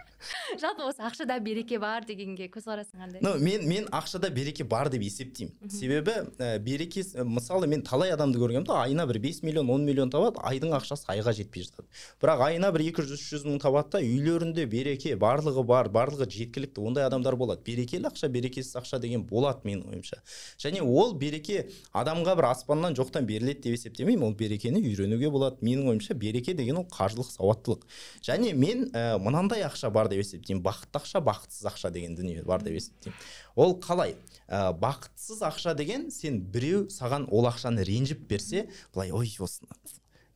жалпы 0.60 0.84
осы 0.84 1.02
ақшада 1.04 1.38
береке 1.40 1.78
бар 1.80 2.04
дегенге 2.04 2.48
көзқарасың 2.52 3.00
қандай? 3.00 3.20
Ну 3.24 3.34
мен 3.40 3.66
мен 3.68 3.86
ақшада 3.94 4.30
береке 4.30 4.64
бар 4.64 4.90
деп 4.92 5.02
есептеймін. 5.02 5.70
Себебі 5.70 6.12
ә, 6.38 6.58
берекесі 6.58 7.24
мысалы 7.24 7.66
мен 7.70 7.82
талай 7.86 8.12
адамды 8.12 8.38
көргенмін 8.40 8.66
да 8.68 8.82
айына 8.84 9.06
бір 9.08 9.20
5 9.22 9.42
миллион 9.46 9.70
10 9.70 9.86
миллион 9.88 10.12
табады 10.12 10.42
айдың 10.44 10.74
ақшасы 10.76 11.08
айға 11.08 11.32
жетпей 11.36 11.64
жатады. 11.64 11.88
Бірақ 12.20 12.44
айына 12.48 12.72
бір 12.74 12.84
екі 12.90 13.04
жүз 13.06 13.16
үш 13.16 13.26
жүз 13.34 13.46
мың 13.48 13.60
табады 13.62 13.96
да 13.96 14.02
үйлерінде 14.04 14.66
береке 14.70 15.16
барлығы 15.16 15.64
бар 15.64 15.88
барлығы 15.88 16.28
жеткілікті 16.28 16.84
ондай 16.84 17.06
адамдар 17.08 17.36
болады. 17.36 17.64
Берекелі 17.64 18.10
ақша 18.10 18.28
берекесіз 18.28 18.76
ақша 18.82 19.00
деген 19.00 19.24
болады 19.24 19.64
менің 19.64 19.88
ойымша. 19.94 20.20
Және 20.60 20.84
ол 20.84 21.14
береке 21.14 21.70
адамға 21.92 22.36
бір 22.36 22.50
аспаннан 22.52 22.98
жоқтан 22.98 23.28
беріледі 23.28 23.70
деп 23.70 23.78
есептемеймін 24.00 24.24
ол 24.24 24.34
берекені 24.34 24.80
үйренуге 24.80 25.30
болады. 25.30 25.60
Менің 25.64 25.90
ойымша 25.92 26.14
береке 26.14 26.54
деген 26.54 26.80
ол 26.80 26.86
қаржылық 26.90 27.28
сауаттылық. 27.34 27.84
Және 28.24 28.52
мен 28.54 28.88
ә, 28.92 29.18
мынандай 29.20 29.64
ақша 29.66 29.90
бар 29.90 30.08
деп 30.08 30.22
есептеймін. 30.22 30.62
Бақытты 30.64 31.00
ақша 31.00 31.22
бақытсыз 31.24 31.68
ақша 31.70 31.90
деген 31.90 32.16
дүние 32.16 32.42
бар 32.44 32.62
деп 32.62 32.78
есептеймін. 32.80 33.16
Ол 33.56 33.76
қалай? 33.80 34.16
Ә, 34.48 34.72
бақытсыз 34.72 35.42
ақша 35.46 35.74
деген 35.76 36.10
сен 36.10 36.40
біреу 36.40 36.88
саған 36.88 37.28
ол 37.30 37.48
ақшаны 37.50 37.84
ренжіп 37.84 38.26
берсе 38.28 38.68
былай 38.94 39.12
ой 39.12 39.36
осыны 39.38 39.68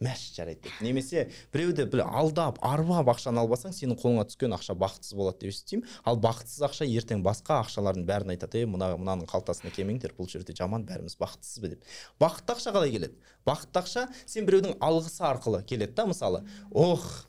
мәш 0.02 0.22
жарайды 0.36 0.64
деп. 0.66 0.78
Немесе 0.84 1.28
біреуді 1.54 1.86
бір 1.92 2.04
алдап 2.06 2.58
арбап 2.64 3.10
ақшаны 3.14 3.42
алып 3.42 3.56
алсаң 3.56 3.74
сенің 3.76 3.98
қолыңа 4.00 4.24
түскен 4.30 4.54
ақша 4.56 4.76
бақытсыз 4.78 5.14
болады 5.18 5.44
деп 5.44 5.52
есептеймін. 5.52 5.86
Ал 6.04 6.18
бақытсыз 6.22 6.64
ақша 6.68 6.88
ертең 6.88 7.22
басқа 7.26 7.60
ақшалардың 7.64 8.06
бәрін 8.08 8.34
айтады 8.34 8.64
ей 8.64 8.68
мына 8.70 8.94
мынаның 8.98 9.28
қалтасына 9.30 9.74
келмеңдер 9.74 10.16
бұл 10.18 10.30
жерде 10.30 10.56
жаман 10.56 10.86
бәріміз 10.88 11.18
бақыттысыз 11.20 11.62
ба 11.62 11.74
деп. 11.74 11.84
Бақытты 12.20 12.56
ақша 12.56 12.74
қалай 12.74 12.94
келеді? 12.94 13.20
Бақытты 13.46 13.84
ақша 13.84 14.08
сен 14.26 14.48
біреудің 14.48 14.78
алғысы 14.82 15.22
арқылы 15.28 15.62
келеді 15.68 15.94
да 15.94 16.08
мысалы 16.10 16.44
ох 16.70 17.26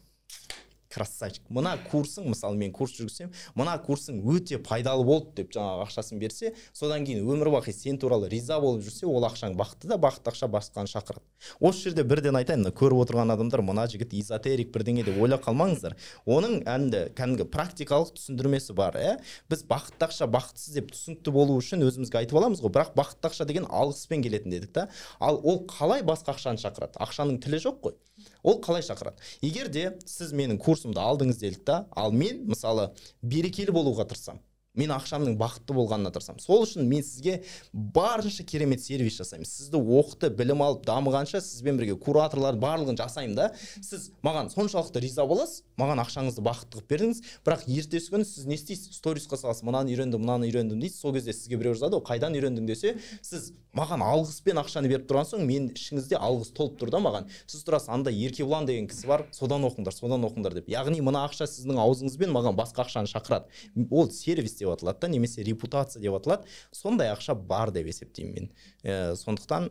красавчик 0.96 1.44
мына 1.50 1.76
курсың 1.92 2.32
мысалы 2.32 2.58
мен 2.58 2.72
курс 2.76 2.96
жүргізсем 2.98 3.34
мына 3.56 3.76
курсың 3.86 4.22
өте 4.24 4.60
пайдалы 4.64 5.04
болды 5.06 5.42
деп 5.42 5.54
жаңағы 5.56 5.86
ақшасын 5.90 6.22
берсе 6.22 6.54
содан 6.74 7.06
кейін 7.06 7.28
өмір 7.28 7.52
бақи 7.58 7.74
сен 7.76 8.00
туралы 8.00 8.30
риза 8.32 8.60
болып 8.64 8.86
жүрсе 8.86 9.06
ол 9.10 9.28
ақшаң 9.28 9.58
бақытты 9.60 9.92
да 9.92 9.98
бақытты 10.02 10.32
ақша 10.32 10.50
басқаны 10.52 10.90
шақырады. 10.90 11.24
Осы 11.60 11.90
жерде 11.90 12.04
бірден 12.08 12.38
айтайын 12.40 12.64
мына 12.64 12.74
көріп 12.76 13.04
отырған 13.04 13.34
адамдар 13.34 13.62
мына 13.66 13.86
жігіт 13.92 14.14
эзотерик 14.18 14.72
бірдеңе 14.74 15.06
деп 15.06 15.20
ойлап 15.22 15.44
қалмаңыздар. 15.46 15.96
Оның 16.26 16.64
әнді 16.70 17.04
кәдімгі 17.18 17.48
практикалық 17.54 18.14
түсіндірмесі 18.18 18.76
бар 18.78 18.98
иә 19.00 19.16
біз 19.52 19.66
бақытты 19.70 20.08
ақша 20.08 20.30
бақытсыз 20.32 20.80
деп 20.80 20.92
түсінікті 20.96 21.36
болу 21.36 21.58
үшін 21.60 21.86
өзімізге 21.86 22.24
айтып 22.24 22.40
аламыз 22.42 22.64
ғой 22.64 22.74
бірақ 22.76 22.96
бақытты 22.98 23.32
ақша 23.32 23.48
деген 23.50 23.68
алғыспен 23.70 24.24
келетін 24.26 24.56
дедік 24.56 24.74
та. 24.76 24.88
Ал 25.20 25.40
ол 25.44 25.64
қалай 25.70 26.04
басқа 26.06 26.36
ақшаны 26.36 26.62
шақырады? 26.62 27.00
Ақшаның 27.02 27.42
тілі 27.44 27.62
жоқ 27.68 27.82
қой. 27.84 27.98
Ол 28.46 28.60
қалай 28.64 28.86
шақырады? 28.86 29.18
Егер 29.42 29.70
де 29.74 29.86
сіз 30.06 30.34
менің 30.38 30.60
курсымды 30.62 31.02
алдыңыз 31.02 31.42
делік 31.42 31.66
та 31.66 31.86
ал 31.98 32.14
мен 32.14 32.46
мысалы 32.52 32.92
берекелі 33.22 33.74
болуға 33.76 34.06
тырысамын 34.10 34.44
мен 34.76 34.94
ақшамның 34.96 35.38
бақытты 35.40 35.76
болғанына 35.76 36.12
тырысамын. 36.16 36.42
Сол 36.44 36.66
үшін 36.66 36.88
мен 36.90 37.04
сізге 37.04 37.42
барынша 37.74 38.44
керемет 38.44 38.84
сервис 38.84 39.18
жасаймын. 39.20 39.48
Сізді 39.48 39.80
оқыты 39.80 40.30
білім 40.36 40.64
алып 40.66 40.86
дамығанша 40.88 41.42
сізбен 41.44 41.80
бірге 41.80 41.98
кураторлар 42.00 42.58
барлығын 42.60 43.00
жасаймын 43.00 43.36
да. 43.36 43.50
Сіз 43.82 44.12
маған 44.26 44.52
соншалықты 44.54 45.04
риза 45.04 45.26
боласыз 45.28 45.64
маған 45.80 46.04
ақшаңызды 46.06 46.44
бақытты 46.46 46.80
қылып 46.80 46.90
бердіңіз 46.92 47.22
бірақ 47.46 47.68
ертесі 47.68 48.14
күні 48.14 48.28
сіз 48.28 48.48
не 48.48 48.56
істейсіз? 48.60 48.96
Сторисқа 49.00 49.40
саласыз. 49.40 49.66
Мынаны 49.68 49.92
үйрендім 49.96 50.24
мынаны 50.24 50.50
үйрендім 50.50 50.80
дейсіз 50.84 51.02
сол 51.02 51.16
кезде 51.16 51.34
сізге 51.36 51.60
біреу 51.60 51.76
жазады 51.76 52.00
ғой 52.00 52.06
қайдан 52.14 52.36
үйрендің 52.38 52.68
десе 52.70 52.96
сіз 53.22 53.52
маған 53.76 54.04
алғыспен 54.06 54.60
ақшаны 54.62 54.88
беріп 54.88 55.08
тұрған 55.10 55.28
соң 55.28 55.44
мен 55.48 55.68
ішіңізде 55.76 56.16
алғыс 56.16 56.54
толып 56.56 56.78
тұр 56.80 56.92
да 56.94 57.02
маған. 57.04 57.28
Сіз 57.44 57.66
тұрасыз 57.68 57.92
андай 57.92 58.16
еркебұлан 58.24 58.70
деген 58.70 58.88
кісі 58.88 59.10
бар 59.10 59.26
содан 59.36 59.68
оқыңдар 59.68 59.92
содан 59.92 60.24
оқыңдар 60.24 60.56
деп. 60.56 60.70
Яғни 60.72 61.02
мына 61.04 61.26
ақша 61.28 61.44
сіздің 61.52 61.82
аузыңызбен 61.84 62.32
маған 62.32 62.56
басқа 62.56 62.86
ақшаны 62.86 63.12
шақырады. 63.12 63.52
Ол 63.92 64.08
сервис 64.16 64.56
аталады 64.74 65.06
да 65.06 65.08
немесе 65.12 65.44
репутация 65.44 66.02
деп 66.02 66.18
аталады 66.18 66.50
сондай 66.72 67.12
ақша 67.14 67.36
бар 67.36 67.72
деп 67.76 67.88
есептеймін 67.92 68.34
мен. 68.36 68.50
Ә, 68.84 69.16
сондықтан 69.20 69.70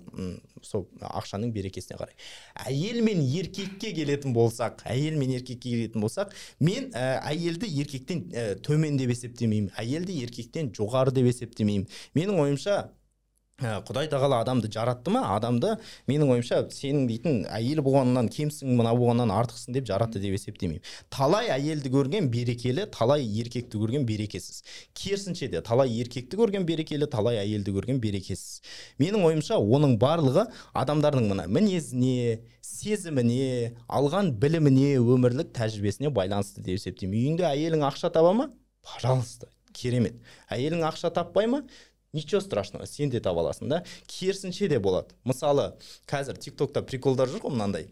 сол 0.62 0.86
ақшаның 1.00 1.52
берекесіне 1.54 1.98
қарай. 1.98 2.16
Әйел 2.66 3.02
мен 3.04 3.22
еркекке 3.24 3.92
келетін 3.96 4.34
болсақ 4.36 4.84
әйел 4.90 5.18
мен 5.20 5.34
еркекке 5.36 5.70
келетін 5.70 6.04
болсақ 6.04 6.34
мен 6.60 6.90
ә, 6.92 7.20
әйелді 7.30 7.70
еркектен 7.82 8.26
ә, 8.32 8.46
төмен 8.64 8.98
деп 9.00 9.14
есептемеймін. 9.14 9.72
Әйелді 9.78 10.18
еркектен 10.24 10.72
жоғары 10.74 11.14
деп 11.14 11.30
есептемеймін. 11.30 11.88
Менің 12.14 12.40
ойымша 12.44 12.78
құдай 13.62 14.08
тағала 14.10 14.40
адамды 14.42 14.66
жаратты 14.66 15.12
ма? 15.14 15.20
Адамды 15.36 15.76
менің 16.10 16.32
ойымша 16.34 16.56
сенің 16.74 17.04
дейтін 17.06 17.36
әйел 17.46 17.84
болғаннан 17.86 18.26
кемсің 18.34 18.72
мына 18.80 18.90
болғаннан 18.98 19.30
артықсың 19.30 19.76
деп 19.76 19.86
жаратты 19.86 20.18
деп 20.18 20.34
есептемеймін. 20.34 20.82
Талай 21.08 21.52
әйелді 21.54 21.92
көрген 21.94 22.26
берекелі 22.34 22.88
талай 22.90 23.22
еркекті 23.22 23.78
көрген 23.78 24.08
берекесіз. 24.08 24.64
Керісінше 24.98 25.48
де 25.54 25.62
талай 25.62 25.94
еркекті 26.02 26.40
көрген 26.42 26.66
берекелі 26.66 27.06
талай 27.06 27.38
әйелді 27.44 27.76
көрген 27.78 28.02
берекесіз. 28.02 28.58
Менің 28.98 29.22
ойымша 29.30 29.62
оның 29.62 30.00
барлығы 30.02 30.48
адамдардың 30.74 31.30
мына 31.30 31.46
мінезіне 31.46 32.42
сезіміне 32.58 33.76
алған 33.86 34.34
біліміне 34.34 34.96
өмірлік 34.98 35.54
тәжірибесіне 35.54 36.10
байланысты 36.10 36.58
деп 36.64 36.80
есептеймін 36.80 37.20
үйіңде 37.22 37.50
әйелің 37.54 37.86
ақша 37.86 38.10
таба 38.10 38.34
ма? 38.34 38.50
Пожалуйста 38.82 39.46
керемет. 39.74 40.18
Әйелің 40.50 40.82
ақша 40.90 41.10
таппай 41.14 41.46
ма? 41.50 41.64
Ничего 42.14 42.40
страшного 42.40 42.86
сен 42.86 43.10
де 43.10 43.20
таба 43.20 43.42
аласың 43.44 43.68
да. 43.68 43.84
Керісінше 44.06 44.68
де 44.70 44.78
болады. 44.78 45.14
Мысалы 45.26 45.74
қазір 46.08 46.38
тик 46.38 46.56
токта 46.56 46.82
приколдар 46.82 47.28
жүр 47.28 47.42
ғой 47.44 47.52
мынандай. 47.52 47.90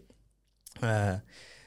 Ә, 0.81 1.21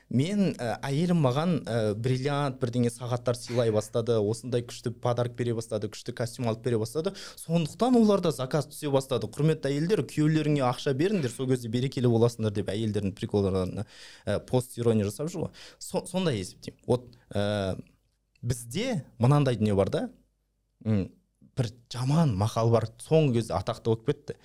мен 0.09 0.55
ә, 0.55 0.77
әйелім 0.87 1.19
маған 1.23 1.53
ә, 1.67 1.95
бриллиант 1.95 2.61
бірдеңе 2.63 2.91
сағаттар 2.95 3.37
сыйлай 3.39 3.73
бастады 3.75 4.17
осындай 4.19 4.65
күшті 4.67 4.93
подарок 5.03 5.35
бере 5.39 5.55
бастады 5.55 5.91
күшті 5.93 6.15
костюм 6.17 6.49
алып 6.49 6.63
бере 6.65 6.79
бастады. 6.79 7.13
Сондықтан 7.43 7.99
оларда 7.99 8.33
заказ 8.35 8.71
түсе 8.71 8.91
бастады. 8.91 9.29
Құрметті 9.29 9.71
әйелдер 9.71 10.05
күйеулеріңе 10.07 10.63
ақша 10.67 10.95
беріңдер 10.95 11.35
сол 11.35 11.51
кезде 11.51 11.69
берекелі 11.69 12.11
боласыңдар 12.13 12.55
деп 12.55 12.71
әйелдердің 12.73 13.15
приколдарына 13.19 13.87
ә, 14.25 14.39
пост 14.41 14.79
ирония 14.79 15.07
жасап 15.11 15.31
жүр 15.33 15.49
ғой. 15.49 15.53
So, 15.79 16.07
сондай 16.07 16.41
есептеймін. 16.41 16.83
Вот 16.87 17.11
ә, 17.35 17.77
бізде 18.43 19.05
мынандай 19.19 19.59
дүние 19.59 19.75
бар 19.75 19.91
да. 19.91 20.09
Бір 21.57 21.71
жаман 21.93 22.35
мақал 22.39 22.71
бар 22.75 22.89
соңғы 23.03 23.41
кезде 23.41 23.57
атақты 23.57 23.91
болып 23.91 24.07
кетті. 24.11 24.37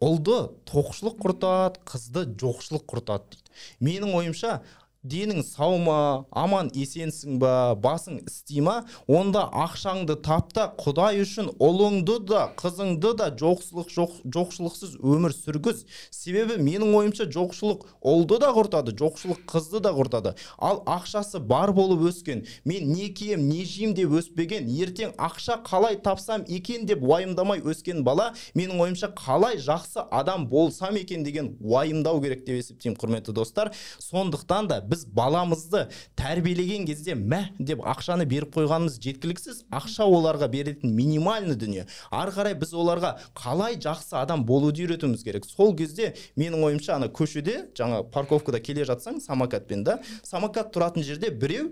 Ұлды 0.00 0.36
тоқшылық 0.68 1.18
құртады 1.20 1.82
қызды 1.88 2.24
жоқшылық 2.40 2.86
құртады 2.88 3.34
дейді. 3.34 3.50
Менің 3.84 4.14
ойымша 4.16 4.60
денің 5.02 5.40
сау 5.46 5.78
ма 5.80 6.26
аман 6.36 6.68
есенсің 6.76 7.38
ба 7.40 7.72
басың 7.80 8.18
істей 8.26 8.60
ма? 8.60 8.84
Онда 9.08 9.46
ақшаңды 9.48 10.18
тап 10.20 10.50
та 10.52 10.66
құдай 10.76 11.22
үшін 11.22 11.48
ұлыңды 11.56 12.18
да 12.28 12.42
қызыңды 12.60 13.14
да 13.16 13.30
жоқшылық 13.40 13.88
жоқ, 13.94 14.18
жоқшылықсыз 14.28 14.98
өмір 15.00 15.32
сүргіз. 15.32 15.86
Себебі 16.12 16.58
менің 16.60 16.92
ойымша 16.98 17.24
жоқшылық 17.32 17.86
ұлды 18.04 18.40
да 18.42 18.50
құртады 18.52 18.92
жоқшылық 19.00 19.46
қызды 19.48 19.80
да 19.80 19.94
құртады. 19.96 20.34
Ал 20.58 20.82
ақшасы 20.84 21.40
бар 21.40 21.72
болып 21.72 22.04
өскен 22.10 22.44
мен 22.68 22.92
не 22.92 23.08
кием 23.08 23.48
не 23.48 23.64
жеймін 23.64 23.96
деп 23.96 24.12
өспеген 24.20 24.68
ертең 24.68 25.16
ақша 25.16 25.62
қалай 25.64 25.96
тапсам 25.96 26.44
екен 26.46 26.84
деп 26.84 27.00
уайымдамай 27.00 27.64
өскен 27.64 28.04
бала 28.04 28.34
менің 28.52 28.84
ойымша 28.84 29.14
қалай 29.16 29.56
жақсы 29.56 30.04
адам 30.10 30.46
болсам 30.52 31.00
екен 31.00 31.24
деген 31.24 31.54
уайымдау 31.60 32.20
керек 32.20 32.44
деп 32.44 32.60
есептеймін 32.60 33.00
құрметті 33.00 33.32
достар. 33.32 33.72
Сондықтан 33.98 34.68
да 34.68 34.80
біз 34.90 35.04
баламызды 35.14 35.86
тәрбиелеген 36.18 36.86
кезде 36.88 37.14
мә 37.14 37.40
деп 37.58 37.84
ақшаны 37.86 38.26
беріп 38.28 38.54
қойғанымыз 38.56 38.98
жеткіліксіз. 39.02 39.64
Ақша 39.70 40.06
оларға 40.10 40.50
беретін 40.50 40.94
минимальный 40.96 41.56
дүние. 41.58 41.86
Ары 42.10 42.34
қарай 42.34 42.56
біз 42.58 42.74
оларға 42.74 43.16
қалай 43.38 43.78
жақсы 43.80 44.18
адам 44.20 44.44
болуды 44.46 44.84
үйретуіміз 44.84 45.24
керек. 45.24 45.46
Сол 45.46 45.76
кезде 45.78 46.14
менің 46.36 46.66
ойымша 46.66 46.98
ана 46.98 47.08
көшеде 47.08 47.70
жаңа 47.78 48.02
парковкада 48.12 48.60
келе 48.60 48.84
жатсаң 48.88 49.20
самокатпен 49.22 49.84
да 49.86 50.00
самокат 50.22 50.74
тұратын 50.74 51.06
жерде 51.06 51.30
біреу 51.30 51.70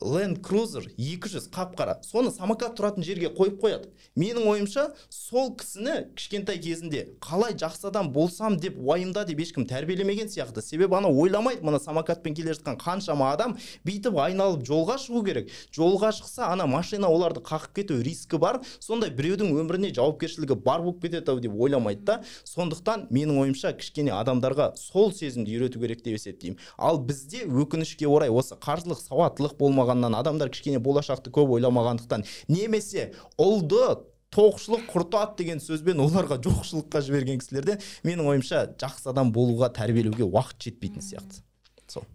ленд 0.00 0.40
крузер 0.40 0.86
200 0.96 1.50
қап 1.52 1.74
қара 1.76 1.98
соны 2.00 2.30
самокат 2.32 2.72
тұратын 2.78 3.04
жерге 3.04 3.28
қойып 3.36 3.58
қояды. 3.60 3.90
Менің 4.16 4.46
ойымша 4.48 4.86
сол 5.12 5.50
кісіні 5.60 6.06
кішкентай 6.16 6.56
кезінде 6.56 7.02
қалай 7.20 7.52
жақсы 7.52 7.90
адам 7.90 8.08
болсам 8.12 8.56
деп 8.56 8.78
уайымда 8.80 9.26
деп 9.28 9.42
ешкім 9.44 9.66
тәрбиелемеген 9.68 10.32
сияқты. 10.32 10.62
Себебі 10.64 10.96
ана 10.96 11.10
ойламайды 11.12 11.60
мына 11.60 11.78
самокатпен 11.78 12.34
келе 12.34 12.54
жатқан 12.56 12.78
қаншама 12.80 13.28
адам 13.34 13.58
бүйтіп 13.84 14.16
айналып 14.16 14.64
жолға 14.64 14.96
шығу 15.04 15.22
керек. 15.26 15.52
Жолға 15.76 16.14
шықса 16.16 16.48
ана 16.48 16.64
машина 16.66 17.12
оларды 17.12 17.44
қағып 17.44 17.76
кету 17.76 18.00
рискі 18.00 18.40
бар. 18.40 18.62
Сондай 18.80 19.12
біреудің 19.12 19.52
өміріне 19.52 19.92
жауапкершілігі 19.92 20.56
бар 20.64 20.80
болып 20.80 21.02
кетеді 21.04 21.28
ау 21.28 21.44
деп 21.44 21.52
ойламайды 21.52 22.08
да. 22.08 22.18
Сондықтан 22.48 23.10
менің 23.12 23.36
ойымша 23.44 23.74
кішкене 23.76 24.16
адамдарға 24.16 24.72
сол 24.80 25.12
сезімді 25.12 25.58
үйрету 25.58 25.84
керек 25.84 26.00
деп 26.00 26.16
есептеймін. 26.16 26.58
Ал 26.78 26.98
бізде 27.04 27.44
өкінішке 27.44 28.08
орай 28.08 28.32
осы 28.32 28.56
қаржылық 28.56 29.02
сауаттылық 29.04 29.58
болмаған 29.60 29.89
адамдар 29.90 30.50
кішкене 30.50 30.78
болашақты 30.78 31.32
көп 31.34 31.56
ойламағандықтан 31.56 32.24
немесе 32.48 33.12
ұлды 33.38 34.06
тоқшылық 34.34 34.86
құртады 34.90 35.38
деген 35.40 35.60
сөзбен 35.62 36.00
оларға 36.04 36.38
жоқшылыққа 36.44 37.02
жіберген 37.02 37.40
кісілерден 37.42 37.80
менің 38.06 38.28
ойымша 38.30 38.62
жақсы 38.78 39.10
адам 39.10 39.32
болуға 39.34 39.72
тәрбиелеуге 39.74 40.22
уақыт 40.28 40.68
жетпейтін 40.68 41.02
сияқты. 41.02 41.42
Сол. 41.90 42.06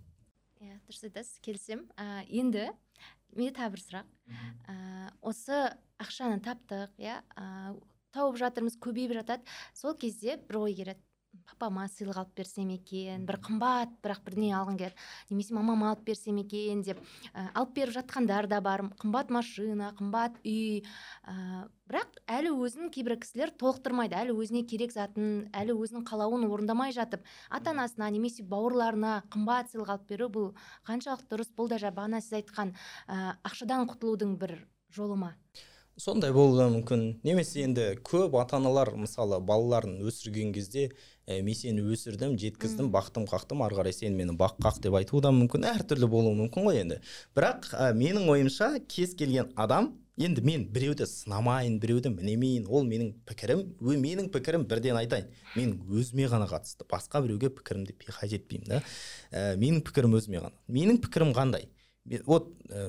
Иә 0.64 0.80
дұрыс 0.88 1.04
айтасыз 1.10 1.42
келісемін. 1.44 1.90
Ә, 2.00 2.24
енді 2.30 2.70
менде 3.36 3.52
тағы 3.60 3.76
бір 3.76 3.84
сұрақ. 3.84 4.14
Ә, 4.72 5.12
осы 5.20 5.60
ақшаны 6.00 6.40
таптық 6.46 6.96
иә 7.04 7.20
ә, 7.36 7.76
тауып 8.16 8.40
жатырмыз 8.40 8.80
көбейіп 8.80 9.18
жатады. 9.20 9.44
Сол 9.76 9.98
кезде 10.00 10.38
бір 10.48 10.64
ой 10.64 10.78
келеді. 10.80 11.04
Папама 11.50 11.86
сыйлық 11.92 12.20
алып 12.22 12.34
берсем 12.38 12.70
екен 12.74 13.26
бір 13.28 13.38
қымбат 13.46 13.94
бірақ 14.04 14.22
бірдеңе 14.26 14.54
алғым 14.58 14.78
келеді 14.80 15.32
немесе 15.32 15.56
мамама 15.58 15.92
алып 15.92 16.06
берсем 16.08 16.38
екен 16.42 16.82
деп 16.86 17.00
ә, 17.34 17.50
алып 17.54 17.74
беріп 17.76 17.96
жатқандар 17.98 18.48
да 18.52 18.62
бар 18.62 18.86
қымбат 19.02 19.34
машина 19.34 19.92
қымбат 20.00 20.40
үй 20.44 20.82
ә, 21.28 21.68
бірақ 21.90 22.18
әлі 22.38 22.56
өзін 22.66 22.90
кейбір 22.94 23.20
кісілер 23.22 23.54
толықтырмайды 23.62 24.18
әлі 24.18 24.38
өзіне 24.40 24.66
керек 24.70 24.96
затын 24.96 25.50
әлі 25.54 25.78
өзінің 25.78 26.08
қалауын 26.10 26.48
орындамай 26.50 26.96
жатып 26.96 27.26
ата 27.50 27.76
анасына 27.76 28.10
немесе 28.16 28.44
бауырларына 28.44 29.22
қымбат 29.34 29.72
сыйлық 29.74 29.94
алып 29.96 30.10
беру 30.10 30.32
бұл 30.32 30.50
қаншалықты 30.90 31.32
дұрыс 31.36 31.54
бұл 31.56 31.70
да 31.70 31.80
бағана 31.92 32.22
сіз 32.26 32.42
айтқан 32.42 32.74
ә, 33.08 33.38
ақшадан 33.46 33.88
құтылудың 33.92 34.38
бір 34.42 34.60
жолы 34.96 35.18
ма? 35.20 35.36
Сондай 35.96 36.34
болуы 36.36 36.66
мүмкін. 36.74 37.04
Немесе 37.24 37.62
енді 37.64 37.86
көп 38.04 38.34
ата 38.42 38.58
аналар 38.58 38.90
мысалы 39.00 39.38
балаларын 39.40 40.02
өсірген 40.04 40.52
кезде 40.56 40.90
ә, 41.28 41.42
мен 41.42 41.58
сені 41.58 41.84
өсірдім 41.94 42.38
жеткіздім 42.40 42.92
бақтым 42.94 43.28
қақтым. 43.30 43.64
Ары 43.66 43.78
қарай 43.80 43.94
сен 43.94 44.16
мені 44.18 44.36
бақ 44.38 44.58
қақ 44.62 44.80
деп 44.84 44.98
айтуы 44.98 45.22
да 45.26 45.34
мүмкін. 45.36 45.68
Әртүрлі 45.74 46.10
болуы 46.10 46.36
мүмкін 46.40 46.68
ғой 46.70 46.82
енді. 46.84 47.02
Бірақ 47.36 47.70
ә, 47.74 47.92
менің 47.98 48.30
ойымша 48.32 48.80
кез 48.88 49.16
келген 49.18 49.52
адам 49.56 49.94
енді 50.18 50.44
мен 50.46 50.68
біреуді 50.72 51.08
сынамайын 51.10 51.80
біреуді 51.84 52.14
мінемейін 52.14 52.70
ол 52.70 52.86
менің 52.88 53.12
пікірім 53.28 53.66
менің 53.82 54.30
пікірім 54.32 54.64
бірден 54.70 55.00
айтайын. 55.02 55.28
Мен 55.58 55.74
өзіме 55.92 56.30
ғана 56.32 56.48
қатысты 56.48 56.88
басқа 56.88 57.22
біреуге 57.26 57.50
пікірімді 57.52 57.98
қажет 58.08 58.46
етпеймін 58.46 58.78
да. 58.78 58.84
Ә, 59.32 59.58
менің 59.60 59.84
пікірім 59.84 60.16
өзіме 60.16 60.46
ғана. 60.46 60.56
Менің 60.72 61.02
пікірім 61.04 61.36
қандай? 61.36 61.68
Вот 62.30 62.54
ә, 62.70 62.88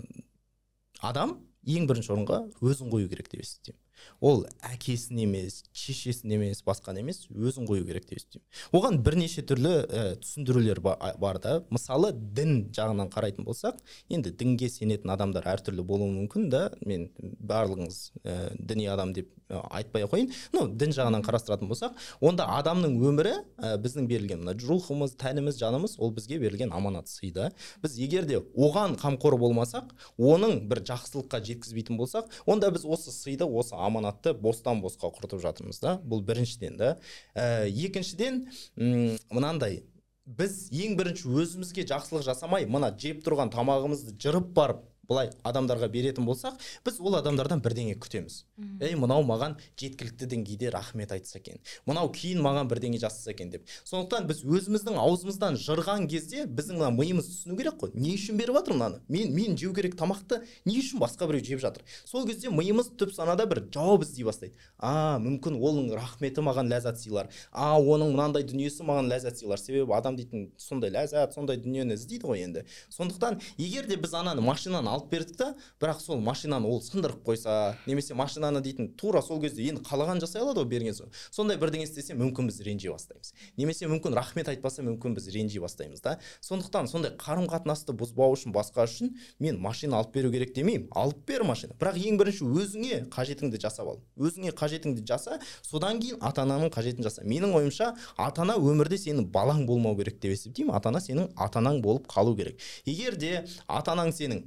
адам 1.03 1.41
ең 1.66 1.89
бірінші 1.91 2.14
орынға 2.14 2.45
өзін 2.62 2.95
қою 2.95 3.11
керек 3.11 3.32
деп 3.32 3.43
есептеймін. 3.43 3.80
Ол 4.20 4.44
әкесін 4.66 5.22
емес 5.24 5.62
шешесін 5.76 6.36
емес 6.38 6.62
басқаны 6.66 7.03
емес 7.05 7.24
өзін 7.30 7.68
қою 7.68 7.86
керек 7.86 8.09
деп 8.09 8.20
есептеймін 8.20 8.47
оған 8.76 8.99
бірнеше 9.05 9.44
түрлі 9.47 9.74
ә, 9.86 10.05
түсіндірулер 10.22 10.80
бар 10.82 11.40
да. 11.42 11.61
Мысалы 11.70 12.12
дін 12.12 12.68
жағынан 12.74 13.11
қарайтын 13.12 13.47
болсақ 13.47 13.78
енді 14.12 14.32
дінге 14.36 14.68
сенетін 14.72 15.12
адамдар 15.14 15.47
әртүрлі 15.55 15.84
болуы 15.86 16.11
мүмкін 16.12 16.49
да. 16.53 16.68
Мен 16.86 17.09
барлығыңыз 17.20 18.01
ә, 18.24 18.36
діни 18.59 18.88
адам 18.90 19.12
деп 19.16 19.30
ә, 19.49 19.61
айтпай 19.78 20.07
ақ 20.07 20.14
қояйын. 20.14 20.32
Ну 20.55 20.66
дін 20.68 20.94
жағынан 20.97 21.24
қарастыратын 21.26 21.70
болсақ 21.70 21.97
онда 22.20 22.49
адамның 22.59 22.97
өмірі 23.11 23.34
ә, 23.59 23.76
біздің 23.82 24.09
берілген 24.11 24.42
мына 24.42 24.57
рухымыз 24.66 25.16
тәніміз 25.20 25.61
жанымыз 25.61 25.97
ол 25.99 26.12
бізге 26.16 26.40
берілген 26.42 26.72
аманат 26.74 27.09
сый 27.09 27.32
да. 27.32 27.51
Біз 27.82 27.99
егер 28.01 28.26
де 28.26 28.40
оған 28.57 28.97
қамқор 29.01 29.38
болмасақ 29.40 29.92
оның 30.18 30.66
бір 30.70 30.82
жақсылыққа 30.90 31.42
жеткізбейтін 31.47 31.99
болсақ 32.01 32.30
онда 32.47 32.70
біз 32.74 32.84
осы 32.84 33.14
сыйды 33.14 33.47
осы 33.47 33.76
аманатты 33.87 34.34
бостан 34.34 34.82
босқа 34.84 35.11
құртып 35.14 35.43
жатырмыз 35.43 35.80
да. 35.82 35.97
Бұл 36.05 36.24
біріншіден 36.26 36.76
да. 36.80 36.97
Ә, 37.34 37.66
екіншіден 37.70 38.47
мынандай 38.76 39.84
біз 40.26 40.66
ең 40.74 40.97
бірінші 40.99 41.30
өзімізге 41.30 41.87
жақсылық 41.87 42.24
жасамай 42.26 42.66
мына 42.66 42.91
жеп 42.99 43.22
тұрған 43.26 43.53
тамағымызды 43.55 44.16
жырып 44.18 44.49
барып 44.57 44.82
былай 45.09 45.30
адамдарға 45.46 45.88
беретін 45.92 46.26
болсақ 46.26 46.59
біз 46.86 47.00
ол 47.00 47.16
адамдардан 47.18 47.62
бірдеңе 47.64 47.96
күтеміз. 48.00 48.44
Ей 48.80 48.96
мынау 48.98 49.24
маған 49.26 49.57
жеткілікті 49.78 50.28
деңгейде 50.32 50.70
рахмет 50.74 51.12
айтса 51.12 51.38
екен. 51.38 51.61
Мынау 51.86 52.11
кейін 52.12 52.42
маған 52.44 52.70
бірдеңе 52.70 52.98
жасаса 53.02 53.32
екен 53.32 53.50
деп. 53.52 53.66
Сондықтан 53.84 54.26
біз 54.28 54.42
өзіміздің 54.44 54.98
аузымыздан 55.00 55.59
жырған 55.61 56.07
кезде 56.11 56.46
біздің 56.46 56.80
мына 56.80 56.90
миымыз 56.96 57.30
түсіну 57.30 57.57
керек 57.59 57.78
қой. 57.80 57.92
Не 57.94 58.14
үшін 58.16 58.40
беріп 58.40 58.59
жатыр 58.59 58.74
мынаны? 58.74 59.00
Мен 59.09 59.32
мен 59.34 59.57
жеу 59.57 59.74
керек 59.74 59.96
тамақты 59.96 60.42
не 60.64 60.78
үшін 60.80 61.00
басқа 61.02 61.28
біреу 61.30 61.44
жеп 61.44 61.62
жатыр? 61.62 61.84
Сол 62.04 62.26
кезде 62.26 62.50
миымыз 62.50 62.92
түп 62.98 63.14
санада 63.14 63.46
бір 63.46 63.64
жауап 63.72 64.04
іздей 64.07 64.26
бастайды. 64.26 64.54
А 64.78 65.18
мүмкін 65.22 65.59
оның 65.61 65.92
рахметі 65.96 66.44
маған 66.46 66.70
ләззат 66.72 67.00
сыйлар. 67.00 67.30
А 67.52 67.76
оның 67.78 68.14
мынандай 68.16 68.46
дүниесі 68.46 68.86
маған 68.86 69.11
ләззат 69.12 69.40
сыйлар. 69.40 69.61
Себебі 69.61 69.94
адам 69.96 70.16
дейтін 70.16 70.50
сондай 70.59 70.92
ләззат 70.94 71.36
сондай 71.36 71.61
дүниені 71.61 71.96
іздейді 71.96 72.28
ғой 72.28 72.44
енді. 72.44 72.64
Сондықтан 72.90 73.40
егер 73.59 73.86
де 73.86 73.96
біз 73.96 74.14
ананы 74.14 74.44
машинаны 74.44 74.90
алып 74.97 75.11
бердік 75.12 75.36
та 75.36 75.53
бірақ 75.80 76.01
сол 76.01 76.20
машинаны 76.20 76.66
ол 76.66 76.80
сындырып 76.82 77.22
қойса 77.26 77.76
немесе 77.86 78.14
машинаны 78.14 78.62
дейтін 78.64 78.90
тура 78.97 79.22
сол 79.22 79.40
кезде 79.40 79.68
енді 79.68 79.84
қалаған 79.86 80.20
жасай 80.24 80.42
алады 80.42 80.62
ғой 80.64 80.70
берген 80.70 80.97
соң. 80.97 81.12
Сондай 81.30 81.59
бірдеңе 81.61 81.84
істесе 81.86 82.16
мүмкін 82.16 82.49
біз 82.49 82.61
ренжи 82.66 82.90
бастаймыз. 82.90 83.32
Немесе 83.57 83.88
мүмкін 83.90 84.16
рахмет 84.16 84.49
айтпаса 84.49 84.82
мүмкін 84.86 85.16
біз 85.16 85.28
ренжи 85.34 85.61
бастаймыз 85.61 86.03
да. 86.03 86.16
Сондықтан 86.40 86.88
сондай 86.90 87.12
қарым 87.20 87.49
қатынасты 87.51 87.94
бұзбау 87.97 88.34
үшін 88.36 88.55
басқа 88.57 88.86
үшін 88.88 89.14
мен 89.38 89.61
машина 89.61 90.01
алып 90.01 90.14
беру 90.16 90.32
керек 90.32 90.55
демеймін. 90.57 90.88
Алып 90.90 91.22
бер 91.28 91.44
машина. 91.44 91.76
Бірақ 91.78 92.01
ең 92.01 92.18
бірінші 92.20 92.47
өзіңе 92.47 93.01
қажетіңді 93.12 93.61
жасап 93.62 93.90
ал. 93.92 94.01
Өзіңе 94.16 94.55
қажетіңді 94.57 95.07
жаса 95.07 95.38
содан 95.62 96.01
кейін 96.01 96.20
ата 96.20 96.44
ананың 96.47 96.72
қажетін 96.74 97.07
жаса. 97.07 97.24
Менің 97.26 97.55
ойымша 97.59 97.92
ата 98.16 98.44
ана 98.47 98.57
өмірде 98.57 98.99
сенің 99.01 99.30
балаң 99.32 99.66
болмау 99.66 99.97
керек 99.99 100.20
деп 100.20 100.36
есептеймін. 100.36 100.74
Ата 100.76 100.92
ана 100.92 101.03
сенің 101.05 101.32
ата 101.36 101.61
анаң 101.61 101.82
болып 101.84 102.09
қалу 102.11 102.36
керек. 102.36 102.61
Егер 102.86 103.16
де 103.16 103.44
ата 103.68 103.92
анаң 103.92 104.12
сенің 104.16 104.44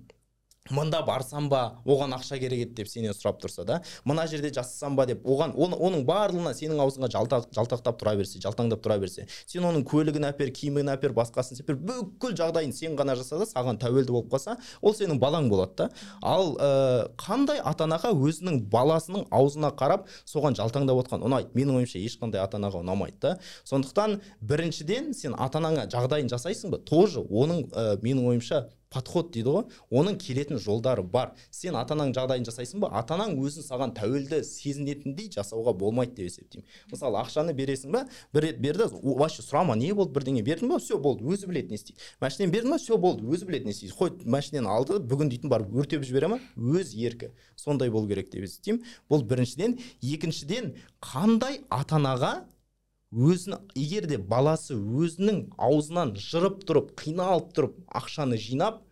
мында 0.75 1.01
барсам 1.05 1.49
ба 1.49 1.63
оған 1.85 2.15
ақша 2.17 2.39
керек 2.39 2.65
еді 2.65 2.77
деп 2.81 2.91
сенен 2.91 3.15
сұрап 3.17 3.39
тұрса 3.41 3.65
да 3.65 3.81
мына 4.05 4.27
жерде 4.27 4.51
жасасам 4.53 4.95
ба 4.95 5.05
деп 5.09 5.25
оған 5.25 5.55
оны, 5.55 5.75
оның 5.75 6.05
барлығына 6.07 6.53
сенің 6.57 6.83
аузыңа 6.85 7.09
жалтақ, 7.13 7.49
жалтақтап 7.55 7.99
тұра 7.99 8.15
берсе 8.19 8.41
жалтаңдап 8.43 8.83
тұра 8.85 8.99
берсе 9.01 9.27
сен 9.47 9.65
оның 9.65 9.85
көлігін 9.89 10.29
әпер 10.29 10.51
киімін 10.55 10.93
әпер 10.95 11.13
басқасын 11.17 11.59
сепер 11.59 11.79
бүкіл 11.79 12.35
жағдайын 12.37 12.73
сен 12.75 12.97
ғана 12.99 13.15
жаса 13.19 13.39
да 13.41 13.47
саған 13.49 13.79
тәуелді 13.81 14.13
болып 14.13 14.31
қалса 14.33 14.57
ол 14.81 14.95
сенің 14.95 15.19
балаң 15.21 15.49
болады 15.49 15.75
да. 15.77 15.89
Ал 16.21 16.55
ә, 16.57 16.69
қандай 17.19 17.61
ата 17.63 17.85
анаға 17.87 18.11
өзінің 18.13 18.61
баласының 18.71 19.27
аузына 19.31 19.71
қарап 19.79 20.07
соған 20.29 20.57
жалтаңдап 20.59 21.03
отқан? 21.03 21.23
Ұнайды 21.25 21.53
менің 21.57 21.81
ойымша 21.81 22.01
ешқандай 22.01 22.41
ата 22.43 22.59
анаға 22.59 22.83
ұнамайды 22.83 23.19
да. 23.23 23.35
Сондықтан 23.69 24.19
біріншіден 24.41 25.13
сен 25.17 25.37
ата 25.37 25.61
анаңа 25.61 25.87
жағдайын 25.91 26.31
жасайсың 26.31 26.75
ба? 26.75 26.81
Тоже 26.83 27.23
оның 27.23 27.65
ә, 27.71 27.97
менің 28.03 28.29
ойымша 28.33 28.67
подход 28.89 29.31
дейді 29.33 29.53
ғой. 29.53 29.63
Оның 29.93 30.17
келетін 30.19 30.59
жолдары 30.61 31.03
бар. 31.03 31.33
Сен 31.53 31.77
ата 31.77 31.93
анаң 31.95 32.13
жағдайын 32.15 32.45
жасайсың 32.47 32.81
ба? 32.83 32.89
Ата 32.91 33.15
анаң 33.15 33.35
өзін 33.39 33.65
саған 33.65 33.93
тәуелді 33.97 34.41
сезінетіндей 34.43 35.29
жасауға 35.33 35.73
болмайды 35.77 36.17
деп 36.17 36.29
есептеймін. 36.29 36.67
Мысалы 36.91 37.21
ақшаны 37.21 37.53
бересің 37.53 37.93
ба? 37.93 38.05
Бір 38.33 38.49
рет 38.49 38.61
берді 38.61 38.89
вообще 39.03 39.45
сұрама 39.45 39.77
не 39.77 39.93
болды 39.93 40.17
бірдеңе? 40.17 40.43
Бердің 40.45 40.73
ба 40.73 40.79
все 40.81 40.97
болды 40.97 41.25
өзі 41.29 41.49
біледі 41.49 41.75
не 41.75 41.79
істейді. 41.79 42.01
Машинаны 42.21 42.53
бердің 42.53 42.75
ба 42.75 42.81
все 42.81 42.97
болды 42.97 43.25
өзі 43.29 43.49
біледі 43.49 43.69
не 43.69 43.75
істейді. 43.77 43.95
Қой 43.99 44.13
машинаны 44.25 44.73
алды 44.73 44.99
бүгін 44.99 45.29
дейтін 45.29 45.53
барып 45.53 45.73
өртеп 45.73 46.05
жібере 46.07 46.33
ма? 46.33 46.39
Өз 46.57 46.95
еркі. 46.97 47.33
Сондай 47.55 47.89
болу 47.93 48.09
керек 48.09 48.31
деп 48.33 48.47
есептеймін. 48.47 48.83
Бұл 49.09 49.25
біріншіден. 49.29 49.77
Екіншіден 50.01 50.73
қандай 51.03 51.61
ата 51.69 51.99
анаға 51.99 52.33
өзін 53.11 53.55
егер 53.75 54.05
де 54.09 54.17
баласы 54.31 54.75
өзінің 54.75 55.39
аузынан 55.57 56.13
жырып 56.25 56.61
тұрып 56.69 56.91
қиналып 57.01 57.53
тұрып 57.57 57.79
ақшаны 58.01 58.37
жинап 58.37 58.83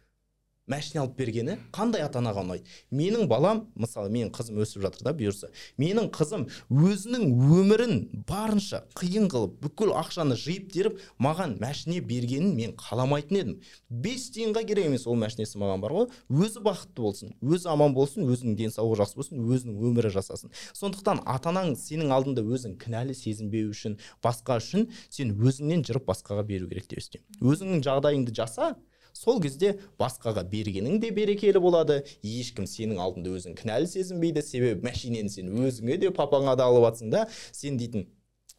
машина 0.68 1.04
алып 1.06 1.18
бергені 1.18 1.58
қандай 1.74 2.04
ата 2.04 2.20
анаға 2.20 2.44
ұнайды? 2.44 2.68
Менің 2.92 3.28
балам 3.32 3.64
мысалы 3.80 4.12
менің 4.12 4.32
қызым 4.36 4.60
өсіп 4.64 4.84
жатыр 4.84 5.06
да 5.08 5.14
бұйырса 5.16 5.50
менің 5.80 6.10
қызым 6.14 6.48
өзінің 6.70 7.24
өмірін 7.58 8.24
барынша 8.28 8.84
қиын 9.00 9.30
қылып 9.32 9.56
бүкіл 9.64 9.94
ақшаны 9.98 10.36
жиып 10.40 10.72
теріп 10.74 11.00
маған 11.24 11.56
машине 11.62 12.02
бергенін 12.02 12.56
мен 12.58 12.76
қаламайтын 12.76 13.40
едім. 13.40 13.56
Бес 13.90 14.28
тиынға 14.36 14.66
керек 14.68 14.90
емес 14.90 15.08
ол 15.08 15.16
машинесі 15.16 15.62
маған 15.62 15.84
бар 15.84 15.96
ғой. 15.96 16.10
Өзі 16.28 16.64
бақытты 16.66 17.02
болсын 17.02 17.34
өзі 17.42 17.72
аман 17.72 17.96
болсын 17.96 18.28
өзінің 18.28 18.58
денсаулығы 18.60 19.02
жақсы 19.04 19.22
болсын 19.22 19.48
өзінің 19.48 19.80
өмірі 19.88 20.12
жасасын. 20.14 20.52
Сондықтан 20.76 21.24
ата 21.26 21.54
анаң 21.54 21.76
сенің 21.80 22.12
алдында 22.12 22.44
өзің 22.44 22.76
кінәлі 22.82 23.16
сезінбеу 23.16 23.72
үшін 23.72 23.98
басқа 24.24 24.60
үшін 24.62 24.90
сен 25.10 25.34
өзіңнен 25.38 25.86
жырып 25.88 26.08
басқаға 26.12 26.44
беру 26.48 26.68
керек 26.68 26.90
деп 26.92 27.24
өзіңнің 27.42 27.84
жағдайыңды 27.86 28.36
жаса 28.36 28.76
сол 29.18 29.42
кезде 29.42 29.74
басқаға 30.00 30.44
бергенің 30.52 31.00
де 31.02 31.12
берекелі 31.16 31.62
болады. 31.64 32.04
Ешкім 32.22 32.68
сенің 32.70 33.02
алдында 33.02 33.34
өзін 33.38 33.58
кінәлі 33.58 33.90
сезінбейді. 33.90 34.44
Себебі 34.46 34.86
мәшинені 34.86 35.32
сен 35.34 35.50
өзіңе 35.52 35.98
де 36.04 36.12
папаңа 36.14 36.56
да 36.60 36.70
алып 36.70 36.88
жатсың 36.92 37.12
да 37.14 37.26
сен 37.52 37.80
дейтін 37.82 38.08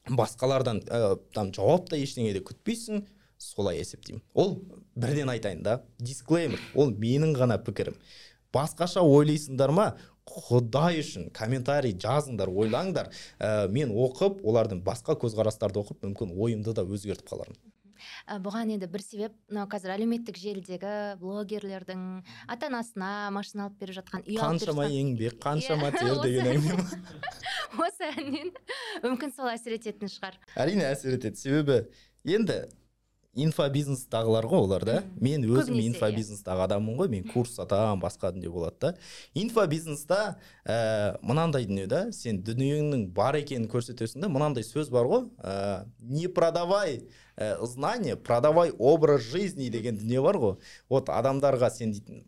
басқалардан 0.09 0.83
ә, 0.89 1.17
там 1.35 1.53
жауап 1.55 1.89
та 1.91 1.97
ештеңе 2.01 2.35
де 2.37 2.43
күтпейсің. 2.45 3.07
Солай 3.39 3.79
есептеймін. 3.79 4.23
Ол 4.35 4.57
бірден 4.99 5.31
айтайын 5.31 5.63
да 5.63 5.83
дисклеймер. 6.03 6.59
Ол 6.75 6.91
менің 6.91 7.37
ғана 7.39 7.61
пікірім. 7.63 7.95
Басқаша 8.55 9.05
ойлайсыңдар 9.07 9.71
ма? 9.71 9.93
Құдай 10.29 10.99
үшін 11.01 11.31
комментарий 11.37 11.95
жазыңдар 11.95 12.51
ойлаңдар. 12.51 13.13
Ә, 13.39 13.69
мен 13.71 13.95
оқып 13.95 14.43
олардың 14.43 14.83
басқа 14.85 15.15
көзқарастарды 15.23 15.81
оқып 15.85 16.03
мүмкін 16.09 16.35
ойымды 16.35 16.75
да 16.75 16.83
өзгертіп 16.83 17.31
қалармын. 17.31 17.61
Ә, 18.27 18.39
бұған 18.45 18.75
енді 18.77 18.89
бір 18.91 19.05
себеп 19.05 19.37
мынау 19.51 19.69
қазір 19.71 19.95
әлеуметтік 19.97 20.39
желідегі 20.41 20.95
блогерлердің 21.23 22.03
ата 22.49 22.71
анасына 22.71 23.31
машина 23.35 23.69
алып 23.69 23.79
беріп 23.83 24.01
жатқан 24.01 24.27
үй 24.27 24.41
қаншама 24.41 24.89
еңбек 24.93 25.39
қаншама 25.43 25.93
тер 25.99 26.19
деген 26.25 26.53
әңгіме. 26.55 26.89
осы 27.89 28.11
әннен 28.15 28.53
мүмкін 29.05 29.33
сол 29.37 29.51
әсер 29.53 29.79
ететін 29.79 30.11
шығар. 30.13 30.39
Әрине 30.59 30.89
әсер 30.91 31.19
етеді. 31.19 31.41
Себебі 31.41 31.83
енді 32.29 32.65
инфобизнестағылар 33.39 34.49
ғой 34.51 34.65
олар 34.67 34.85
да. 34.87 34.97
Мен 35.21 35.45
өзім 35.47 35.77
Көбінесе, 35.77 35.93
инфобизнестағы 35.93 36.65
адаммын 36.67 36.99
ғой. 36.99 37.11
Мен 37.13 37.29
курс 37.29 37.55
сатамын 37.59 38.01
басқа 38.03 38.33
дүние 38.35 38.51
болады 38.51 38.81
да. 38.81 38.93
Инфобизнеста 39.39 40.39
ә, 40.65 41.19
мынандай 41.23 41.69
дүние 41.69 41.87
да. 41.91 42.07
Сен 42.13 42.43
дүниеңнің 42.43 43.09
бар 43.15 43.39
екенін 43.41 43.69
көрсетесің 43.71 44.25
да. 44.25 44.33
Мынандай 44.33 44.67
сөз 44.67 44.91
бар 44.95 45.11
ғой. 45.11 45.29
Ә, 45.39 45.87
не 46.01 46.27
продавай 46.29 47.03
ә, 47.39 47.55
знание 47.67 48.17
продавай 48.17 48.73
образ 48.79 49.23
жизни 49.23 49.71
деген 49.71 49.97
дүние 49.97 50.21
бар 50.21 50.37
ғой. 50.43 50.57
Вот 50.91 51.09
адамдарға 51.09 51.71
сен 51.71 51.95
дейтін 51.95 52.25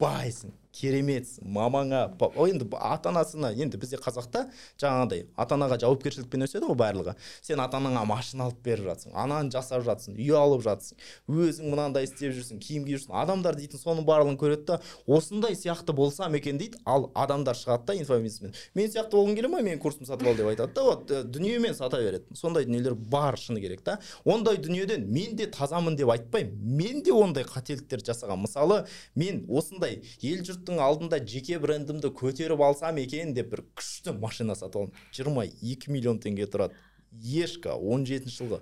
байсың. 0.00 0.54
Кереметсің 0.74 1.46
мамаңа 1.54 2.02
енді 2.48 2.66
ата 2.78 3.10
анасына 3.12 3.52
енді 3.54 3.78
бізде 3.80 3.98
қазақта 4.02 4.48
жаңағыдай 4.82 5.24
ата 5.36 5.54
анаға 5.54 5.78
жауапкершілікпен 5.84 6.46
өседі 6.46 6.68
ғой 6.70 6.78
барлығы. 6.80 7.14
Сен 7.42 7.60
ата 7.62 7.78
анаңа 7.78 8.04
машина 8.08 8.48
алып 8.48 8.60
беріп 8.64 8.88
жатсың 8.90 9.14
ананы 9.14 9.52
жасап 9.54 9.84
жатсың 9.86 10.18
үй 10.18 10.34
алып 10.34 10.64
жатсың 10.66 10.98
өзің 11.30 11.70
мынандай 11.70 12.08
істеп 12.08 12.34
жүрсің 12.34 12.58
киім 12.58 12.88
киіп 12.88 13.04
жүрсің 13.04 13.14
адамдар 13.22 13.58
дейтін 13.58 13.80
соның 13.80 14.06
барлығын 14.08 14.38
көреді 14.40 14.66
да 14.72 14.80
осындай 15.06 15.54
сияқты 15.54 15.94
болсам 15.94 16.34
екен 16.34 16.58
дейді. 16.58 16.80
Ал 16.84 17.10
адамдар 17.14 17.56
шығады 17.56 17.86
да 17.86 17.96
инфобизнесмен 18.00 18.54
мен 18.74 18.90
сияқты 18.90 19.14
болғың 19.14 19.38
келе 19.38 19.48
ма? 19.52 19.62
Менің 19.62 19.80
курсымды 19.82 20.10
сатып 20.10 20.28
ал 20.28 20.36
деп 20.36 20.50
айтады 20.50 20.74
да 20.74 20.84
вот 20.84 21.14
дүниемен 21.30 21.74
сата 21.74 22.00
береді 22.02 22.34
сондай 22.34 22.66
дүниелер 22.66 22.94
бар 22.94 23.38
шыны 23.38 23.60
керек 23.62 23.84
та. 23.86 23.98
Ондай 24.24 24.58
дүниеден 24.58 25.06
мен 25.06 25.36
де 25.36 25.46
тазамын 25.46 25.96
деп 25.96 26.10
айтпаймын. 26.10 26.58
Мен 26.58 27.02
де 27.04 27.12
ондай 27.12 27.44
қателіктерді 27.44 28.10
жасағанмын 28.10 28.48
мысалы 28.48 28.82
мен 29.14 29.44
осындай 29.48 30.02
ел 30.20 30.42
жұрт 30.44 30.63
алдында 30.72 31.18
жеке 31.26 31.58
брендімді 31.58 32.08
көтеріп 32.08 32.60
алсам 32.64 32.96
екен 32.96 33.34
деп 33.34 33.50
бір 33.52 33.64
күшті 33.76 34.16
машина 34.18 34.54
сатып 34.54 34.80
алдым 34.80 34.94
жиырма 35.12 35.44
екі 35.44 35.92
миллион 35.92 36.18
теңге 36.18 36.46
тұрады. 36.48 36.74
Ешка 37.12 37.74
он 37.74 38.06
жетінші 38.06 38.40
жылғы. 38.40 38.60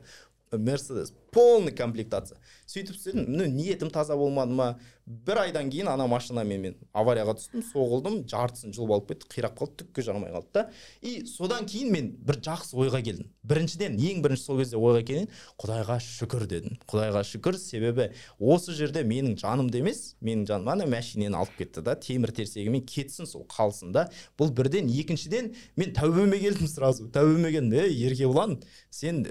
Мерседес 0.58 1.14
полный 1.32 1.72
комплектация. 1.72 2.38
Сөйтіп 2.68 2.96
істедім. 2.96 3.24
Ну 3.28 3.46
ниетім 3.48 3.90
таза 3.90 4.16
болмады 4.20 4.52
ма? 4.52 4.66
Бір 5.06 5.40
айдан 5.42 5.70
кейін 5.72 5.88
ана 5.90 6.04
машинамен 6.06 6.60
мен 6.60 6.74
аварияға 6.94 7.34
түстім 7.38 7.64
соғылдым. 7.70 8.18
Жартысын 8.28 8.74
жұлып 8.76 8.92
алып 8.94 9.08
кетті 9.10 9.30
қирап 9.32 9.56
қалды 9.58 9.80
түкке 9.80 10.04
жарамай 10.04 10.30
қалды 10.34 10.52
да. 10.52 10.64
И 11.00 11.24
содан 11.26 11.64
кейін 11.66 11.90
мен 11.92 12.10
бір 12.20 12.38
жақсы 12.44 12.76
ойға 12.76 13.00
келдім. 13.02 13.30
Біріншіден 13.48 13.96
ең 13.96 14.20
бірінші 14.22 14.44
сол 14.44 14.60
кезде 14.60 14.76
ойға 14.76 15.00
келген 15.08 15.30
құдайға 15.62 15.96
шүкір 16.04 16.46
дедім. 16.52 16.76
Құдайға 16.86 17.24
шүкір 17.32 17.58
себебі 17.58 18.10
осы 18.38 18.76
жерде 18.76 19.02
менің 19.08 19.38
жанымды 19.40 19.80
емес 19.80 20.14
менің 20.20 20.46
жаным 20.52 20.70
ана 20.76 20.86
мәшинені 20.86 21.40
алып 21.40 21.56
кетті 21.58 21.82
да. 21.82 21.96
Темір 21.96 22.34
терсегімен 22.36 22.84
кетсін 22.84 23.26
сол 23.26 23.48
қалсын 23.48 23.96
да. 23.96 24.06
Бұл 24.38 24.52
бірден. 24.52 24.92
Екіншіден 24.92 25.54
мен 25.76 25.96
тәубеме 25.96 26.38
келдім 26.44 26.68
сразу. 26.70 27.08
Тәубеме 27.10 27.50
келдім. 27.56 27.74
Ей 27.82 28.06
еркебұлан 28.06 28.60
сен 28.92 29.24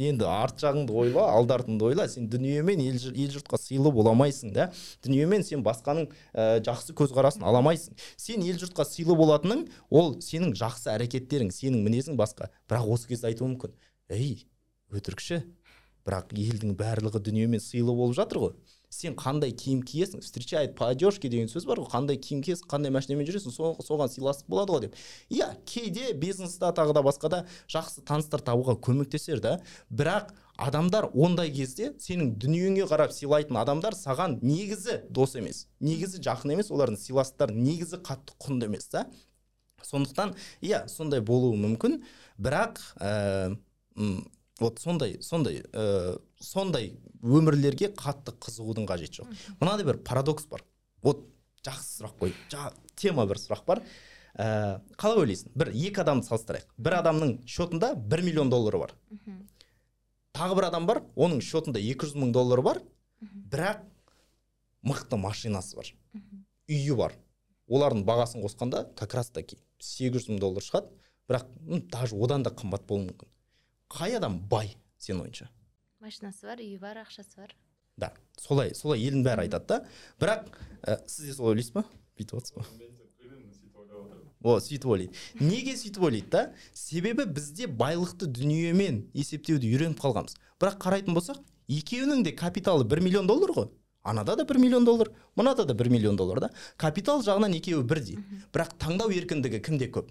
енді 0.00 0.24
арт 0.28 0.62
жағыңды 0.62 0.94
ойла 0.96 1.26
алды 1.34 1.54
артыңды 1.54 1.86
ойла. 1.90 2.06
Сен 2.08 2.28
дүниемен 2.30 2.80
ел, 2.80 2.96
ел 3.12 3.32
жұртқа 3.34 3.58
сыйлы 3.60 3.92
бола 3.92 4.14
алмайсың 4.14 4.54
да. 4.54 4.70
Дүниемен 5.04 5.44
сен 5.46 5.64
басқаның 5.66 6.08
ә, 6.32 6.60
жақсы 6.64 6.94
көзқарасын 6.96 7.44
ала 7.44 7.60
алмайсың. 7.60 7.96
Сен 8.16 8.44
ел 8.46 8.58
жұртқа 8.60 8.86
сыйлы 8.88 9.16
болатының 9.18 9.66
ол 9.90 10.14
сенің 10.24 10.54
жақсы 10.58 10.92
әрекеттерің 10.94 11.52
сенің 11.54 11.84
мінезің 11.86 12.18
басқа. 12.20 12.50
Бірақ 12.70 12.88
осы 12.96 13.10
кезде 13.10 13.30
айтуы 13.30 13.50
мүмкін. 13.52 13.76
Ей 14.10 14.46
өтірікші 14.94 15.42
бірақ 16.06 16.32
елдің 16.32 16.76
барлығы 16.78 17.20
дүниемен 17.28 17.60
сыйлы 17.62 17.92
болып 17.94 18.16
жатыр 18.16 18.44
ғой. 18.46 18.54
Сен 18.90 19.14
қандай 19.14 19.52
киім 19.54 19.84
киесің? 19.86 20.20
Встречает 20.20 20.74
по 20.76 20.88
одежке 20.90 21.28
деген 21.30 21.48
сөз 21.48 21.64
бар 21.66 21.78
ғой. 21.78 21.88
Қандай 21.92 22.18
киім 22.18 22.42
киесің 22.42 22.66
қандай 22.68 22.90
машинамен 22.90 23.26
жүресің 23.28 23.54
со, 23.54 23.72
соған 23.86 24.10
сыйластық 24.10 24.50
болады 24.50 24.74
ғой 24.74 24.80
деп. 24.84 24.96
Иә 25.30 25.48
кейде 25.64 26.12
бизнеста 26.12 26.72
тағы 26.74 26.96
да 26.98 27.04
басқа 27.06 27.30
да 27.30 27.40
жақсы 27.70 28.02
таныстар 28.02 28.42
табуға 28.42 28.74
көмектесер 28.82 29.40
да. 29.40 29.60
Бірақ 29.88 30.34
адамдар 30.58 31.08
ондай 31.14 31.52
кезде 31.54 31.94
сенің 32.02 32.34
дүниеңе 32.42 32.90
қарап 32.90 33.14
сыйлайтын 33.14 33.56
адамдар 33.62 33.94
саған 33.94 34.40
негізі 34.42 35.04
дос 35.08 35.38
емес 35.38 35.68
негізі 35.80 36.20
жақын 36.26 36.56
емес 36.58 36.74
олардың 36.74 36.98
сыйластықтары 37.00 37.54
негізі 37.54 38.02
қатты 38.02 38.34
құнды 38.42 38.68
емес 38.68 38.90
та. 38.90 39.06
Сондықтан 39.86 40.34
иә 40.60 40.82
сондай 40.88 41.22
болуы 41.24 41.56
мүмкін. 41.56 42.02
Бірақ 42.36 42.82
ә, 43.00 43.54
вот 44.60 44.78
сондай 44.78 45.16
сондай 45.24 45.62
ә, 45.72 46.18
сондай 46.40 46.92
өмірлерге 47.22 47.90
қатты 47.96 48.34
қызығудың 48.36 48.86
қажеті 48.88 49.22
жоқ. 49.22 49.34
Мынандай 49.60 49.86
бір 49.88 50.00
парадокс 50.04 50.46
бар. 50.50 50.64
Вот 51.02 51.26
жақсы 51.64 52.00
сұрақ 52.00 52.16
қой 52.20 52.34
жа, 52.52 52.70
тема 52.96 53.26
бір 53.28 53.40
сұрақ 53.40 53.64
бар. 53.66 53.82
Ә, 54.36 54.80
қалай 55.00 55.24
ойлайсың? 55.24 55.52
Бір 55.56 55.72
екі 55.74 56.02
адамды 56.04 56.28
салыстырайық. 56.28 56.68
Бір 56.78 56.98
адамның 57.00 57.38
счетында 57.48 57.94
бір 57.96 58.22
миллион 58.26 58.52
доллары 58.52 58.84
бар. 58.84 58.94
Тағы 60.36 60.56
бір 60.60 60.68
адам 60.70 60.86
бар 60.86 61.02
оның 61.16 61.42
счетында 61.42 61.80
200 61.82 62.14
мың 62.20 62.32
доллары 62.32 62.62
бар. 62.62 62.82
Бірақ 63.20 63.82
мықты 64.86 65.18
машинасы 65.20 65.76
бар. 65.76 65.90
Үйі 66.70 66.96
бар. 66.96 67.16
Олардың 67.68 68.04
бағасын 68.06 68.44
қосқанда 68.44 68.86
как 68.96 69.14
раз 69.14 69.30
таки 69.30 69.58
800 69.80 70.30
мың 70.30 70.38
доллар 70.40 70.64
шығады. 70.64 70.94
Бірақ 71.28 71.46
даже 71.90 72.16
одан 72.16 72.42
да 72.42 72.50
қымбат 72.50 72.86
болуы 72.86 73.10
мүмкін. 73.10 73.28
Қай 73.90 74.16
адам 74.18 74.38
бай 74.50 74.76
сенің 75.02 75.26
ойыңша 75.26 75.50
машинасы 76.00 76.46
бар 76.48 76.62
үйі 76.62 76.78
бар 76.80 77.02
ақшасы 77.02 77.36
бар. 77.36 77.52
Да 78.00 78.12
солай 78.40 78.72
солай 78.74 79.02
елдің 79.04 79.24
бәрі 79.26 79.44
айтады 79.44 79.66
да. 79.68 79.78
Бірақ 80.20 80.46
ә, 80.82 80.96
сіз 81.06 81.26
де 81.28 81.34
солай 81.36 81.54
ойлайсыз 81.54 81.74
ба? 81.76 81.84
Бүйтіп 82.16 82.38
отырсыз 82.40 82.56
ғой 82.56 82.90
о 84.40 84.54
сөйтіп 84.56 84.88
ойлайды 84.88 85.44
неге 85.44 85.74
сөйтіп 85.76 86.06
ойлайды 86.08 86.30
да? 86.32 86.44
Себебі 86.72 87.26
бізде 87.28 87.68
байлықты 87.68 88.30
дүниемен 88.32 89.02
есептеуді 89.12 89.68
үйреніп 89.68 90.00
қалғанбыз. 90.00 90.38
Бірақ 90.60 90.80
қарайтын 90.80 91.16
болсақ 91.16 91.42
екеуінің 91.68 92.24
де 92.24 92.32
капиталы 92.32 92.88
бір 92.88 93.02
миллион 93.04 93.28
доллар 93.28 93.52
ғой. 93.52 93.68
Анада 94.02 94.36
да 94.36 94.46
бір 94.48 94.56
миллион 94.58 94.88
доллар 94.88 95.12
мынада 95.36 95.66
да 95.68 95.74
бір 95.74 95.90
миллион 95.92 96.16
доллар 96.16 96.40
да. 96.40 96.50
Капитал 96.78 97.20
жағынан 97.20 97.52
екеуі 97.58 97.84
бірдей. 97.84 98.16
Бірақ 98.54 98.78
таңдау 98.80 99.12
еркіндігі 99.12 99.60
кімде 99.60 99.90
көп? 99.92 100.08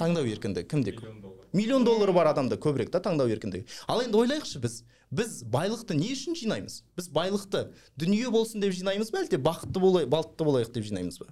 Таңдау 0.00 0.24
еркіндігі 0.24 0.68
кімде 0.70 0.96
көп? 0.96 1.33
Миллион 1.54 1.86
доллары 1.86 2.12
бар 2.12 2.32
адамда 2.32 2.58
көбірек 2.60 2.90
та 2.90 3.00
таңдау 3.00 3.30
еркіндігі. 3.30 3.64
Ал 3.88 4.02
енді 4.02 4.18
ойлайықшы 4.20 4.60
біз 4.60 4.82
біз 5.14 5.44
байлықты 5.46 5.94
не 5.94 6.10
үшін 6.12 6.34
жинаймыз? 6.34 6.82
Біз 6.98 7.08
байлықты 7.14 7.68
дүние 7.96 8.30
болсын 8.34 8.60
деп 8.64 8.74
жинаймыз 8.74 9.12
ба 9.14 9.22
әлде 9.22 9.38
бақытты 9.38 9.78
болай 9.78 10.08
бақытты 10.10 10.48
болайық 10.48 10.72
деп 10.74 10.88
жинаймыз 10.88 11.20
ба? 11.22 11.30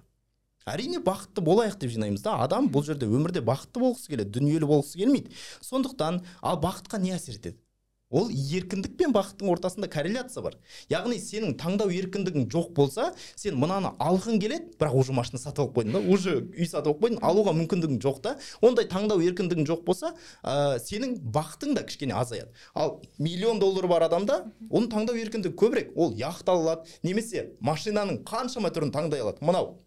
Әрине 0.63 1.01
бақытты 1.03 1.43
болайық 1.43 1.75
деп 1.81 1.91
жинаймыз 1.91 2.23
да. 2.23 2.37
Адам 2.39 2.69
бұл 2.71 2.85
жерде 2.87 3.09
өмірде 3.11 3.43
бақытты 3.43 3.83
болғысы 3.83 4.13
келеді 4.13 4.31
дүниелі 4.37 4.69
болғысы 4.69 5.01
келмейді. 5.01 5.35
Сондықтан 5.59 6.21
ал 6.39 6.61
бақытқа 6.63 7.01
не 7.03 7.11
әсер 7.17 7.35
етеді? 7.35 7.59
Ол 8.13 8.29
еркіндік 8.29 8.95
пен 8.99 9.13
бақыттың 9.15 9.49
ортасында 9.53 9.89
корреляция 9.91 10.43
бар. 10.45 10.57
Яғни 10.91 11.17
сенің 11.21 11.55
таңдау 11.59 11.91
еркіндігің 11.93 12.47
жоқ 12.53 12.73
болса 12.77 13.09
сен 13.35 13.57
мынаны 13.59 13.93
алғың 13.99 14.39
келеді 14.43 14.77
бірақ 14.79 14.97
уже 15.01 15.15
машина 15.17 15.41
сатып 15.41 15.65
алып 15.65 15.79
қойдың 15.79 15.97
да 15.97 16.01
уже 16.13 16.35
үй 16.53 16.67
сатып 16.69 16.93
алып 16.93 17.03
қойдың 17.05 17.23
алуға 17.29 17.55
мүмкіндігің 17.57 18.01
жоқ 18.03 18.21
та. 18.23 18.35
Ондай 18.61 18.87
таңдау 18.91 19.23
еркіндігің 19.25 19.67
жоқ 19.69 19.85
болса 19.87 20.13
ә, 20.43 20.77
сенің 20.83 21.17
бақытың 21.33 21.73
да 21.77 21.85
кішкене 21.87 22.13
азаяды. 22.13 22.53
Ал 22.75 23.01
миллион 23.17 23.59
доллары 23.59 23.89
бар 23.89 24.05
адамда 24.09 24.43
оның 24.69 24.91
таңдау 24.93 25.17
еркіндігі 25.17 25.57
көбірек. 25.57 25.93
Ол 25.95 26.13
яхта 26.17 26.53
ала 26.53 26.73
алады 26.73 26.99
немесе 27.03 27.49
машинаның 27.61 28.23
қаншама 28.27 28.71
түрін 28.73 28.93
таңдай 28.93 29.23
алады. 29.23 29.41
Мынау 29.41 29.77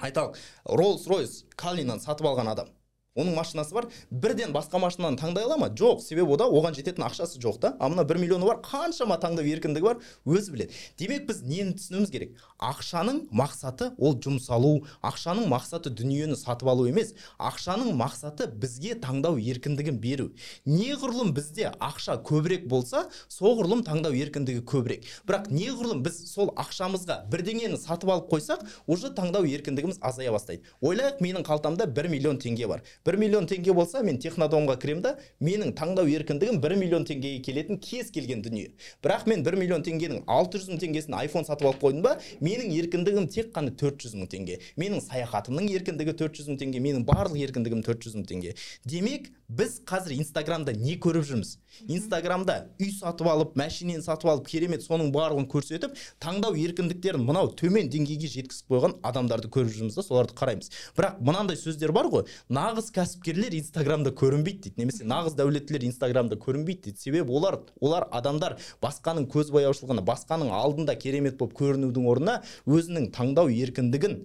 айталық 0.00 0.38
роллс 0.64 1.06
ройс 1.10 1.44
калинаны 1.56 2.00
сатып 2.00 2.28
алған 2.30 2.52
адам. 2.52 2.72
Оның 3.18 3.34
машинасы 3.36 3.74
бар. 3.74 3.88
Бірден 4.10 4.54
басқа 4.54 4.78
машинаны 4.78 5.18
таңдай 5.18 5.44
ала 5.44 5.58
ма? 5.58 5.68
Жоқ. 5.68 6.00
Себебі 6.06 6.36
ода 6.36 6.46
оған 6.46 6.76
жететін 6.78 7.04
ақшасы 7.08 7.40
жоқ 7.42 7.58
та. 7.60 7.74
Ал 7.80 7.90
мына 7.90 8.06
бір 8.06 8.20
миллионы 8.22 8.46
бар. 8.46 8.62
Қаншама 8.62 9.18
таңдау 9.18 9.44
еркіндігі 9.44 9.84
бар. 9.84 10.02
Өзі 10.24 10.54
біледі. 10.54 10.78
Демек 10.98 11.26
біз 11.28 11.42
нені 11.42 11.74
түсінуіміз 11.78 12.12
керек? 12.14 12.38
Ақшаның 12.58 13.26
мақсаты 13.34 13.92
ол 13.98 14.16
жұмсалу 14.18 14.84
ақшаның 15.02 15.48
мақсаты 15.50 15.90
дүниені 15.94 16.36
сатып 16.38 16.70
алу 16.70 16.86
емес. 16.88 17.14
Ақшаның 17.38 17.92
мақсаты 17.98 18.48
бізге 18.50 18.96
таңдау 19.02 19.38
еркіндігін 19.38 19.98
беру. 20.02 20.30
Неғұрлым 20.66 21.34
бізде 21.36 21.72
ақша 21.78 22.18
көбірек 22.26 22.66
болса 22.70 23.06
соғұрлым 23.32 23.84
таңдау 23.86 24.16
еркіндігі 24.18 24.64
көбірек. 24.68 25.06
Бірақ 25.28 25.50
неғұрлым 25.54 26.02
біз 26.06 26.18
сол 26.30 26.52
ақшамызға 26.58 27.20
бірдеңені 27.30 27.78
сатып 27.78 28.10
алып 28.14 28.30
қойсақ 28.32 28.66
уже 28.86 29.12
таңдау 29.14 29.46
еркіндігіміз 29.46 30.00
азая 30.02 30.32
бастайды. 30.34 30.66
Ойлайық 30.82 31.22
менің 31.22 31.46
қалтамда 31.46 31.86
бір 31.86 32.10
миллион 32.10 32.38
теңге 32.42 32.68
бар. 32.68 32.82
Бір 33.08 33.16
миллион 33.16 33.46
теңге 33.48 33.72
болса 33.72 34.02
мен 34.04 34.18
технодомға 34.20 34.76
кіремін 34.82 35.04
да 35.06 35.14
менің 35.40 35.72
таңдау 35.78 36.10
еркіндігім 36.12 36.60
бір 36.60 36.74
миллион 36.76 37.06
теңгеге 37.08 37.40
келетін 37.46 37.80
кез 37.80 38.10
келген 38.12 38.42
дүние. 38.44 38.74
Бірақ 39.04 39.24
мен 39.30 39.44
бір 39.46 39.56
миллион 39.56 39.84
теңгенің 39.86 40.26
алты 40.28 40.60
жүз 40.60 40.74
мың 40.74 40.82
теңгесін 40.82 41.16
айфон 41.16 41.48
сатып 41.48 41.70
алып 41.70 41.80
қойдым 41.86 42.04
ба 42.04 42.18
менің 42.44 42.74
еркіндігім 42.76 43.30
тек 43.32 43.52
қана 43.56 43.72
төрт 43.72 44.02
жүз 44.04 44.18
мың 44.18 44.28
теңге. 44.34 44.58
Менің 44.76 45.00
саяхатымның 45.06 45.70
еркіндігі 45.78 46.16
төрт 46.20 46.36
жүз 46.36 46.52
мың 46.52 46.60
теңге 46.60 46.84
менің 46.84 47.06
барлық 47.08 47.40
еркіндігім 47.48 47.84
төрт 47.86 48.04
жүз 48.04 48.18
мың 48.18 48.28
теңге. 48.28 48.54
Демек 48.84 49.30
біз 49.48 49.78
қазір 49.88 50.18
инстаграмда 50.18 50.74
не 50.76 50.98
көріп 51.00 51.24
жүрміз? 51.24 51.56
Инстаграмда 51.88 52.66
үй 52.82 52.90
сатып 52.92 53.30
алып 53.30 53.54
мәшинені 53.56 54.02
сатып 54.04 54.28
алып 54.32 54.48
керемет 54.50 54.82
соның 54.84 55.08
барлығын 55.14 55.46
көрсетіп 55.48 55.94
таңдау 56.20 56.56
еркіндіктерін 56.58 57.24
мынау 57.24 57.52
төмен 57.56 57.88
деңгейге 57.88 58.28
жеткізіп 58.28 58.74
қойған 58.74 58.96
адамдарды 59.08 59.48
көріп 59.54 59.72
жүрміз 59.76 59.96
да 59.96 60.04
соларды 60.04 60.36
қараймыз. 60.36 60.68
Бірақ 60.98 61.22
мынандай 61.24 61.56
сөздер 61.56 61.94
бар 61.96 62.10
ғой 62.12 62.26
нағыз 62.52 62.87
кәсіпкерлер 62.94 63.54
инстаграмда 63.58 64.12
көрінбейді 64.16 64.68
дейді. 64.68 64.80
Немесе 64.82 65.06
нағыз 65.08 65.36
дәулеттілер 65.38 65.84
инстаграмда 65.88 66.38
көрінбейді 66.40 66.88
дейді. 66.88 67.02
Себебі 67.02 67.34
олар 67.34 67.60
олар 67.80 68.08
адамдар 68.10 68.56
басқаның 68.82 69.28
көзбояушылығына 69.32 70.04
басқаның 70.08 70.52
алдында 70.54 70.96
керемет 70.98 71.38
болып 71.38 71.56
көрінудің 71.60 72.10
орнына 72.10 72.40
өзінің 72.66 73.10
таңдау 73.14 73.52
еркіндігін 73.52 74.18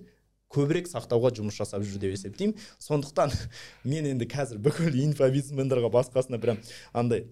көбірек 0.53 0.89
сақтауға 0.91 1.33
жұмыс 1.37 1.57
жасап 1.57 1.85
жүр 1.85 2.01
деп 2.01 2.13
есептеймін. 2.17 2.57
Сондықтан 2.81 3.33
мен 3.89 4.11
енді 4.13 4.27
қазір 4.29 4.61
бүкіл 4.63 4.99
инфобизнесмендерға 5.07 5.89
басқасына 5.93 6.39
прям 6.41 6.61
андай 6.93 7.27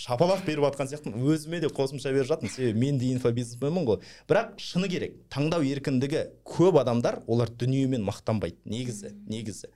шапалақ 0.00 0.46
беріп 0.46 0.64
жатқан 0.68 0.88
сияқтымын. 0.90 1.26
Өзіме 1.28 1.60
де 1.60 1.68
қосымша 1.68 2.12
беріп 2.14 2.30
жатырмын. 2.30 2.54
Себебі 2.54 2.80
мен 2.80 3.00
де 3.00 3.10
инфобизнесменмін 3.14 3.88
ғой. 3.88 4.00
Бірақ 4.30 4.56
шыны 4.62 4.88
керек 4.88 5.18
таңдау 5.32 5.66
еркіндігі 5.66 6.24
көп 6.48 6.80
адамдар 6.80 7.20
олар 7.26 7.52
дүниемен 7.52 8.06
мақтанбайды. 8.06 8.56
Негізі 8.64 9.12
негізі. 9.28 9.68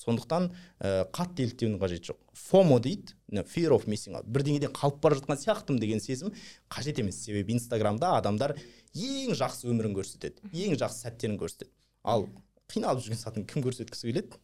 Сондықтан 0.00 0.50
ә, 0.80 1.04
қатты 1.10 1.46
еліктеудің 1.46 1.78
қажеті 1.80 2.12
жоқ. 2.12 2.18
фомо 2.32 2.80
дейді 2.80 3.14
fear 3.48 3.72
of 3.72 3.86
missing 3.86 4.16
out. 4.16 4.26
бірдеңеден 4.26 4.72
қалып 4.72 5.00
бара 5.00 5.16
жатқан 5.16 5.40
сияқтымын 5.40 5.80
деген 5.80 6.00
сезім 6.00 6.32
қажет 6.70 7.00
емес. 7.00 7.24
себебі 7.24 7.52
инстаграмда 7.52 8.16
адамдар 8.16 8.56
ең 8.94 9.32
жақсы 9.34 9.66
өмірін 9.68 9.94
көрсетеді 9.96 10.40
ең 10.52 10.76
жақсы 10.76 11.06
сәттерін 11.06 11.38
көрсетеді. 11.38 11.70
ал 12.04 12.28
қиналып 12.68 13.02
жүрген 13.02 13.20
сәтін 13.20 13.46
кім 13.46 13.62
көрсеткісі 13.62 14.10
келеді? 14.12 14.38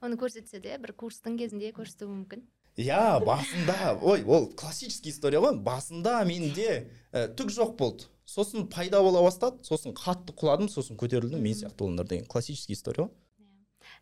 Оны 0.00 0.16
көрсетсе 0.16 0.60
де 0.60 0.78
бір 0.80 0.94
курстың 0.96 1.36
кезінде 1.36 1.72
көрсетуі 1.76 2.08
мүмкін. 2.08 2.42
Иә 2.80 3.20
басында. 3.20 3.98
Ой 4.00 4.22
ол 4.24 4.46
классический 4.56 5.10
история 5.10 5.40
ғой. 5.42 5.58
Басында 5.60 6.24
менде 6.24 6.88
ә, 7.12 7.28
түк 7.34 7.50
жоқ 7.52 7.76
болды. 7.76 8.04
Сосын 8.24 8.68
пайда 8.70 9.02
бола 9.02 9.20
бастады 9.26 9.60
сосын 9.66 9.92
қатты 9.92 10.32
құладым 10.32 10.70
сосын 10.70 10.96
көтерілдім 10.96 11.42
мен 11.42 11.52
сияқты 11.52 11.82
болыңдар 11.82 12.08
деген 12.08 12.24
классический 12.26 12.72
история 12.72 13.04
ғой. 13.04 13.10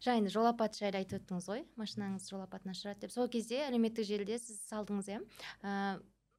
Жаңа 0.05 0.23
енді 0.23 0.35
жол 0.35 0.51
апаты 0.51 0.83
жайлы 0.83 1.03
айтып 1.03 1.23
өттіңіз 1.23 1.49
ғой 1.51 1.65
машинаңыз 1.81 2.29
жол 2.31 2.45
апатына 2.45 2.77
ұшырады 2.77 3.07
деп. 3.07 3.15
Сол 3.15 3.29
кезде 3.33 3.65
әлеуметтік 3.67 4.07
желіде 4.07 4.39
сіз 4.39 4.61
салдыңыз 4.69 5.11
иә? 5.11 5.21
Ә, 5.63 5.99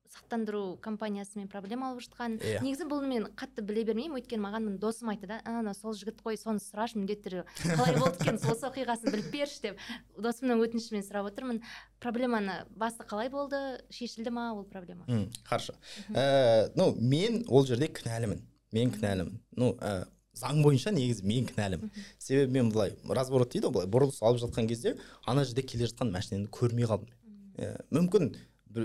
сақтандыру 0.10 0.78
компаниясымен 0.82 1.47
проблема 1.47 1.91
болып 1.91 2.03
жатқан. 2.03 2.38
Иә. 2.41 2.62
негізі 2.64 2.88
бұл 2.89 3.05
мен 3.05 3.28
қатты 3.38 3.62
біле 3.66 3.84
бермеймін 3.86 4.18
өйткені 4.18 4.41
маған 4.41 4.66
міне 4.66 4.80
досым 4.82 5.12
айтты 5.14 5.30
да 5.30 5.39
ана 5.45 5.74
сол 5.78 5.93
жігіт 5.93 6.22
қой 6.26 6.38
соны 6.39 6.62
сұрашы 6.64 6.97
міндетті 6.97 7.30
түрде 7.30 7.43
қалай 7.78 7.97
болды 7.99 8.18
екен 8.24 8.39
осы 8.51 8.66
оқиғасын 8.70 9.14
біліп 9.14 9.30
берші 9.34 9.62
деп 9.68 9.84
досымның 10.18 10.64
өтінішімен 10.66 11.05
сұрап 11.05 11.30
отырмын. 11.30 11.62
Проблеманы 12.01 12.64
басы 12.74 13.05
қалай 13.05 13.30
болды 13.30 13.60
шешілді 13.93 14.34
ма 14.34 14.49
ол 14.55 14.66
проблема? 14.66 15.05
Хорошо 15.45 15.78
ә, 16.10 16.72
ну 16.76 16.95
мен 16.97 17.43
ол 17.47 17.66
жерде 17.70 17.91
кінәлімін 17.93 18.41
мен 18.74 18.91
кінәлімін. 18.95 19.38
Ну 19.57 19.76
ә, 19.78 20.07
заң 20.39 20.61
бойынша 20.63 20.93
негізі 20.95 21.25
мен 21.27 21.47
кінәлімін. 21.49 21.91
Себебі 22.17 22.53
мен 22.57 22.71
былай 22.73 22.95
разворот 23.05 23.51
дейді 23.53 23.67
ғой 23.67 23.73
былай 23.73 23.89
бұрылыс 23.91 24.21
алып 24.23 24.41
жатқан 24.43 24.67
кезде 24.69 24.95
ана 25.25 25.43
жерде 25.43 25.63
келе 25.63 25.89
жатқан 25.89 26.13
машинаны 26.13 26.47
көрмей 26.47 26.87
қалдым. 26.87 27.11
Ә, 27.59 27.75
мүмкін 27.91 28.31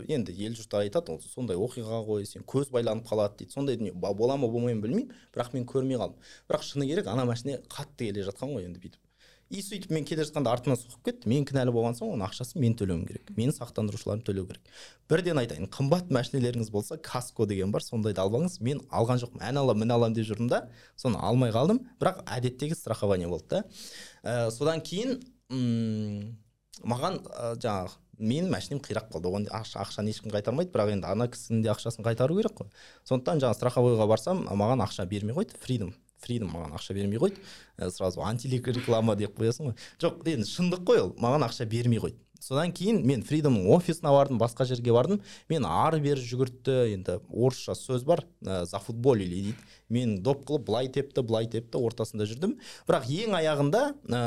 енді 0.09 0.33
ел 0.33 0.55
жұрт 0.57 0.79
айтады 0.81 1.13
ол 1.13 1.21
сондай 1.21 1.59
оқиға 1.61 2.01
ғой 2.07 2.25
сен 2.27 2.45
көз 2.49 2.71
байланып 2.73 3.07
қалады 3.09 3.43
дейді. 3.43 3.53
Сондай 3.53 3.77
дүние. 3.77 3.93
Бола 3.93 4.37
ма 4.37 4.49
болмай 4.49 4.75
ма 4.75 4.83
білмеймін. 4.87 5.13
Бірақ 5.35 5.53
мен 5.53 5.67
көрмей 5.69 6.01
қалдым. 6.01 6.17
Бірақ 6.49 6.65
шыны 6.65 6.89
керек 6.89 7.07
ана 7.07 7.27
машина 7.29 7.61
қатты 7.69 8.09
келе 8.09 8.25
жатқан 8.25 8.55
ғой 8.57 8.65
енді 8.65 8.81
бүйтіп. 8.81 9.04
И 9.55 9.63
сөйтіп 9.63 9.93
мен 9.95 10.05
келе 10.07 10.25
жатқанда 10.27 10.51
артынан 10.51 10.79
соғып 10.79 11.05
кетті. 11.07 11.29
Мен 11.31 11.45
кінәлі 11.47 11.73
болған 11.75 11.95
соң 11.95 12.15
оның 12.17 12.27
ақшасын 12.27 12.61
мен 12.63 12.75
төлеуім 12.79 13.05
керек. 13.07 13.31
Менің 13.37 13.55
сақтандырушыларым 13.55 14.25
төлеу 14.27 14.49
керек. 14.49 14.71
Бірден 15.11 15.39
айтайын 15.39 15.71
қымбат 15.73 16.11
машинелеріңіз 16.15 16.71
болса 16.75 16.99
каско 16.99 17.47
деген 17.47 17.71
бар 17.75 17.85
сондайды 17.87 18.23
алып 18.23 18.51
мен 18.61 18.83
алған 18.91 19.23
жоқпын. 19.23 19.45
Ән 19.47 19.61
аламын 19.63 19.87
мін 19.87 19.95
аламын 19.95 20.19
деп 20.19 20.27
жүрдім 20.31 20.51
да 20.51 20.65
соны 20.97 21.21
алмай 21.23 21.55
қалдым. 21.55 21.85
Бірақ 22.03 22.25
әдеттегі 22.27 22.75
страхование 22.75 23.29
болды 23.29 23.61
да. 23.61 23.65
Ә, 24.25 24.51
содан 24.51 24.83
кейін 24.83 25.21
м, 25.51 26.35
маған 26.83 27.21
ә, 27.23 27.55
жаңағы 27.63 28.01
менің 28.19 28.51
машинем 28.51 28.83
қирап 28.83 29.11
қалды. 29.13 29.31
Оған 29.31 29.49
ақша, 29.55 29.85
ақшаны 29.85 30.11
ешкім 30.11 30.35
қайтармайды 30.35 30.73
бірақ 30.75 30.97
енді 30.99 31.11
ана 31.11 31.29
кісінің 31.31 31.63
де 31.63 31.71
ақшасын 31.73 32.07
қайтару 32.07 32.39
керек 32.39 32.55
қой. 32.59 32.71
Сондықтан 33.09 33.43
жаңағы 33.43 33.59
страховойға 33.59 34.09
барсам 34.11 34.47
маған 34.51 34.87
ақша 34.87 35.07
бермей 35.11 35.35
қойды. 35.35 35.59
Фридом 35.63 35.95
фридом 36.25 36.53
маған 36.57 36.75
ақша 36.79 36.97
бермей 36.97 37.21
қойды. 37.23 37.41
Ә, 37.79 37.91
сразу 37.93 38.25
антилик 38.25 38.69
реклама 38.73 39.17
деп 39.17 39.37
қоясың 39.39 39.71
ғой. 39.71 39.81
Жоқ 40.03 40.23
енді 40.33 40.49
шындық 40.49 40.87
қой 40.89 41.03
ол. 41.05 41.17
Маған 41.21 41.47
ақша 41.49 41.69
бермей 41.69 42.03
қойды. 42.03 42.21
Содан 42.45 42.75
кейін 42.77 42.99
мен 43.09 43.23
фридомның 43.25 43.71
офисына 43.73 44.11
бардым 44.13 44.37
басқа 44.41 44.67
жерге 44.69 44.93
бардым. 44.93 45.23
Мен 45.49 45.65
ары 45.65 46.01
бері 46.05 46.21
жүгіртті. 46.21 46.75
Енді 46.93 47.19
орысша 47.31 47.73
сөз 47.79 48.05
бар 48.05 48.25
ә, 48.45 48.65
зафутболили 48.69 49.47
дейді. 49.47 49.55
Мен 49.89 50.19
доп 50.23 50.45
қылып 50.45 50.67
былай 50.69 50.91
тепті 50.93 51.25
былай 51.25 51.49
тепті 51.49 51.81
ортасында 51.81 52.29
жүрдім. 52.29 52.59
Бірақ 52.89 53.09
ең 53.09 53.39
аяғында 53.41 53.85
ә, 54.13 54.23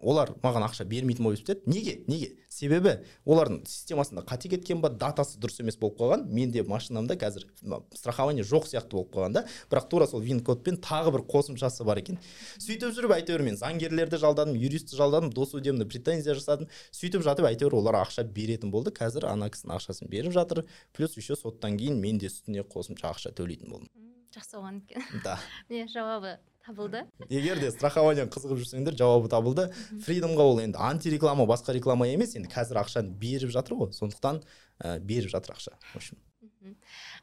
олар 0.00 0.32
маған 0.42 0.64
ақша 0.64 0.84
бермейтін 0.88 1.24
болып 1.26 1.38
есептеді 1.38 1.70
неге? 1.70 1.94
Неге? 2.08 2.30
Себебі 2.48 2.96
олардың 3.28 3.60
системасында 3.68 4.24
қате 4.28 4.50
кеткен 4.50 4.80
ба 4.80 4.90
датасы 4.90 5.38
дұрыс 5.40 5.60
емес 5.62 5.76
болып 5.80 5.98
қалған. 6.00 6.24
Менде 6.32 6.62
машинамда 6.64 7.16
қазір 7.20 7.46
страхование 7.94 8.44
жоқ 8.44 8.68
сияқты 8.70 8.96
болып 8.96 9.12
қалған 9.14 9.36
да. 9.36 9.44
Бірақ 9.70 9.88
тура 9.92 10.06
сол 10.10 10.24
вин 10.24 10.40
кодпен 10.44 10.80
тағы 10.80 11.12
бір 11.14 11.24
қосымшасы 11.30 11.84
бар 11.84 12.00
екен. 12.00 12.18
Сөйтіп 12.58 12.96
жүріп 12.96 13.16
әйтеуір 13.20 13.44
мен 13.44 13.60
заңгерлерді 13.60 14.20
жалдадым 14.20 14.56
юристті 14.56 14.96
жалдадым 14.96 15.32
досудебный 15.36 15.86
претензия 15.86 16.34
жасадым. 16.34 16.70
Сөйтіп 16.96 17.24
жатып 17.26 17.50
әйтеуір 17.52 17.76
олар 17.80 18.00
ақша 18.02 18.24
беретін 18.24 18.72
болды. 18.72 18.94
Қазір 18.96 19.28
ана 19.30 19.50
кісінің 19.52 19.76
ақшасын 19.76 20.10
беріп 20.10 20.32
жатыр. 20.36 20.64
Плюс 20.96 21.16
еще 21.16 21.36
соттан 21.36 21.76
кейін 21.76 22.00
мен 22.00 22.18
де 22.18 22.32
үстіне 22.32 22.64
қосымша 22.64 23.12
ақша 23.12 23.34
төлейтін 23.36 23.70
болдым. 23.70 23.90
Жақсы 24.34 24.56
болған 24.56 24.82
екен. 24.84 25.22
Да. 25.24 25.38
Міне 25.68 25.88
жауабы. 25.90 26.38
Табылды. 26.64 27.04
Егер 27.32 27.60
де 27.60 27.70
страхованияға 27.72 28.30
қызығып 28.34 28.60
жүрсеңдер 28.62 28.96
жауабы 28.98 29.30
табылды. 29.32 29.68
Фридомға 30.04 30.46
ол 30.52 30.60
енді 30.62 30.80
антиреклама 30.80 31.46
басқа 31.48 31.74
реклама 31.76 32.08
емес 32.10 32.36
енді 32.38 32.50
қазір 32.52 32.82
ақшаны 32.82 33.14
беріп 33.20 33.52
жатыр 33.54 33.78
ғой. 33.80 33.92
Сондықтан 33.96 34.42
ә, 34.80 34.98
беріп 35.00 35.32
жатыр 35.32 35.56
ақша 35.56 35.76
в 35.92 35.96
общем. 35.96 36.18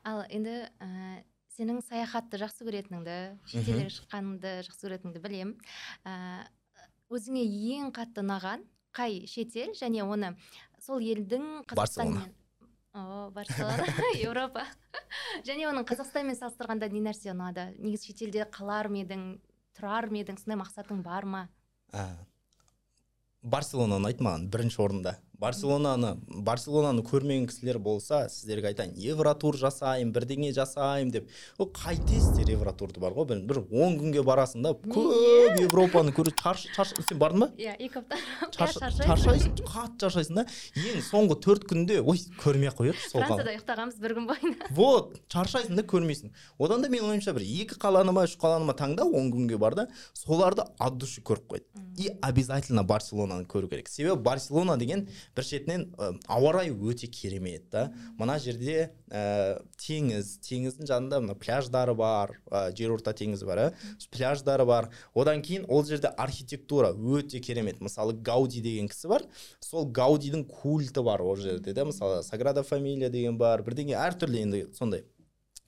Ал 0.04 0.24
енді 0.30 0.68
ә, 0.80 1.22
сенің 1.58 1.82
саяхатты 1.86 2.42
жақсы 2.42 2.66
көретініңді 2.68 3.18
шетелге 3.50 3.92
шыққаныңды 3.98 4.56
жақсы 4.68 4.88
көретініңді 4.88 5.24
білемін. 5.24 5.56
Ә, 6.06 6.48
өзіңе 7.14 7.46
ең 7.78 7.94
қатты 7.96 8.26
ұнаған 8.26 8.66
қай 8.98 9.26
шетел? 9.30 9.74
Және 9.78 10.06
оны 10.06 10.36
сол 10.82 11.02
елдің 11.02 11.64
қазақстанмен 11.70 12.34
о 12.98 13.30
барселона 13.32 13.86
еуропа 14.18 14.64
және 15.46 15.68
оның 15.70 15.86
қазақстанмен 15.88 16.38
салыстырғанда 16.40 16.90
не 16.94 17.02
нәрсе 17.06 17.32
ұнады? 17.34 17.70
Негізі 17.78 18.12
шетелде 18.12 18.48
қалар 18.54 18.90
ма 18.90 19.04
едің 19.04 19.28
тұрар 19.78 20.10
ма 20.10 20.22
едің? 20.24 20.40
Сондай 20.42 20.60
мақсатың 20.64 21.04
бар 21.06 21.28
ма? 21.30 21.44
Ә, 21.94 22.06
барселона 23.42 24.00
ұнайды 24.02 24.26
маған 24.26 24.48
бірінші 24.54 24.82
орында. 24.84 25.18
Барселонаны 25.42 26.16
барселонаны 26.28 27.04
көрмеген 27.06 27.48
кісілер 27.50 27.78
болса 27.80 28.24
сіздерге 28.32 28.72
айтайын 28.72 28.96
евротур 28.98 29.58
жасаймын 29.60 30.12
бірдеңе 30.16 30.50
жасаймын 30.56 31.12
деп 31.14 31.30
ол 31.62 31.70
қайтесіздер 31.76 32.56
евротурды 32.56 33.00
бар 33.00 33.14
ғой 33.14 33.28
бір, 33.30 33.62
он 33.70 34.00
күнге 34.00 34.24
барасың 34.26 34.66
да 34.66 34.74
көп 34.74 35.62
европаны 35.62 36.14
көру 36.16 36.34
сен 36.34 37.20
бардың 37.22 37.46
ба? 37.46 37.50
Иә 37.58 37.76
екі 37.78 38.02
апта. 38.02 38.18
Шаршайсың? 38.58 39.54
қатты 39.62 40.08
шаршайсың 40.08 40.40
да. 40.40 40.46
Ең 40.82 41.04
соңғы 41.06 41.38
төрт 41.46 41.68
күнде 41.70 42.00
ой 42.02 42.22
көрмей 42.42 42.72
ақ 42.72 42.82
қояйықшы 42.82 43.12
сол 43.12 43.22
францияда 43.22 43.54
ұйықтағанбыз 43.54 44.02
бір 44.02 44.16
күн 44.18 44.30
бойына. 44.32 44.70
Вот 44.78 45.18
шаршайсың 45.34 45.78
да 45.78 45.86
көрмейсің. 45.86 46.34
Одан 46.58 46.82
да 46.82 46.90
менің 46.90 47.14
ойымша 47.14 47.36
бір 47.38 47.46
екі 47.46 47.78
қаланы 47.82 48.16
ма 48.16 48.26
үш 48.28 48.38
қаланы 48.42 48.70
ма 48.70 48.78
таңда 48.78 49.06
он 49.06 49.32
күнге 49.34 49.58
бар 49.62 49.76
да 49.78 49.88
соларды 50.14 50.66
от 50.78 50.98
души 50.98 51.22
көріп 51.22 51.48
қойды 51.54 51.86
и 51.98 52.12
обязательно 52.22 52.84
барселонаны 52.84 53.46
көру 53.46 53.70
керек. 53.70 53.90
Себебі 53.90 54.22
барселона 54.22 54.78
деген 54.78 55.08
бір 55.38 55.46
шетінен 55.46 55.84
ә, 55.98 56.12
ауа 56.28 56.54
райы 56.58 56.74
өте 56.74 57.08
керемет 57.08 57.70
та. 57.72 57.88
Мына 58.20 58.38
жерде 58.42 58.90
ә, 59.10 59.62
теңіз 59.80 60.38
теңіздің 60.46 60.90
жанында 60.90 61.22
мына 61.24 61.36
пляждары 61.38 61.94
бар 61.98 62.34
ә, 62.50 62.68
жерорта 62.78 63.14
теңізі 63.18 63.48
бар 63.48 63.64
иә 63.68 63.68
пляждары 64.14 64.66
бар. 64.68 64.90
Одан 65.14 65.44
кейін 65.46 65.68
ол 65.70 65.86
жерде 65.86 66.10
архитектура 66.18 66.94
өте 66.94 67.40
керемет. 67.40 67.82
Мысалы 67.82 68.18
гауди 68.18 68.62
деген 68.66 68.90
кісі 68.90 69.12
бар. 69.14 69.28
Сол 69.62 69.86
гаудидің 69.92 70.48
культі 70.50 71.06
бар 71.06 71.22
ол 71.22 71.38
жерде 71.38 71.74
да 71.74 71.86
мысалы 71.86 72.24
саграда 72.24 72.64
фамилия 72.64 73.10
деген 73.14 73.38
бар. 73.38 73.62
Бірдеңе 73.62 73.98
әртүрлі 74.02 74.44
енді 74.48 74.66
сондай. 74.78 75.06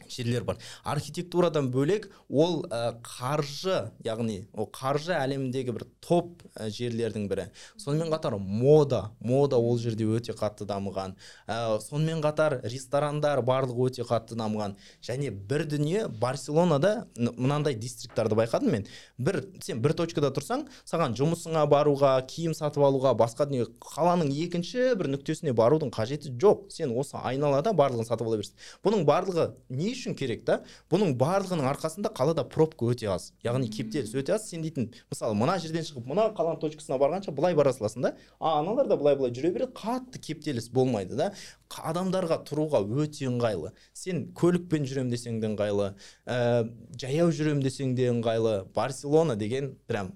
Жерлер 0.07 0.43
бар. 0.43 0.57
Архитектурадан 0.83 1.69
бөлек 1.71 2.09
ол 2.29 2.63
ә, 2.69 2.95
қаржы 3.03 3.91
яғни 4.05 4.47
ол 4.53 4.69
қаржы 4.73 5.13
әлеміндегі 5.17 5.73
бір 5.75 5.85
топ 6.03 6.43
ә, 6.55 6.69
жерлердің 6.73 7.27
бірі. 7.29 7.49
Сонымен 7.77 8.11
қатар 8.13 8.37
мода 8.39 9.11
мода 9.19 9.57
ол 9.57 9.77
жерде 9.77 10.05
өте 10.07 10.33
қатты 10.37 10.65
дамыған. 10.69 11.15
Ә, 11.47 11.79
сонымен 11.83 12.23
қатар 12.23 12.59
ресторандар 12.63 13.41
барлығы 13.45 13.89
өте 13.89 14.05
қатты 14.07 14.37
дамыған. 14.39 14.77
Және 15.05 15.31
бір 15.31 15.65
дүние 15.69 16.07
барселонада 16.07 17.07
мынандай 17.17 17.75
дистрикттарды 17.75 18.37
байқадым 18.39 18.71
мен. 18.71 18.87
Бір 19.17 19.43
сен 19.63 19.81
бір 19.83 19.95
точкада 19.99 20.31
тұрсаң 20.35 20.67
саған 20.89 21.17
жұмысыңа 21.19 21.65
баруға 21.69 22.15
киім 22.29 22.55
сатып 22.57 22.83
алуға 22.87 23.13
басқа 23.17 23.49
дүние 23.49 23.67
қаланың 23.83 24.31
екінші 24.45 24.93
бір 24.99 25.11
нүктесіне 25.15 25.53
барудың 25.57 25.93
қажеті 25.93 26.33
жоқ. 26.39 26.69
Сен 26.73 26.95
осы 26.97 27.17
айналада 27.19 27.73
барлығын 27.75 28.07
сатып 28.07 28.27
ала 28.27 28.39
бересің. 28.39 28.57
Бұның 28.85 29.05
барлығы 29.09 29.49
не 29.69 29.88
үшін 29.95 30.15
керек 30.17 30.45
та? 30.47 30.59
Бұның 30.91 31.15
барлығының 31.19 31.67
арқасында 31.71 32.11
қалада 32.15 32.43
пробка 32.47 32.87
өте 32.91 33.09
аз. 33.11 33.29
Яғни 33.45 33.69
кептеліс 33.73 34.13
өте 34.17 34.35
аз. 34.35 34.47
Сен 34.49 34.63
дейтін 34.65 34.89
мысалы 35.11 35.37
мына 35.37 35.57
жерден 35.61 35.85
шығып 35.87 36.07
мына 36.09 36.29
қаланың 36.37 36.61
точкасына 36.63 36.99
барғанша 37.01 37.33
былай 37.35 37.57
бара 37.57 37.73
саласың 37.75 38.07
да 38.07 38.13
а 38.39 38.59
аналар 38.59 38.87
да 38.87 38.97
былай 38.97 39.17
былай 39.19 39.33
жүре 39.35 39.51
береді. 39.55 39.73
Қатты 39.77 40.21
кептеліс 40.21 40.69
болмайды 40.73 41.17
да. 41.19 41.31
Адамдарға 41.69 42.41
тұруға 42.49 42.81
өте 42.83 43.27
ыңғайлы. 43.29 43.73
Сен 43.93 44.27
көлікпен 44.37 44.87
жүрем 44.89 45.11
десең 45.13 45.41
де 45.41 45.51
ыңғайлы. 45.51 45.91
Ә, 46.25 46.65
жаяу 46.97 47.29
жүрем 47.35 47.61
десең 47.61 47.93
де 47.95 48.09
ыңғайлы. 48.13 48.63
Барселона 48.75 49.35
деген 49.37 49.75
прям 49.87 50.15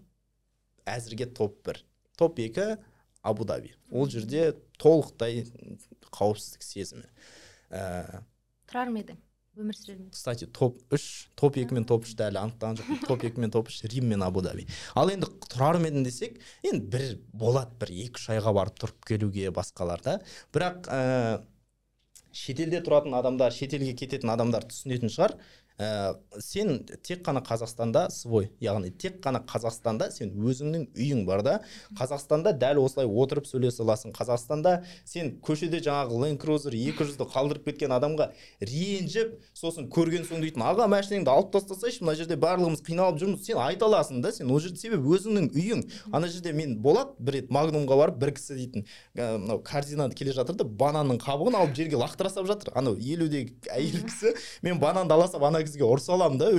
әзірге 0.89 1.29
топ 1.33 1.61
бір. 1.65 1.83
Топ 2.17 2.39
екі 2.39 2.75
абу 3.23 3.45
даби 3.45 3.73
ол 3.91 4.09
жерде 4.11 4.51
толықтай 4.77 5.45
қауіпсіздік 6.13 6.65
сезімі. 6.65 7.07
Ә, 7.71 8.23
тұрар 8.69 8.91
ма 8.91 9.01
едің 9.01 9.21
өмір 9.53 9.77
сүрер 9.77 9.99
кстати 10.13 10.47
топ 10.49 10.79
үш 10.95 11.03
топ 11.37 11.57
екі 11.61 11.75
мен 11.77 11.85
топ 11.85 12.07
үшті 12.07 12.25
әлі 12.25 12.39
анықтаған 12.41 12.79
жоқпын. 12.79 13.01
Топ 13.11 13.25
екі 13.27 13.43
мен 13.43 13.51
топ 13.53 13.69
үш 13.69 13.83
рим 13.85 14.07
мен 14.09 14.25
абу 14.25 14.41
даби 14.41 14.65
ал 14.97 15.11
енді 15.13 15.29
тұрар 15.45 15.77
ма 15.81 15.91
едім 15.91 16.05
десек 16.07 16.39
енді 16.65 16.89
бір 16.95 17.05
болады 17.37 17.77
бір 17.81 17.93
екі 18.07 18.21
үш 18.21 18.29
айға 18.33 18.53
барып 18.57 18.79
тұрып 18.81 19.09
келуге 19.11 19.51
басқаларда 19.53 20.17
бірақ 20.55 20.89
ә, 20.89 21.01
шетелде 22.33 22.81
тұратын 22.81 23.13
адамдар 23.19 23.53
шетелге 23.53 23.93
кететін 23.93 24.33
адамдар 24.33 24.65
түсінетін 24.65 25.13
шығар. 25.13 25.37
Ә, 25.79 26.15
сен 26.39 26.85
тек 27.03 27.23
қана 27.25 27.41
қазақстанда 27.45 28.09
свой 28.13 28.51
яғни 28.61 28.91
тек 28.91 29.19
қана 29.23 29.41
қазақстанда 29.47 30.09
сен 30.11 30.31
өзіңнің 30.37 30.87
үйің 30.93 31.25
бар 31.25 31.43
да. 31.43 31.55
Қазақстанда 31.97 32.53
дәл 32.57 32.81
осылай 32.83 33.07
отырып 33.07 33.47
сөйлесе 33.49 33.83
аласың. 33.83 34.13
Қазақстанда 34.13 34.83
сен 35.05 35.39
көшеде 35.43 35.81
жаңағы 35.83 36.19
ленд 36.23 36.41
крузер 36.41 36.75
екі 36.77 37.07
жүзді 37.09 37.27
қалдырып 37.33 37.65
кеткен 37.71 37.91
адамға 37.97 38.29
ренжіп 38.61 39.33
сосын 39.57 39.89
көрген 39.93 40.27
соң 40.29 40.43
дейтін 40.45 40.63
аға 40.67 40.87
машинаңды 40.91 41.33
алып 41.33 41.51
тастасайшы 41.55 42.03
мына 42.03 42.15
жерде 42.19 42.37
барлығымыз 42.37 42.83
қиналып 42.85 43.19
жүрміз 43.21 43.47
сен 43.47 43.57
айта 43.63 43.89
аласың 43.89 44.21
да 44.23 44.31
сен 44.31 44.51
ол 44.51 44.61
жерде 44.63 44.79
себебі 44.79 45.15
өзіңнің 45.17 45.49
үйің. 45.51 45.83
Ана 46.13 46.29
жерде 46.29 46.53
мен 46.53 46.77
болады 46.83 47.17
бір 47.19 47.39
рет 47.39 47.51
магнумға 47.53 47.97
барып 47.97 48.19
бір 48.21 48.33
кісі 48.37 48.57
дейтін 48.59 48.85
мынау 49.17 49.59
корзинада 49.65 50.13
келе 50.15 50.33
жатыр 50.35 50.55
да 50.59 50.63
бананның 50.63 51.17
қабығын 51.23 51.57
алып 51.57 51.75
жерге 51.77 51.97
лақтыра 51.97 52.29
салып 52.29 52.51
жатыр 52.51 52.73
анау 52.77 52.95
елудегі 52.95 53.55
әйел 53.73 54.03
кісі 54.05 54.35
мен 54.61 54.79
бананды 54.79 55.13
ала 55.13 55.27
салып 55.27 55.47
ана 55.49 55.63
кісіге 55.63 55.72
ұрыса 55.81 56.13
аламын 56.13 56.37
да 56.37 56.51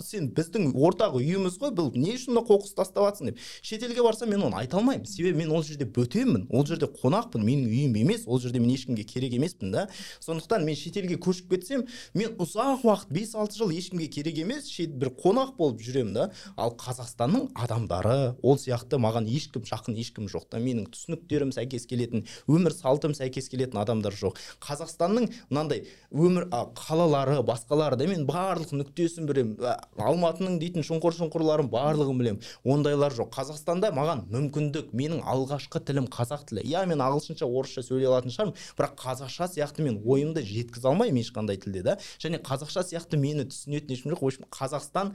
сен 0.00 0.30
біздің 0.32 0.72
ортақ 0.72 1.18
үйіміз 1.20 1.58
ғой 1.60 1.74
бұл 1.76 1.90
не 1.92 2.14
үшін 2.16 2.32
мына 2.32 2.44
қоқыс 2.48 2.72
тастап 2.78 3.04
жатрсың 3.04 3.28
деп 3.28 3.42
шетелге 3.60 4.02
барсам 4.02 4.30
мен 4.32 4.46
оны 4.46 4.56
айта 4.56 4.78
алмаймын. 4.78 5.04
Себебі 5.06 5.42
мен 5.42 5.52
ол 5.52 5.62
жерде 5.62 5.84
бөтенмін 5.84 6.46
ол 6.50 6.64
жерде 6.66 6.88
қонақпын 6.88 7.44
менің 7.44 7.68
үйім 7.68 7.98
емес 8.00 8.24
ол 8.26 8.40
жерде 8.40 8.60
мен 8.62 8.72
ешкімге 8.74 9.04
керек 9.04 9.34
емеспін 9.36 9.72
да. 9.72 9.88
Сондықтан 10.24 10.64
мен 10.64 10.76
шетелге 10.78 11.18
көшіп 11.20 11.50
кетсем 11.52 11.84
мен 12.14 12.36
ұзақ 12.40 12.86
уақыт 12.86 13.12
бес 13.12 13.34
алты 13.34 13.58
жыл 13.58 13.74
ешкімге 13.74 14.08
керек 14.08 14.38
емес 14.38 14.68
шет 14.70 14.94
бір 14.96 15.12
қонақ 15.20 15.56
болып 15.58 15.82
жүремін 15.84 16.14
да. 16.14 16.30
Ал 16.56 16.74
қазақстанның 16.80 17.50
адамдары 17.54 18.34
ол 18.42 18.58
сияқты 18.58 18.98
маған 19.02 19.28
ешкім 19.28 19.66
жақын 19.68 19.98
ешкім 20.00 20.30
жоқ 20.32 20.48
та. 20.50 20.62
Менің 20.62 20.88
түсініктерім 20.94 21.52
сәйкес 21.54 21.86
келетін 21.90 22.24
өмір 22.48 22.74
салтым 22.74 23.14
сәйкес 23.14 23.50
келетін 23.52 23.80
адамдар 23.82 24.14
жоқ. 24.16 24.38
Қазақстанның 24.64 25.30
мынандай 25.50 25.84
өмір 26.12 26.48
қалалары 26.78 27.40
басқалары 27.46 27.98
да 27.98 28.06
мен 28.08 28.26
барлық 28.44 28.72
нүктесін 28.76 29.26
білемін. 29.28 29.56
Алматының 29.98 30.58
дейтін 30.60 30.84
шұңқыр 30.86 31.16
шұңқырларын 31.18 31.70
барлығын 31.72 32.20
білемін. 32.20 32.48
Ондайлар 32.64 33.14
жоқ. 33.16 33.32
Қазақстанда 33.34 33.90
маған 33.96 34.26
мүмкіндік 34.30 34.92
менің 34.94 35.22
алғашқы 35.24 35.82
тілім 35.88 36.08
қазақ 36.12 36.46
тілі. 36.50 36.64
Иә 36.68 36.84
мен 36.90 37.02
ағылшынша 37.04 37.48
орысша 37.48 37.84
сөйлей 37.86 38.10
алатын 38.10 38.34
шығармын. 38.34 38.58
Бірақ 38.78 38.98
қазақша 39.00 39.48
сияқты 39.56 39.86
мен 39.86 40.00
ойымды 40.04 40.44
жеткізе 40.44 40.90
алмаймын 40.92 41.24
ешқандай 41.24 41.60
тілде 41.60 41.82
да? 41.86 41.96
Және 42.22 42.42
қазақша 42.44 42.84
сияқты 42.90 43.20
мені 43.20 43.48
түсінетін 43.48 43.96
ешкім 43.96 44.14
жоқ. 44.14 44.20
В 44.20 44.30
общем 44.30 44.50
қазақстан 44.52 45.14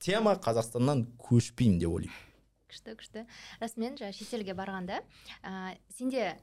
тема 0.00 0.36
қазақстаннан 0.38 1.06
көшпеймін 1.20 1.82
деп 1.82 1.92
ойлаймын. 1.98 2.24
Күшті 2.68 2.94
күшті. 3.00 3.24
Расымен 3.62 3.96
жаңағы 3.96 4.18
шетелге 4.18 4.54
барғанда 4.54 5.00
ә, 5.40 5.76
сенде 5.96 6.34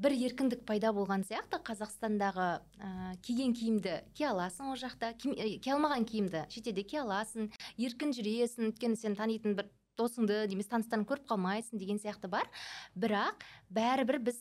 бір 0.00 0.14
еркіндік 0.16 0.62
пайда 0.68 0.92
болған 0.96 1.24
сияқты. 1.28 1.60
Қазақстандағы 1.66 2.46
ә, 2.80 3.16
киген 3.24 3.52
киімді 3.56 3.98
кие 4.16 4.30
аласың 4.30 4.72
ол 4.72 4.78
жақта? 4.80 5.12
Кие 5.20 5.74
алмаған 5.74 6.06
киімді? 6.08 6.46
Шетелде 6.52 6.84
кие 6.84 7.02
аласың? 7.04 7.50
Еркін 7.76 8.14
жүресің 8.16 8.70
өйткені 8.70 8.96
сен 9.00 9.18
танитын 9.18 9.58
бір 9.58 9.68
досыңды 10.00 10.46
немесе 10.48 10.72
таныстарыңды 10.72 11.10
көріп 11.10 11.28
қалмайсың 11.28 11.80
деген 11.82 12.00
сияқты 12.00 12.30
бар. 12.32 12.48
Бірақ 12.96 13.44
бәрібір 13.76 14.20
біз 14.30 14.40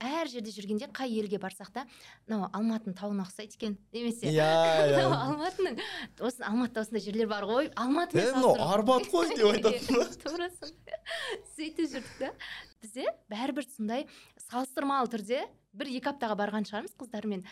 әр 0.00 0.28
жерде 0.32 0.52
жүргенде 0.52 0.88
қай 0.96 1.12
елге 1.20 1.38
барсақ 1.40 1.70
та 1.74 1.84
мынау 2.26 2.48
алматының 2.56 2.96
тауына 2.98 3.26
ұқсайды 3.26 3.56
екен 3.58 3.76
немесе. 3.92 4.30
Иә 4.32 4.46
мынау 4.94 5.12
иә 5.12 5.18
алматының 5.28 5.80
осы 6.24 6.44
алматыда 6.48 6.84
осындай 6.86 7.04
жерлер 7.04 7.28
бар 7.30 7.46
ғой. 7.48 7.70
Алматымен 7.76 8.30
е 8.30 8.32
мынау 8.38 8.56
арбат 8.72 9.08
қой 9.12 9.28
деп 9.34 9.50
айтатын 9.52 9.96
ба? 10.00 10.08
Тура 10.24 10.48
сөйтіп 11.56 11.84
жүрдік 11.84 12.16
та. 12.18 12.32
Бізде 12.82 13.06
бәрібір 13.30 13.66
сондай 13.68 14.06
салыстырмалы 14.48 15.10
түрде 15.12 15.42
бір 15.78 15.90
екі 15.98 16.12
аптаға 16.12 16.36
барған 16.38 16.66
шығармыз 16.68 16.94
қыздармен. 16.98 17.44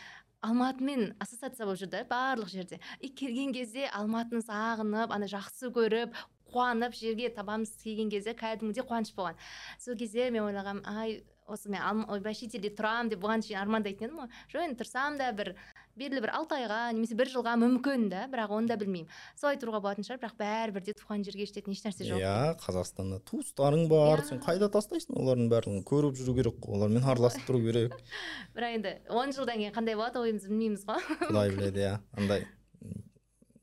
Алматымен 0.46 1.14
ассоциация 1.22 1.66
болып 1.66 1.80
жүрді 1.80 2.02
барлық 2.10 2.50
жерде. 2.52 2.80
И 3.00 3.08
келген 3.08 3.54
кезде 3.56 3.88
алматыны 3.88 4.44
сағынып 4.44 5.14
ана 5.14 5.28
жақсы 5.30 5.72
көріп 5.74 6.14
қуанып 6.52 6.94
жерге 6.94 7.30
табамыз. 7.34 7.72
Келген 7.82 8.12
кезде 8.12 8.36
кәдімгідей 8.36 8.86
қуаныш 8.86 9.14
болған. 9.16 9.40
Сол 9.82 9.96
кезде 9.98 10.30
мен 10.30 10.46
ойлағанмын 10.46 10.86
ай 10.86 11.22
осы 11.47 11.70
мен 11.70 11.80
Алма- 11.82 12.07
ой, 12.11 12.20
бәйшетелде 12.20 12.70
тұрамын 12.76 13.11
деп 13.12 13.20
бұған 13.22 13.42
шейін 13.47 13.61
армандайтын 13.62 14.09
едім 14.09 14.22
ғой. 14.24 14.30
Жоқ 14.53 14.64
енді 14.66 14.78
тұрсам 14.82 15.18
да 15.20 15.28
бір 15.32 15.53
белгілі 15.97 16.20
бір 16.26 16.32
алты 16.36 16.57
айға 16.59 16.80
немесе 16.92 17.14
бір 17.16 17.30
жылға 17.32 17.55
мүмкін 17.61 18.09
да 18.12 18.24
бірақ 18.32 18.51
оны 18.57 18.68
да 18.68 18.76
білмеймін. 18.76 19.09
Солай 19.38 19.57
тұруға 19.57 19.80
болатын 19.84 20.05
шығар 20.05 20.20
бірақ 20.24 20.34
бәрібір 20.42 20.84
де 20.84 20.92
туған 20.99 21.24
жерге 21.24 21.47
жететін 21.49 21.72
ешнәрсе 21.72 22.05
жоқ. 22.11 22.20
Иә 22.20 22.59
қазақстанда 22.61 23.20
туыстарың 23.30 23.86
бар 23.88 24.20
Иә. 24.20 24.26
сен 24.28 24.42
қайда 24.44 24.68
тастайсың 24.74 25.16
олардың 25.16 25.49
барлығын? 25.55 25.84
Көріп 25.88 26.18
жүру 26.20 26.34
керек 26.36 26.59
қой 26.61 26.76
олармен 26.76 27.03
араласып 27.07 27.47
тұру 27.49 27.62
керек. 27.64 27.97
Бірақ 28.57 28.76
енді 28.76 28.97
он 29.09 29.32
жылдан 29.32 29.57
кейін 29.62 29.72
қандай 29.72 29.97
болады 29.97 30.20
ойымызды 30.20 30.51
білмейміз 30.53 30.84
ғой. 30.84 31.01
Құдай 31.30 31.55
біледі 31.57 31.80
иә 31.86 31.97
андай. 32.18 32.44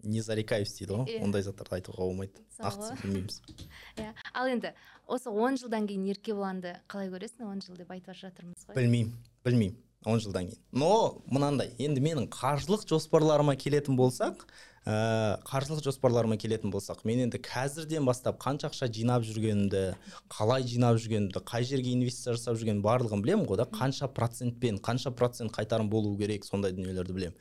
Не 0.04 0.22
зарекаюсь 0.22 0.74
дейді 0.78 0.94
ғой. 0.94 1.06
Иә. 1.08 1.24
ондай 1.24 1.44
заттарды 1.44 1.80
айтуға 1.80 2.06
болмайды. 2.06 2.44
Мысалы. 2.60 2.92
нақты 2.92 3.08
білмейміз. 3.08 3.42
Иә. 3.98 4.12
Ал 4.34 4.52
енді 4.52 4.74
осы 5.08 5.32
он 5.32 5.58
жылдан 5.58 5.88
кейін 5.88 6.06
еркебұланды 6.14 6.76
қалай 6.92 7.10
көресің? 7.14 7.48
он 7.50 7.64
жыл 7.64 7.80
деп 7.80 7.92
айтып 7.92 8.16
жатырмыз 8.20 8.68
ғой. 8.68 8.76
Білмеймін 8.78 9.16
білмеймін. 9.46 9.80
он 10.06 10.20
жылдан 10.20 10.50
кейін. 10.50 10.62
Но 10.72 11.24
мынандай 11.32 11.74
енді 11.80 12.04
менің 12.04 12.30
қаржылық 12.32 12.88
жоспарларыма 12.90 13.56
келетін 13.56 13.96
болсақ 13.96 14.44
ә, 14.86 15.40
қаржылық 15.48 15.84
жоспарларыма 15.86 16.38
келетін 16.38 16.72
болсақ 16.74 17.06
мен 17.08 17.24
енді 17.26 17.40
қазірден 17.44 18.06
бастап 18.08 18.42
қанша 18.44 18.68
ақша 18.70 18.90
жинап 18.92 19.24
жүргенімді 19.24 19.94
қалай 20.32 20.66
жинап 20.68 21.00
жүргенімді 21.00 21.44
қай 21.48 21.64
жерге 21.68 21.94
инвестиция 21.96 22.36
жасап 22.36 22.60
жүргенімді 22.60 22.84
барлығын 22.84 23.24
білемін 23.24 23.48
ғой 23.48 23.62
да. 23.64 23.68
Қанша 23.72 24.12
процентпен 24.12 24.82
қанша 24.84 25.14
процент 25.16 25.56
қайтарым 25.56 25.90
болу 25.90 26.18
керек 26.20 26.44
сондай 26.46 26.76
дүниелерді 26.76 27.16
білемін. 27.16 27.38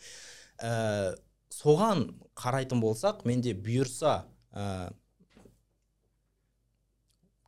Ә, 0.63 1.17
соған 1.53 2.07
қарайтын 2.39 2.81
болсақ 2.83 3.27
менде 3.29 3.53
бұйырса 3.55 4.23
ә, 4.53 4.67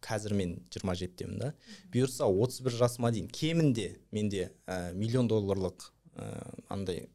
қазір 0.04 0.36
мен 0.36 0.56
27-темін 0.74 1.40
да. 1.40 1.52
Бұйырса 1.92 2.28
31 2.28 2.76
жасыма 2.82 3.12
дейін 3.14 3.30
кемінде 3.32 3.94
менде 4.12 4.50
ә, 4.66 4.92
миллион 4.96 5.30
долларлық 5.30 5.88
ә, 6.16 6.28
андай 6.68 7.06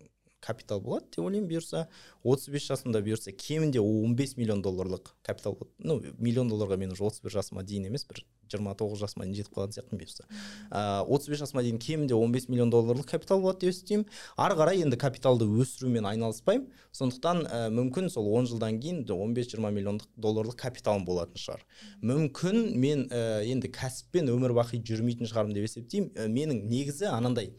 капитал 0.42 0.82
болады 0.82 1.10
деп 1.12 1.26
ойлаймын 1.26 1.50
бұйырса 1.50 1.86
35 2.24 2.70
жасымда 2.74 3.04
бұйырса 3.06 3.34
кемінде 3.36 3.80
15 3.84 4.38
миллион 4.38 4.64
долларлық 4.66 5.14
капитал 5.24 5.58
болады 5.60 5.72
ну 5.80 6.02
миллион 6.18 6.50
долларға 6.50 6.78
мен 6.78 6.92
уже 6.96 7.04
31 7.04 7.36
жасыма 7.40 7.64
дейін 7.64 7.90
емес 7.92 8.08
бір 8.10 8.24
29 8.50 8.98
жасыма 9.00 9.28
дейін 9.28 9.38
жетіп 9.42 9.58
қалатын 9.58 9.78
сияқтымын 9.78 10.02
бұйырса 10.02 10.26
ә, 10.72 11.06
35 11.06 11.44
жасыма 11.44 11.64
дейін 11.66 11.80
кемінде 11.80 12.16
15 12.16 12.50
миллион 12.50 12.72
долларлық 12.74 13.10
капитал 13.10 13.42
болады 13.42 13.66
деп 13.66 13.74
есептеймін. 13.74 14.06
Ары 14.38 14.58
қарай 14.60 14.82
енді 14.84 14.98
капиталды 15.00 15.46
өсірумен 15.46 16.08
айналыспаймын. 16.10 16.68
Сондықтан 16.96 17.44
ә, 17.46 17.62
мүмкін 17.74 18.10
сол 18.14 18.30
10 18.32 18.50
жылдан 18.54 18.80
кейін 18.82 19.04
15-20 19.10 19.74
миллион 19.76 20.02
долларлық 20.18 20.58
капиталым 20.60 21.06
болатын 21.08 21.40
шығар. 21.40 21.66
Мүмкін 22.02 22.76
мен 22.80 23.08
ә, 23.10 23.42
енді 23.50 23.72
кәсіппен 23.74 24.32
өмір 24.34 24.56
бақи 24.58 24.82
жүрмейтін 24.86 25.30
шығармын 25.30 25.58
деп 25.58 25.70
есептеймін. 25.70 26.14
Ә, 26.16 26.30
менің 26.30 26.64
негізі 26.70 27.10
анандай 27.14 27.54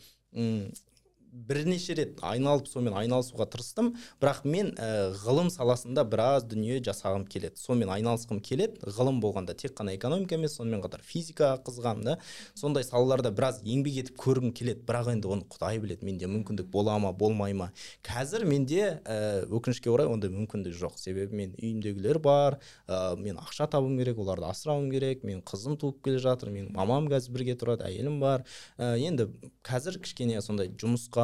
бірнеше 1.33 1.95
рет 1.95 2.21
айналып 2.27 2.69
сонымен 2.69 2.97
айналысуға 2.99 3.47
тырыстым. 3.51 3.93
Бірақ 4.23 4.43
мен 4.49 4.73
ә, 4.75 5.11
ғылым 5.23 5.51
саласында 5.53 6.05
біраз 6.09 6.45
дүние 6.51 6.81
жасағым 6.85 7.27
келеді. 7.31 7.59
Сонымен 7.61 7.93
айналысқым 7.95 8.41
келеді. 8.43 8.81
Ғылым 8.97 9.21
болғанда 9.23 9.55
тек 9.59 9.77
қана 9.79 9.95
экономика 9.95 10.35
емес 10.35 10.57
сонымен 10.59 10.83
қатар 10.85 11.05
физикаға 11.07 11.61
қызығамын 11.67 12.09
да. 12.11 12.17
Сондай 12.59 12.85
салаларда 12.87 13.31
біраз 13.35 13.61
еңбек 13.63 14.01
етіп 14.05 14.19
көргім 14.21 14.55
келеді. 14.57 14.85
Бірақ 14.89 15.13
енді 15.15 15.31
оны 15.31 15.47
құдай 15.51 15.81
біледі 15.83 16.09
менде 16.09 16.31
мүмкіндік 16.31 16.71
бола 16.73 16.99
ма 16.99 17.13
болмай 17.13 17.55
ма. 17.55 17.71
Қазір 18.07 18.45
менде 18.49 19.01
ә, 19.05 19.47
өкінішке 19.47 19.91
орай 19.93 20.11
ондай 20.11 20.33
мүмкіндік 20.35 20.75
жоқ. 20.75 20.99
Себебі 20.99 21.37
мен 21.37 21.55
үйімдегілер 21.61 22.19
бар. 22.19 22.59
Ә, 22.89 23.17
мен 23.17 23.39
ақша 23.39 23.71
табуым 23.71 23.99
керек 24.03 24.19
оларды 24.19 24.51
асырауым 24.51 24.91
керек. 24.91 25.25
Мен 25.25 25.45
қызым 25.47 25.79
туып 25.79 26.03
келе 26.05 26.19
жатыр 26.19 26.51
менің 26.51 26.75
мамам 26.75 27.09
қазір 27.11 27.37
бірге 27.39 27.57
тұрады 27.61 27.87
әйелім 27.87 28.21
бар. 28.21 28.45
Ә, 28.79 28.97
енді 28.99 29.31
қазір 29.67 30.01
кішкене 30.03 30.41
сондай 30.43 30.73
жұмысқа 30.81 31.20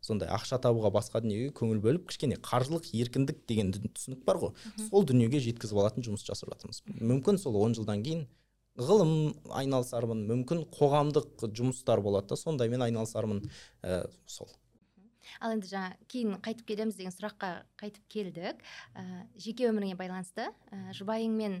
сондай 0.00 0.30
ақша 0.32 0.58
табуға 0.62 0.90
басқа 0.94 1.22
дүниеге 1.24 1.52
көңіл 1.56 1.80
бөліп 1.84 2.08
кішкене 2.10 2.38
қаржылық 2.44 2.90
еркіндік 2.96 3.44
деген 3.48 3.72
түсінік 3.72 4.24
бар 4.26 4.40
ғой. 4.42 4.54
Сол 4.88 5.06
дүниеге 5.08 5.40
жеткізіп 5.44 5.82
алатын 5.82 6.06
жұмыс 6.06 6.24
жасап 6.26 6.52
жатырмыз. 6.54 6.82
Мүмкін 7.00 7.40
сол 7.40 7.58
он 7.60 7.76
жылдан 7.78 8.04
кейін 8.06 8.26
ғылым 8.80 9.34
айналысармын 9.52 10.24
мүмкін 10.30 10.64
қоғамдық 10.72 11.44
жұмыстар 11.58 12.00
болады 12.04 12.32
да 12.32 12.38
сондаймен 12.38 12.84
айналысармын 12.86 13.42
ә, 13.82 14.04
сол. 14.26 14.48
Ал 15.40 15.54
енді 15.54 15.68
жаңа 15.70 15.96
кейін 16.10 16.38
қайтып 16.42 16.70
келеміз 16.70 16.96
деген 16.98 17.12
сұраққа 17.14 17.50
қайтып 17.80 18.06
келдік. 18.10 18.62
Ә, 18.94 19.26
жеке 19.38 19.68
өміріңе 19.68 19.98
байланысты 19.98 20.48
ә, 20.48 20.94
жұбайыңмен 20.96 21.60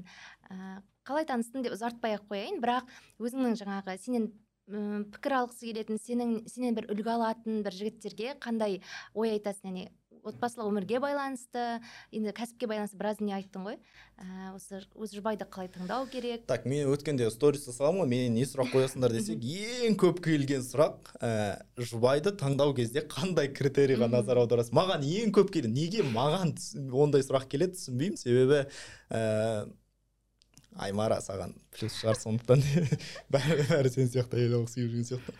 ә, 0.50 0.80
қалай 1.06 1.28
таныстың 1.28 1.66
деп 1.66 1.76
ұзартпай 1.76 2.16
ақ 2.16 2.26
қояйын. 2.30 2.60
Бірақ 2.62 2.88
өзіңнің 3.20 3.58
жаңағы 3.60 3.98
сенен 4.00 4.30
пікір 4.68 5.36
алғысы 5.40 5.70
келетін 5.70 6.02
сенің 6.02 6.36
сенен 6.50 6.76
бір 6.76 6.90
үлгі 6.92 7.14
алатын 7.16 7.64
бір 7.66 7.78
жігіттерге 7.78 8.36
қандай 8.42 8.80
ой 9.14 9.36
айтасың? 9.38 9.70
Яғни 9.70 9.88
отбасылық 10.26 10.68
өмірге 10.70 11.00
байланысты 11.00 11.80
енді 12.12 12.32
кәсіпке 12.36 12.68
байланысты 12.68 12.98
біраз 13.00 13.20
дүние 13.20 13.36
айттың 13.38 13.64
ғой? 13.66 13.78
Ә, 14.20 14.52
осы 14.54 14.82
өз 14.92 15.14
жұбайды 15.16 15.46
қалай 15.48 15.70
таңдау 15.72 16.06
керек? 16.12 16.44
Так 16.50 16.66
мен 16.68 16.90
өткенде 16.92 17.30
стористе 17.32 17.72
саламын 17.72 18.04
ғой 18.04 18.10
менен 18.12 18.36
не 18.36 18.44
сұрақ 18.48 18.72
қоясыңдар 18.74 19.14
десек 19.16 19.40
ең 19.40 19.96
көп 20.00 20.20
келген 20.24 20.64
сұрақ 20.66 21.14
ә, 21.24 21.32
жұбайды 21.80 22.34
таңдау 22.40 22.74
кезде 22.76 23.04
қандай 23.08 23.48
критерийға 23.56 24.10
назар 24.12 24.42
аударасыз 24.42 24.74
маған 24.76 25.06
ең 25.08 25.32
көп 25.36 25.54
келеді. 25.56 25.72
Неге 25.72 26.04
маған 26.12 26.52
ондай 26.92 27.24
сұрақ 27.24 27.48
келеді 27.48 27.78
түсінбеймін. 27.78 28.20
Себебі 28.20 28.66
ә, 29.08 29.64
аймара 30.78 31.18
саған 31.24 31.54
плюс 31.74 31.96
шығар 32.00 32.18
сондықтан. 32.20 32.62
Бәрі 33.32 33.66
бәрі 33.70 33.92
сен 33.92 34.10
сияқты 34.10 34.40
әйел 34.40 34.60
алғысы 34.60 34.80
келіп 34.80 34.92
жүрген 34.92 35.08
сияқты. 35.10 35.34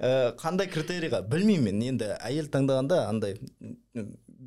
Ә, 0.00 0.12
қандай 0.40 0.68
критерийға? 0.70 1.22
Білмеймін 1.30 1.78
мен. 1.78 1.82
Енді 1.94 2.12
әйел 2.18 2.50
таңдағанда 2.52 3.04
андай 3.08 3.38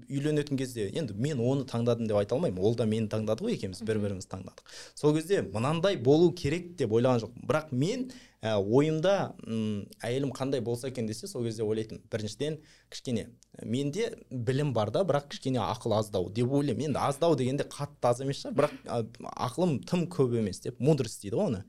үйленетін 0.08 0.60
кезде 0.60 0.88
енді 0.92 1.16
мен 1.18 1.40
оны 1.42 1.66
таңдадым 1.68 2.08
деп 2.08 2.20
айта 2.20 2.36
алмаймын. 2.36 2.62
Ол 2.64 2.76
да 2.78 2.86
мені 2.88 3.10
таңдады 3.12 3.46
ғой 3.46 3.58
екеуміз 3.58 3.82
бір 3.88 4.00
бірімізді 4.04 4.32
таңдадық. 4.36 4.76
Сол 4.96 5.16
кезде 5.16 5.42
мынандай 5.42 5.98
болу 5.98 6.32
керек 6.36 6.76
деп 6.80 6.94
ойлаған 6.96 7.24
жоқпын. 7.24 7.48
Бірақ 7.50 7.72
мен 7.72 8.08
ә, 8.42 8.56
ойымда 8.60 9.34
м, 9.48 9.88
әйелім 10.04 10.32
қандай 10.36 10.62
болса 10.62 10.92
екен 10.92 11.08
десе 11.08 11.28
сол 11.28 11.44
кезде 11.48 11.64
ойлайтынмын. 11.64 12.04
Біріншіден 12.12 12.60
кішкене 12.90 13.30
менде 13.66 14.12
білім 14.30 14.74
бар 14.74 14.92
да 14.94 15.02
бірақ 15.08 15.32
кішкене 15.32 15.60
ақыл 15.64 15.96
аздау 15.98 16.30
деп 16.30 16.52
ойлаймын. 16.54 16.92
Енді 16.92 17.00
аздау 17.02 17.36
дегенде 17.36 17.66
қатты 17.66 18.10
аз 18.10 18.22
емес 18.22 18.44
шығар 18.44 18.54
бірақ 18.58 19.18
ақылым 19.34 19.80
тым 19.88 20.06
көп 20.14 20.36
емес 20.38 20.62
деп 20.62 20.80
мудрость 20.80 21.24
дейді 21.24 21.40
ғой 21.40 21.48
оны. 21.50 21.64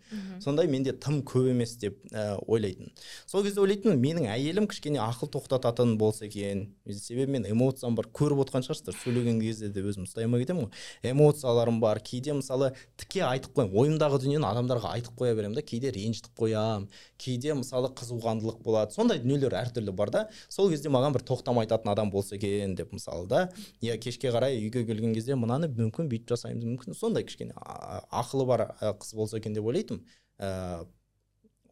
Сондай 0.45 0.69
менде 0.69 0.93
тым 0.93 1.23
көп 1.25 1.49
емес 1.49 1.77
деп 1.81 1.97
ә, 2.12 2.37
ойлайтынмын. 2.45 2.93
Сол 3.27 3.45
кезде 3.47 3.62
ойлайтынмын 3.62 4.03
менің 4.03 4.29
әйелім 4.35 4.69
кішкене 4.69 5.01
ақыл 5.01 5.33
тоқтататын 5.33 5.97
болса 5.99 6.27
екен. 6.29 6.75
Себебі 6.85 7.39
мен 7.39 7.49
эмоциям 7.49 7.97
бар 7.97 8.11
көріп 8.12 8.45
отырған 8.45 8.66
шығарсыздар. 8.69 8.99
Сөйлеген 9.01 9.41
кезде 9.41 9.73
де 9.73 9.81
өзім 9.81 10.05
ұстай 10.05 10.29
алмай 10.29 10.45
кетемін 10.45 10.69
ғой. 10.69 11.12
Эмоцияларым 11.14 11.81
бар 11.81 12.03
кейде 12.05 12.37
мысалы 12.37 12.75
тіке 13.01 13.25
айтып 13.25 13.57
қоямын 13.57 13.73
ойымдағы 13.81 14.21
дүниені 14.27 14.45
адамдарға 14.45 14.93
айтып 14.99 15.16
қоя 15.16 15.35
беремін 15.39 15.57
да 15.57 15.64
кейде 15.64 15.93
ренжітіп 15.95 16.37
қоямын 16.37 16.89
кейде 17.19 17.55
мысалы 17.59 17.91
қызуғандылық 17.99 18.61
болады. 18.62 18.95
Сондай 18.95 19.21
дүниелер 19.23 19.57
әртүрлі 19.59 19.93
бар 19.97 20.12
да. 20.14 20.25
Сол 20.49 20.71
кезде 20.71 20.91
маған 20.93 21.16
бір 21.16 21.25
тоқтам 21.27 21.59
айтатын 21.62 21.91
адам 21.93 22.12
болса 22.14 22.37
екен 22.37 22.77
деп 22.79 22.93
мысалы 22.95 23.27
да. 23.29 23.49
Иә 23.83 23.99
кешке 23.99 24.31
қарай 24.35 24.59
үйге 24.61 24.85
келген 24.87 25.16
кезде 25.16 25.37
мынаны 25.39 25.69
мүмкін 25.73 26.11
бүйтіп 26.12 26.35
жасаймыз 26.35 26.64
мүмкін 26.64 26.99
сондай 26.99 27.27
кішкене 27.27 27.57
ақылы 27.59 28.47
бар 28.49 28.69
қыз 29.03 29.14
болса 29.19 29.43
екен 29.43 29.57
деп 29.59 29.66
ойлайтынмын. 29.66 30.05
Ә, 30.39 30.87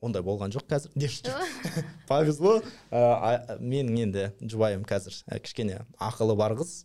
ондай 0.02 0.24
болған 0.26 0.54
жоқ 0.54 0.66
қазір. 0.70 0.96
Повезло. 2.10 2.58
Ә, 2.90 3.58
менің 3.60 4.02
енді 4.06 4.26
жұбайым 4.42 4.82
қазір 4.88 5.22
ә, 5.30 5.38
кішкене 5.38 5.84
ақылы 5.98 6.34
бар 6.38 6.56
қыз. 6.58 6.80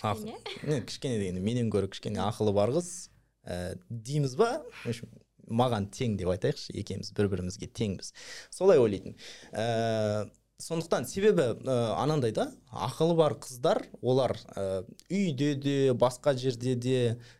Кішкене? 0.00 0.38
не, 0.64 0.80
кішкене 0.88 1.20
дегенде 1.20 1.44
менен 1.44 1.68
гөрі 1.70 1.92
кішкене 1.92 2.24
ақылы 2.24 2.56
бар 2.56 2.72
қыз. 2.74 3.10
Ә, 3.44 3.76
дейміз 3.90 4.38
ба? 4.40 4.64
В 4.84 4.88
общем 4.88 5.12
маған 5.48 5.90
тең 5.94 6.16
деп 6.20 6.30
айтайықшы 6.34 6.74
екеуміз 6.80 7.12
бір 7.16 7.30
бірімізге 7.32 7.68
теңбіз. 7.68 8.12
Солай 8.54 8.80
ойлайтынмын 8.82 9.16
ә, 9.52 10.30
сондықтан 10.62 11.06
себебі 11.10 11.48
ә, 11.66 11.78
анандай 11.98 12.32
да 12.32 12.50
ақылы 12.70 13.16
бар 13.18 13.34
қыздар 13.42 13.84
олар 14.02 14.36
ә, 14.54 14.84
үйде 15.10 15.54
де 15.58 15.76
басқа 15.92 16.36
жерде 16.38 16.74
де 16.74 16.98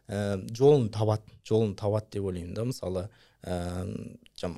ә, 0.08 0.42
жолын 0.50 0.90
табады 0.90 1.38
жолын 1.46 1.76
табады 1.78 2.16
деп 2.18 2.26
ойлаймын 2.26 2.54
да 2.54 2.64
мысалы 2.68 3.08
ә, 3.46 3.94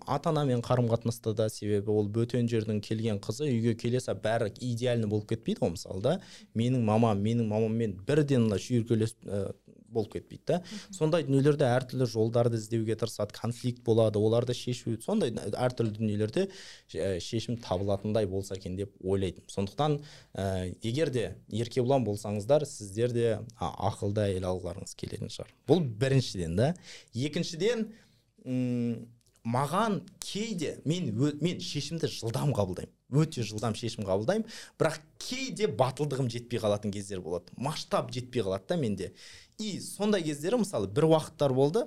ата 0.07 0.31
анамен 0.31 0.63
қарым 0.65 0.89
қатынаста 0.89 1.35
да 1.37 1.49
себебі 1.53 1.93
ол 1.93 2.09
бөтен 2.09 2.49
жердің 2.49 2.81
келген 2.81 3.21
қызы 3.21 3.51
үйге 3.51 3.75
келе 3.77 4.01
сала 4.01 4.19
бәрі 4.25 4.53
идеальный 4.57 5.11
болып 5.11 5.29
кетпейді 5.35 5.61
ғой 5.61 5.75
мысалы 5.77 6.03
да. 6.03 6.15
Менің 6.55 6.85
мамам 6.87 7.21
менің 7.23 7.51
мамаммен 7.51 7.99
бірден 8.07 8.47
мына 8.47 8.59
шүйіркелес 8.63 9.17
ә, 9.27 9.51
болып 9.97 10.13
кетпейді 10.17 10.45
да 10.53 10.61
сондай 10.95 11.27
дүниелерде 11.27 11.67
әртүрлі 11.67 12.09
жолдарды 12.13 12.61
іздеуге 12.61 12.97
тырысады 13.01 13.35
конфликт 13.37 13.83
болады 13.87 14.21
оларды 14.21 14.55
шешу 14.57 14.97
сондай 15.05 15.33
әртүрлі 15.33 15.97
дүниелерде 15.97 16.47
шешім 16.93 17.59
табылатындай 17.65 18.29
болса 18.31 18.57
екен 18.59 18.77
деп 18.79 18.95
ойлайтын 19.03 19.49
сондықтан 19.51 19.99
ә, 20.37 20.73
егер 20.83 21.11
де 21.11 21.27
еркебұлан 21.51 22.07
болсаңыздар 22.07 22.67
сіздер 22.69 23.15
де 23.17 23.27
ақылды 23.59 24.27
әйел 24.29 24.49
алғыларыңыз 24.53 24.97
келетін 24.99 25.33
шығар. 25.33 25.53
Бұл 25.69 25.83
біріншіден 25.83 26.57
да 26.59 26.73
екіншіден 27.15 27.89
маған 29.47 30.01
кейде 30.23 30.77
мен 30.85 31.13
мен 31.41 31.61
шешімді 31.63 32.11
жылдам 32.11 32.53
қабылдаймын. 32.55 32.93
Өте 33.15 33.45
жылдам 33.47 33.77
шешім 33.79 34.07
қабылдаймын. 34.07 34.47
Бірақ 34.79 34.99
кейде 35.23 35.69
батылдығым 35.71 36.31
жетпей 36.33 36.59
қалатын 36.59 36.91
кездер 36.95 37.23
болады. 37.23 37.55
Масштаб 37.57 38.11
жетпей 38.15 38.43
қалады 38.43 38.67
да 38.69 38.77
менде. 38.81 39.13
И 39.59 39.81
сондай 39.81 40.23
кездері 40.27 40.61
мысалы 40.63 40.89
бір 40.89 41.09
уақыттар 41.11 41.55
болды. 41.57 41.87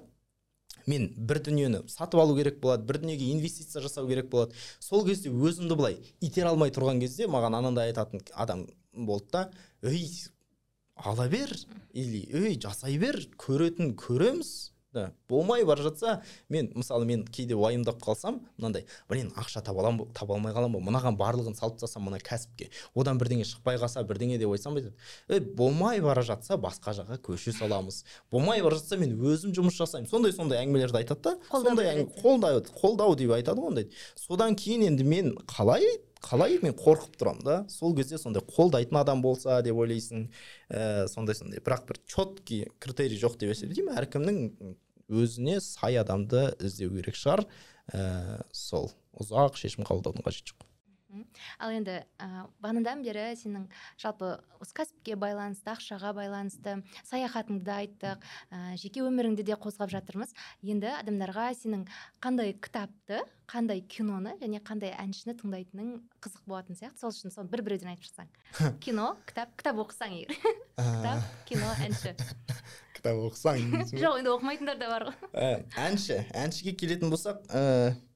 Мен 0.88 1.10
бір 1.18 1.42
дүниені 1.46 1.84
сатып 1.92 2.22
алу 2.22 2.36
керек 2.38 2.60
болады 2.64 2.88
бір 2.88 3.02
дүниеге 3.04 3.30
инвестиция 3.34 3.82
жасау 3.84 4.08
керек 4.08 4.30
болады. 4.32 4.56
Сол 4.80 5.06
кезде 5.06 5.30
өзімді 5.30 5.78
былай 5.78 6.00
итере 6.22 6.50
алмай 6.50 6.74
тұрған 6.74 7.02
кезде 7.04 7.28
маған 7.28 7.58
анандай 7.60 7.92
айтатын 7.92 8.24
адам 8.34 8.66
болды 8.94 9.30
да 9.32 9.52
ей 9.84 10.10
ала 10.96 11.28
бер 11.30 11.54
или 11.94 12.26
ей 12.32 12.60
жасай 12.60 12.98
бер 12.98 13.22
көретін 13.38 13.94
көреміз 14.00 14.72
да 14.94 15.12
болмай 15.30 15.64
бара 15.66 15.84
жатса 15.84 16.22
мен 16.50 16.72
мысалы 16.76 17.06
мен 17.06 17.26
кейде 17.28 17.56
уайымдап 17.56 18.02
қалсам 18.02 18.40
мынандай 18.58 18.86
блин 19.10 19.32
ақша 19.38 19.62
таба 19.62 19.84
аламын 19.84 20.10
таба 20.14 20.34
алмай 20.34 20.54
қаламын 20.54 20.80
ба? 20.80 20.84
Мынаған 20.90 21.18
барлығын 21.20 21.56
салып 21.58 21.78
тастасам 21.78 22.08
мына 22.10 22.18
кәсіпке. 22.18 22.70
Одан 22.96 23.20
бірдеңе 23.22 23.46
шықпай 23.46 23.78
қалса 23.78 24.02
бірдеңе 24.04 24.40
деп 24.42 24.50
айтсам 24.50 24.80
айтады 24.80 24.96
ей 25.30 25.40
болмай 25.40 26.02
бара 26.02 26.24
жатса 26.26 26.58
басқа 26.58 26.96
жаққа 26.98 27.20
көше 27.30 27.54
саламыз. 27.54 28.04
Болмай 28.32 28.64
бара 28.66 28.80
жатса 28.80 28.98
мен 28.98 29.14
өзім 29.14 29.54
жұмыс 29.54 29.78
жасаймын. 29.78 30.10
Сондай 30.10 30.34
сондай 30.34 30.64
әңгімелерді 30.66 31.04
айтады 31.04 31.22
да. 31.22 31.38
Сондай 31.52 32.06
қолдау 32.24 32.64
қолдау 32.82 33.16
деп 33.16 33.38
айтады 33.38 33.62
ғой 33.62 33.74
ондайды 33.76 33.94
содан 34.18 34.56
кейін 34.58 34.88
енді 34.90 35.06
мен 35.06 35.36
қалай 35.46 35.86
қалай 36.24 36.60
мен 36.64 36.76
қорқып 36.78 37.18
тұрамын 37.20 37.46
да? 37.46 37.58
Сол 37.72 37.96
кезде 37.98 38.20
сондай 38.20 38.44
қолдайтын 38.46 39.00
адам 39.02 39.22
болса 39.24 39.62
деп 39.66 39.80
ойлайсың 39.80 40.28
ә, 40.70 41.08
сондай 41.12 41.38
сондай. 41.38 41.64
Бірақ 41.64 41.88
бір 41.90 42.02
четкий 42.08 42.68
критерий 42.80 43.20
жоқ 43.20 43.40
деп 43.40 43.54
есептеймін. 43.56 43.96
Әркімнің 44.00 44.42
өзіне 45.10 45.60
сай 45.64 46.00
адамды 46.02 46.50
іздеу 46.60 46.94
керек 46.98 47.18
шығар. 47.20 47.46
Ә, 47.94 48.44
сол. 48.52 48.92
Ұзақ 49.20 49.58
шешім 49.60 49.88
қабылдаудың 49.88 50.26
қажеті 50.28 50.54
жоқ. 50.54 50.69
Ал 51.60 51.74
енді 51.74 52.00
ә, 52.22 52.28
бағанадан 52.62 53.02
бері 53.06 53.32
сенің 53.40 53.66
жалпы 54.00 54.36
осы 54.62 54.76
кәсіпке 54.78 55.16
байланысты 55.20 55.72
ақшаға 55.74 56.14
байланысты 56.18 56.80
саяхатыңды 57.08 57.66
да 57.66 57.80
айттық 57.84 58.28
ә, 58.52 58.78
жеке 58.80 59.04
өміріңді 59.08 59.46
де 59.48 59.58
қозғап 59.58 59.92
жатырмыз. 59.94 60.36
Енді 60.62 60.92
адамдарға 61.00 61.50
сенің 61.58 61.86
қандай 62.22 62.54
кітапты 62.54 63.24
қандай 63.50 63.82
киноны 63.82 64.36
және 64.42 64.62
қандай 64.62 64.94
әншіні 65.00 65.36
тыңдайтының 65.40 65.96
қызық 66.22 66.46
болатын 66.46 66.78
сияқты. 66.78 67.02
Сол 67.02 67.16
үшін 67.16 67.34
соны 67.34 67.50
бір 67.50 67.64
біреуден 67.66 67.94
айтып 67.94 68.06
шықсаң. 68.10 68.30
Кино 68.84 69.16
кітап 69.30 69.56
кітап 69.58 69.82
оқысаң 69.86 70.14
егер. 70.20 70.38
Кітап 70.80 71.26
кино 71.50 71.72
әнші. 71.86 72.14
Кітап 73.00 73.24
оқысаң 73.30 73.90
жоқ 73.96 74.20
енді 74.20 74.34
оқымайтындар 74.36 74.78
да 74.80 74.92
бар 74.92 75.08
ғой. 75.10 75.58
Әнші 75.80 76.22
әншіге 76.36 76.76
келетін 76.78 77.14
болсақ 77.14 77.42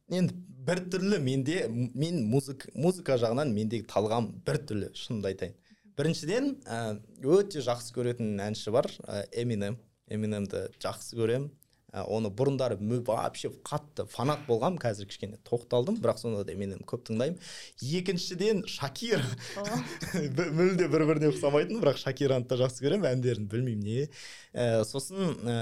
енді 0.10 0.36
біртүрлі 0.68 1.20
менде 1.20 1.68
мен 1.70 2.24
музыка, 2.32 2.70
музыка 2.76 3.18
жағынан 3.20 3.54
мендегі 3.56 3.88
талғам 3.90 4.32
біртүрлі 4.48 4.92
шынымды 4.98 5.34
айтайын. 5.34 5.58
Біріншіден 5.98 6.54
ә, 6.66 6.78
өте 7.22 7.62
жақсы 7.64 7.94
көретін 7.96 8.40
әнші 8.42 8.72
бар 8.74 8.88
ә, 9.06 9.26
эминем 9.44 9.78
эминемді 10.12 10.70
жақсы 10.82 11.18
көремін. 11.20 11.52
Ә, 11.94 12.02
оны 12.10 12.32
бұрындары 12.34 12.80
вообще 13.06 13.52
қатты 13.68 14.08
фанат 14.10 14.48
болғам 14.48 14.80
қазір 14.82 15.06
кішкене 15.12 15.38
тоқталдым 15.46 16.00
бірақ 16.02 16.24
сонда 16.24 16.42
да 16.48 16.56
эминем 16.56 16.82
көп 16.90 17.04
тыңдаймын. 17.10 17.38
Екіншіден 17.86 18.64
шакира. 18.66 19.22
Мүлде 20.58 20.88
бір 20.90 21.06
біріне 21.12 21.30
ұқсамайтын 21.30 21.84
бірақ 21.84 22.02
шакираны 22.02 22.50
да 22.50 22.58
жақсы 22.64 22.82
көремін 22.88 23.12
әндерін 23.12 23.46
білмеймін 23.52 23.86
не. 23.86 24.08
Ә, 24.56 24.82
сосын 24.90 25.38
ә, 25.46 25.60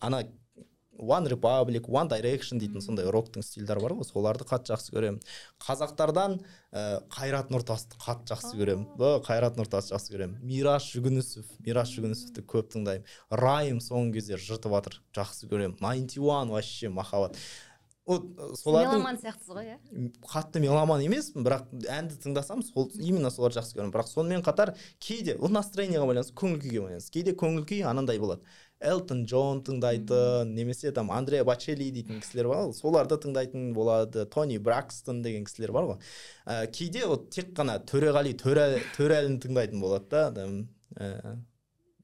ана 0.00 0.24
one 0.98 1.28
republic 1.28 1.88
one 1.88 2.08
direction 2.08 2.60
дейтін 2.62 2.80
сондай 2.84 3.08
роктың 3.10 3.42
стильдері 3.42 3.82
бар 3.82 3.96
ғой. 3.98 4.06
Соларды 4.06 4.46
қатты 4.48 4.72
жақсы 4.74 4.94
көремін. 4.94 5.20
Қазақтардан 5.64 6.38
ә, 6.70 7.02
қайрат 7.10 7.50
нұртасты 7.50 7.98
қатты 7.98 8.34
жақсы 8.34 8.54
көремін. 8.60 8.86
Қайрат 9.26 9.58
нұртасты 9.58 9.96
жақсы 9.96 10.14
көремін. 10.14 10.40
Мирас 10.46 10.88
жүгінісов 10.94 11.50
мирас 11.66 11.92
жүгінісовті 11.96 12.46
көп 12.46 12.72
тыңдаймын. 12.76 13.12
Райым 13.30 13.82
соңғы 13.84 14.20
кезде 14.20 14.38
жыртып 14.38 14.74
жатыр 14.78 14.98
жақсы 15.14 15.50
көремін. 15.50 15.78
Найнти 15.80 16.20
уан 16.20 16.50
вообще 16.54 16.88
махаббат. 16.88 17.38
Вот 18.04 18.20
солардың 18.60 18.98
меломан 18.98 19.16
сияқтысыз 19.16 19.54
ғой 19.56 19.64
иә? 19.64 19.76
Қатты 20.28 20.60
меломан 20.60 21.00
емеспін 21.00 21.40
бірақ 21.46 21.70
әнді 21.88 22.18
тыңдасам 22.20 22.60
сол 22.60 22.90
именно 23.00 23.30
соларды 23.32 23.56
жақсы 23.62 23.78
көремін. 23.78 23.94
Бірақ 23.94 24.10
сонымен 24.10 24.44
қатар 24.44 24.74
кейде 25.00 25.38
ол 25.40 25.48
настроениеға 25.48 26.10
байланысты 26.10 26.36
көңіл 26.36 26.60
күйге 26.60 26.82
байланысты. 26.84 27.14
Кейде 27.16 27.32
көңіл 27.32 27.64
күй 27.64 27.80
анандай 27.88 28.20
болады. 28.20 28.44
Элтон 28.80 29.24
джон 29.26 29.62
тыңдайтын 29.64 30.50
немесе 30.54 30.92
там 30.92 31.10
андреа 31.14 31.44
бачели 31.44 31.90
дейтін 31.94 32.20
кісілер 32.24 32.48
бар 32.50 32.62
ғой. 32.66 32.74
Соларды 32.76 33.18
тыңдайтын 33.22 33.72
болады. 33.76 34.26
Тони 34.26 34.58
бракстон 34.58 35.22
деген 35.22 35.46
кісілер 35.48 35.72
бар 35.72 35.88
ғой. 35.92 35.98
Ә, 36.46 36.66
кейде 36.72 37.06
вот 37.06 37.30
тек 37.34 37.54
қана 37.56 37.78
төреғали 37.84 38.34
төре, 38.38 38.82
төрәліні 38.96 39.40
тыңдайтын 39.44 39.80
болады 39.82 40.28
да 40.34 40.46
ә, 40.98 41.36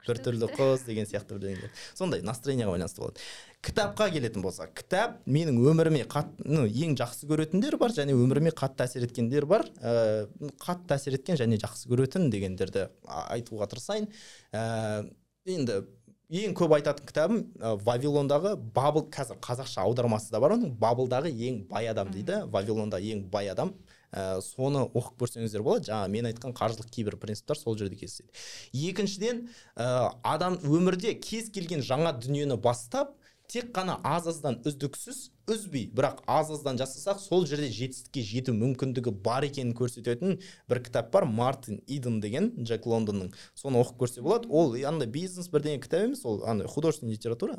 біртүрлі 0.07 0.49
қыз 0.57 0.87
деген 0.87 1.07
сияқты 1.09 1.37
бірдеңелер 1.37 1.73
сондай 1.99 2.23
настроениеға 2.25 2.75
байланысты 2.75 3.03
болады. 3.03 3.21
Кітапқа 3.61 4.09
келетін 4.15 4.45
болсақ 4.45 4.73
кітап 4.79 5.19
менің 5.29 5.61
өміріме 5.69 6.07
қатты 6.09 6.47
ну, 6.49 6.65
ең 6.65 6.97
жақсы 6.97 7.29
көретіндер 7.29 7.77
бар 7.81 7.93
және 7.93 8.17
өміріме 8.17 8.55
қатты 8.57 8.87
әсер 8.87 9.05
еткендер 9.05 9.47
бар. 9.51 9.67
Ә, 9.85 10.27
қатты 10.65 10.97
әсер 10.97 11.19
еткен 11.19 11.37
және 11.41 11.61
жақсы 11.61 11.91
көретін 11.93 12.31
дегендерді 12.33 12.89
айтуға 13.05 13.69
тырысайын. 13.75 14.09
Ә, 14.57 15.05
енді 15.51 15.83
ең 16.31 16.55
көп 16.55 16.77
айтатын 16.77 17.07
кітабым 17.09 17.41
ә, 17.59 17.75
вавилондағы 17.83 18.55
бабыл 18.75 19.09
қазір 19.11 19.41
қазақша 19.43 19.83
аудармасы 19.83 20.31
да 20.31 20.41
бар 20.43 20.55
оның. 20.55 20.77
Бабылдағы 20.79 21.33
ең 21.35 21.65
бай 21.71 21.91
адам 21.91 22.13
дейді. 22.15 22.45
Вавилонда 22.53 23.01
ең 23.03 23.25
бай 23.33 23.51
адам. 23.51 23.75
Ә, 24.11 24.39
соны 24.43 24.85
оқып 24.87 25.25
көрсеңіздер 25.25 25.65
болады. 25.67 25.91
Жаңа 25.91 26.11
мен 26.11 26.31
айтқан 26.31 26.55
қаржылық 26.55 26.91
кейбір 26.95 27.19
принциптер 27.19 27.59
сол 27.59 27.77
жерде 27.79 27.99
кездеседі. 27.99 28.31
Екіншіден 28.73 29.49
ә, 29.75 30.13
адам 30.23 30.59
өмірде 30.63 31.17
кез 31.19 31.51
келген 31.51 31.83
жаңа 31.83 32.15
дүниені 32.19 32.59
бастап 32.63 33.17
тек 33.51 33.73
қана 33.75 33.97
аз 34.07 34.29
аздан 34.31 34.61
үздіксіз 34.67 35.19
үзбей 35.51 35.89
бірақ 35.91 36.21
аз 36.31 36.53
аздан 36.55 36.79
жасасақ 36.79 37.19
сол 37.19 37.47
жерде 37.51 37.67
жетістікке 37.75 38.23
жету 38.23 38.55
мүмкіндігі 38.55 39.13
бар 39.25 39.47
екенін 39.49 39.75
көрсететін 39.79 40.39
бір 40.71 40.83
кітап 40.87 41.11
бар 41.11 41.27
мартин 41.27 41.81
иден 41.87 42.21
деген 42.23 42.53
джек 42.63 42.87
лондонның. 42.87 43.33
Соны 43.59 43.83
оқып 43.83 43.99
көрсе 44.05 44.23
болады. 44.23 44.47
Ол 44.49 44.77
андай 44.87 45.11
бизнес 45.11 45.51
бірдеңе 45.51 45.83
кітап 45.83 46.07
емес 46.07 46.23
ол 46.25 46.45
андай 46.47 46.71
художественный 46.71 47.19
литература. 47.19 47.59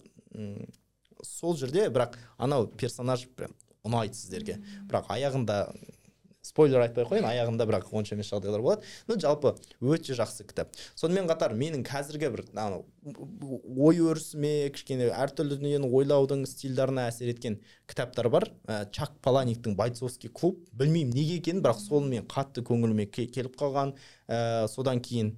Сол 1.23 1.57
жерде 1.57 1.89
бірақ 1.89 2.15
анау 2.37 2.69
персонаж 2.71 3.27
прям 3.35 3.51
ұнайды 3.83 4.15
сіздерге. 4.15 4.61
Бірақ 4.87 5.11
аяғында 5.11 5.65
спойлер 6.45 6.81
айтпай 6.81 7.05
ақ 7.05 7.11
қояйын 7.11 7.27
аяғында 7.29 7.67
бірақ 7.69 7.91
онша 7.93 8.15
емес 8.15 8.31
жағдайлар 8.31 8.63
болады. 8.63 8.87
Ну 9.07 9.17
жалпы 9.21 9.53
өте 9.81 10.15
жақсы 10.17 10.45
кітап. 10.49 10.73
Сонымен 10.95 11.29
қатар 11.29 11.53
менің 11.57 11.83
қазіргі 11.85 12.31
бір 12.33 12.45
анау 12.55 12.85
ой 13.77 14.01
өрісіме 14.01 14.71
кішкене 14.73 15.11
әртүрлі 15.13 15.59
дүниені 15.61 15.89
ойлаудың 15.89 16.47
стильдарына 16.49 17.07
әсер 17.11 17.31
еткен 17.33 17.59
кітаптар 17.89 18.29
бар. 18.33 18.49
Ә, 18.65 18.85
чак 18.93 19.13
паланиктің 19.21 19.77
бойцовский 19.77 20.33
клуб 20.33 20.59
білмеймін 20.73 21.13
неге 21.15 21.37
екенін 21.41 21.63
бірақ 21.65 21.81
сол 21.85 22.05
мен 22.09 22.25
қатты 22.29 22.65
көңіліме 22.65 23.07
келіп 23.11 23.57
қалған. 23.61 23.95
Ә, 24.27 24.67
содан 24.69 25.01
кейін 25.01 25.35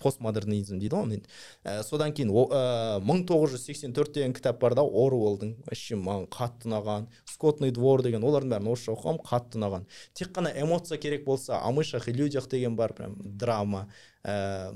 постмодернизм 0.00 0.78
дейді 0.80 0.96
ғой. 0.96 1.18
Енді 1.18 1.28
ә, 1.64 1.82
содан 1.84 2.14
кейін 2.16 2.32
э, 2.32 2.60
мың 3.04 3.24
тоғыз 3.28 3.56
жүз 3.56 3.66
сексен 3.68 3.94
төрт 3.96 4.14
деген 4.16 4.34
кітап 4.36 4.60
бар 4.60 4.76
да 4.78 4.84
оруэллдың. 4.84 5.56
Вообще 5.66 5.98
маған 6.00 6.28
қатты 6.32 6.70
ұнаған. 6.70 7.08
Скотный 7.28 7.74
двор 7.76 8.02
деген 8.06 8.24
олардың 8.24 8.56
бәрін 8.56 8.70
орысша 8.72 8.94
оқығанмын 8.94 9.26
қатты 9.26 9.60
ұнаған. 9.60 9.88
Тек 10.14 10.32
қана 10.36 10.52
эмоция 10.56 10.98
керек 10.98 11.24
болса 11.24 11.60
о 11.60 11.72
мышах 11.72 12.08
и 12.08 12.12
людях 12.12 12.48
деген 12.48 12.76
бар 12.76 12.94
прям 12.96 13.18
драма. 13.20 13.88
Ә, 14.24 14.72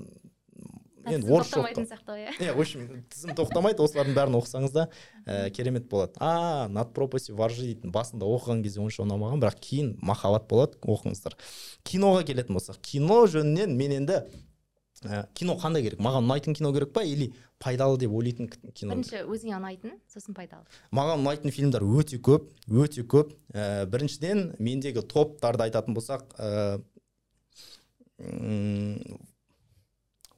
енді 1.09 1.33
орысша 1.33 1.57
тоқтамайтын 1.57 1.87
сияқты 1.89 2.13
ғой 2.13 2.27
иә. 2.29 2.53
В 2.53 2.61
общем 2.61 3.05
тізім 3.09 3.33
тоқтамайды 3.39 3.81
осылардың 3.81 4.17
бәрін 4.19 4.37
оқысаңыз 4.37 4.75
да 4.75 4.87
ә, 5.25 5.49
керемет 5.51 5.89
болады. 5.89 6.13
А 6.21 6.69
над 6.69 6.93
пропаси 6.93 7.33
воржи 7.33 7.65
дейтін 7.71 7.95
басында 7.95 8.29
оқыған 8.29 8.61
кезде 8.67 8.83
онша 8.85 9.07
ұнамаған 9.07 9.41
бірақ 9.41 9.59
кейін 9.65 9.95
махаббат 10.05 10.47
болады 10.51 10.77
оқыңыздар. 10.85 11.39
Киноға 11.89 12.27
келетін 12.29 12.59
болсақ 12.59 12.83
кино 12.85 13.25
жөнінен 13.33 13.73
мен 13.81 13.97
енді 14.03 14.21
ә, 15.05 15.25
кино 15.35 15.57
қандай 15.61 15.85
керек? 15.87 16.01
Маған 16.03 16.27
ұнайтын 16.27 16.57
кино 16.59 16.73
керек 16.77 16.93
па 16.93 17.05
или 17.07 17.31
пайдалы 17.63 17.99
деп 18.01 18.13
ойлайтын 18.17 18.51
кино 18.75 18.97
бірінші 18.97 19.25
өзіңе 19.25 19.57
ұнайтын 19.57 19.97
сосын 20.13 20.37
пайдалы? 20.37 20.65
Маған 20.97 21.25
ұнайтын 21.25 21.55
фильмдер 21.55 21.85
өте 21.85 22.21
көп 22.21 22.51
өте 22.69 23.05
көп. 23.05 23.35
Ә, 23.55 23.87
біріншіден 23.91 24.55
мендегі 24.59 25.05
топтарды 25.09 25.69
айтатын 25.69 25.97
болсақ 25.97 26.27
ә, 26.37 26.79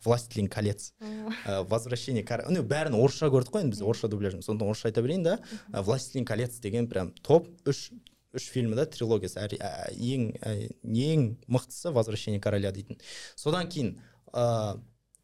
властелин 0.05 0.49
колец 0.49 0.93
ә, 1.01 1.63
возвращение 1.67 2.25
кар... 2.27 2.45
ну 2.51 2.63
бәрін 2.63 2.97
орысша 2.99 3.31
көрдік 3.31 3.55
қой 3.55 3.67
енді 3.67 3.77
біз 3.77 3.83
орысша 3.87 4.11
дубляжын 4.11 4.43
сондықтан 4.43 4.71
орысша 4.71 4.89
айта 4.91 5.03
берейін 5.03 5.27
да. 5.27 5.37
Ә, 5.73 5.83
властелин 5.83 6.27
колец 6.27 6.59
деген 6.61 6.89
прям 6.91 7.13
топ 7.23 7.49
үш 7.67 7.91
үш 8.33 8.49
фильмі 8.49 8.77
да 8.79 8.87
трилогиясы. 8.89 9.39
Ә, 9.39 9.93
ең 9.93 10.33
ә, 10.41 10.55
ең 10.83 11.27
мықтысы 11.47 11.93
возвращение 11.93 12.41
короля 12.41 12.73
дейтін. 12.73 12.99
Содан 13.37 13.69
кейін 13.69 13.99
ә, 14.33 14.79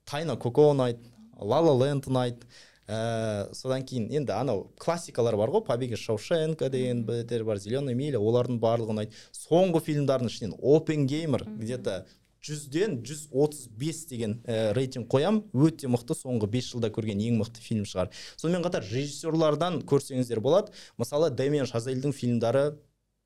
тайна 0.05 0.37
коко 0.37 0.71
ұнайды 0.73 1.03
ла 1.41 1.61
ла 1.65 1.75
ленд 1.81 2.09
ұнайды 2.09 2.47
ә, 2.89 3.49
содан 3.55 3.85
кейін 3.85 4.09
енді 4.11 4.33
анау 4.37 4.69
классикалар 4.81 5.37
бар 5.37 5.51
ғой. 5.51 5.65
Побег 5.67 5.93
из 5.93 6.05
шоушенка 6.05 6.71
деген 6.71 7.05
бітер 7.07 7.45
бар 7.45 7.59
зеленая 7.59 7.95
миля 7.95 8.21
олардың 8.21 8.61
барлығы 8.61 8.95
ұнайды 8.95 9.21
соңғы 9.37 9.85
фильмдардың 9.91 10.33
ішінен 10.33 10.57
опенгеймер 10.61 11.45
где 11.59 11.79
то 11.79 12.05
жүзден 12.45 13.01
жүз 13.03 13.29
отыз 13.35 13.67
бес 13.77 14.05
деген 14.07 14.39
ә, 14.47 14.73
рейтинг 14.73 15.09
қоям. 15.11 15.43
Өте 15.53 15.91
мықты 15.91 16.15
соңғы 16.17 16.49
бес 16.53 16.71
жылда 16.71 16.91
көрген 16.95 17.21
ең 17.21 17.41
мықты 17.43 17.61
фильм 17.61 17.85
шығар. 17.89 18.13
Сонымен 18.39 18.63
қатар 18.65 18.87
режиссерлардан 18.87 19.83
көрсеңіздер 19.83 20.41
болады. 20.41 20.73
Мысалы 21.03 21.31
дэмиан 21.35 21.67
шазельдің 21.67 22.15
фильмдары 22.15 22.79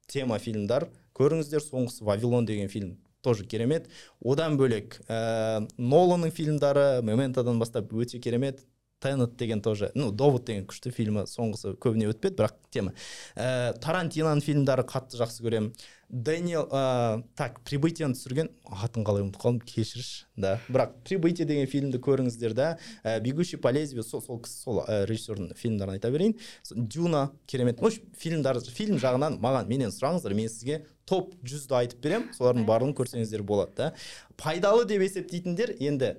тема 0.09 0.39
фильмдар. 0.39 0.89
Көріңіздер 1.15 1.61
соңғысы 1.61 2.05
вавилон 2.09 2.49
деген 2.49 2.73
фильм. 2.73 2.97
Тоже 3.23 3.47
керемет. 3.47 3.89
Одан 4.21 4.59
бөлек 4.59 4.99
ә, 5.09 5.63
ноланның 5.79 6.35
фильмдары 6.35 7.01
мементодан 7.07 7.59
бастап 7.63 7.93
өте 7.95 8.19
керемет. 8.19 8.67
Теннет 9.03 9.35
деген 9.37 9.63
тоже 9.63 9.91
ну 9.95 10.13
довод 10.13 10.47
деген 10.47 10.69
күшті 10.71 10.93
фильмі 10.95 11.27
соңғысы 11.27 11.75
көбіне 11.83 12.13
өтпеді 12.13 12.39
бірақ 12.39 12.55
тема. 12.73 12.95
Ә, 13.35 13.75
тарантиноның 13.83 14.45
фильмдары 14.45 14.87
қатты 14.87 15.19
жақсы 15.21 15.43
көремін. 15.45 15.75
Дэниел 16.13 16.67
ә, 16.69 17.23
так 17.41 17.63
прибытиені 17.65 18.13
түсірген 18.13 18.51
атын 18.69 19.05
қалай 19.07 19.25
ұмытып 19.25 19.41
қалдым 19.41 19.63
кешірші 19.65 20.27
да. 20.37 20.59
Бірақ 20.69 20.99
прибытие 21.09 21.47
деген 21.49 21.71
фильмді 21.73 22.01
көріңіздер 22.05 22.53
да. 22.53 22.67
Ә, 23.03 23.19
бегущий 23.25 23.57
по 23.57 23.73
лезвию 23.73 24.05
сол 24.05 24.21
сол 24.21 24.43
кісі 24.45 24.59
сол 24.61 24.83
ә, 24.85 25.07
режиссердің 25.09 25.57
фильмдарын 25.57 25.97
айта 25.97 26.11
берейін. 26.13 26.37
Дюна 26.71 27.31
керемет. 27.47 27.81
В 27.81 27.87
общем 27.87 28.13
фильмдар 28.13 28.61
фильм 28.61 29.01
жағынан 29.01 29.39
маған 29.41 29.73
менен 29.73 29.95
сұраңыздар 29.95 30.37
мен 30.37 30.53
сізге 30.53 30.83
топ 31.09 31.33
жүзді 31.49 31.79
айтып 31.81 32.05
беремін. 32.05 32.29
Солардың 32.37 32.69
барлығын 32.69 32.99
көрсеңіздер 33.01 33.47
болады 33.49 33.73
да. 33.79 33.89
Пайдалы 34.37 34.85
деп 34.85 35.01
есептейтіндер 35.09 35.79
енді 35.81 36.19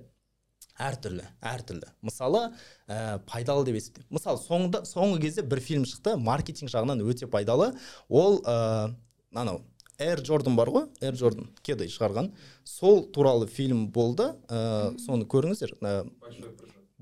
әртүрлі 0.81 1.25
әртүрлі 1.45 1.91
мысалы 2.05 2.47
ә, 2.87 3.19
пайдалы 3.29 3.65
деп 3.67 3.77
есептеймін. 3.77 4.09
Мысалы 4.17 4.41
соңында 4.41 4.83
соңғы 4.89 5.21
кезде 5.27 5.45
бір 5.45 5.61
фильм 5.61 5.85
шықты 5.85 6.15
маркетинг 6.17 6.71
жағынан 6.73 7.03
өте 7.05 7.29
пайдалы. 7.29 7.73
Ол 8.09 8.41
ә, 8.41 8.93
анау 9.35 9.61
Air 10.01 10.23
Jordan 10.25 10.57
бар 10.57 10.71
ғой 10.73 10.87
Air 11.01 11.17
Jordan 11.19 11.51
кеды 11.61 11.85
шығарған. 11.91 12.31
Сол 12.65 13.05
туралы 13.13 13.47
фильм 13.47 13.87
болды. 13.93 14.31
Ә, 14.49 14.97
соны 15.05 15.27
көріңіздер. 15.29 15.77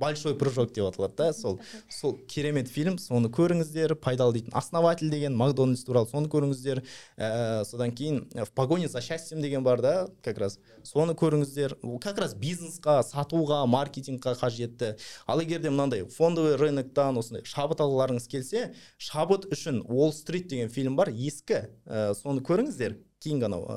Большой 0.02 0.36
прыжок 0.36 0.74
деп 0.74 0.89
аталады 0.89 1.16
да 1.18 1.34
сол 1.38 1.60
сол 1.89 2.18
керемет 2.28 2.68
фильм 2.68 2.97
соны 2.97 3.30
көріңіздер 3.30 3.95
пайдалы 4.02 4.39
дейтін 4.39 4.58
основатель 4.58 5.10
деген 5.10 5.36
макдональдс 5.38 5.84
туралы 5.86 6.10
соны 6.10 6.30
көріңіздер. 6.32 6.82
Ә, 7.18 7.64
содан 7.66 7.93
кейін 7.95 8.26
э, 8.34 8.45
в 8.45 8.52
погоне 8.52 8.88
за 8.88 9.02
счастьем 9.02 9.41
деген 9.41 9.64
бар 9.64 9.82
да 9.82 10.08
как 10.24 10.38
раз. 10.38 10.60
Соны 10.84 11.14
көріңіздер. 11.14 11.78
Ол 11.84 11.99
как 11.99 12.20
раз 12.20 12.36
бизнесқа 12.36 13.02
сатуға 13.06 13.64
маркетингқа 13.70 14.36
қажетті. 14.39 14.95
Ал 15.28 15.41
егер 15.41 15.62
де 15.62 15.70
мынандай 15.70 16.06
фондовый 16.06 16.58
рыноктан 16.58 17.18
осындай 17.18 17.45
шабыт 17.45 17.84
алғыларыңыз 17.84 18.28
келсе 18.32 18.74
шабыт 18.97 19.47
үшін 19.52 19.84
уолл 19.88 20.14
стрит 20.14 20.47
деген 20.47 20.70
фильм 20.70 20.95
бар 20.95 21.10
ескі. 21.10 21.68
Ә, 21.86 22.14
соны 22.16 22.41
көріңіздер. 22.41 22.97
Кейінгі 23.22 23.47
анау 23.47 23.65
ә, 23.69 23.76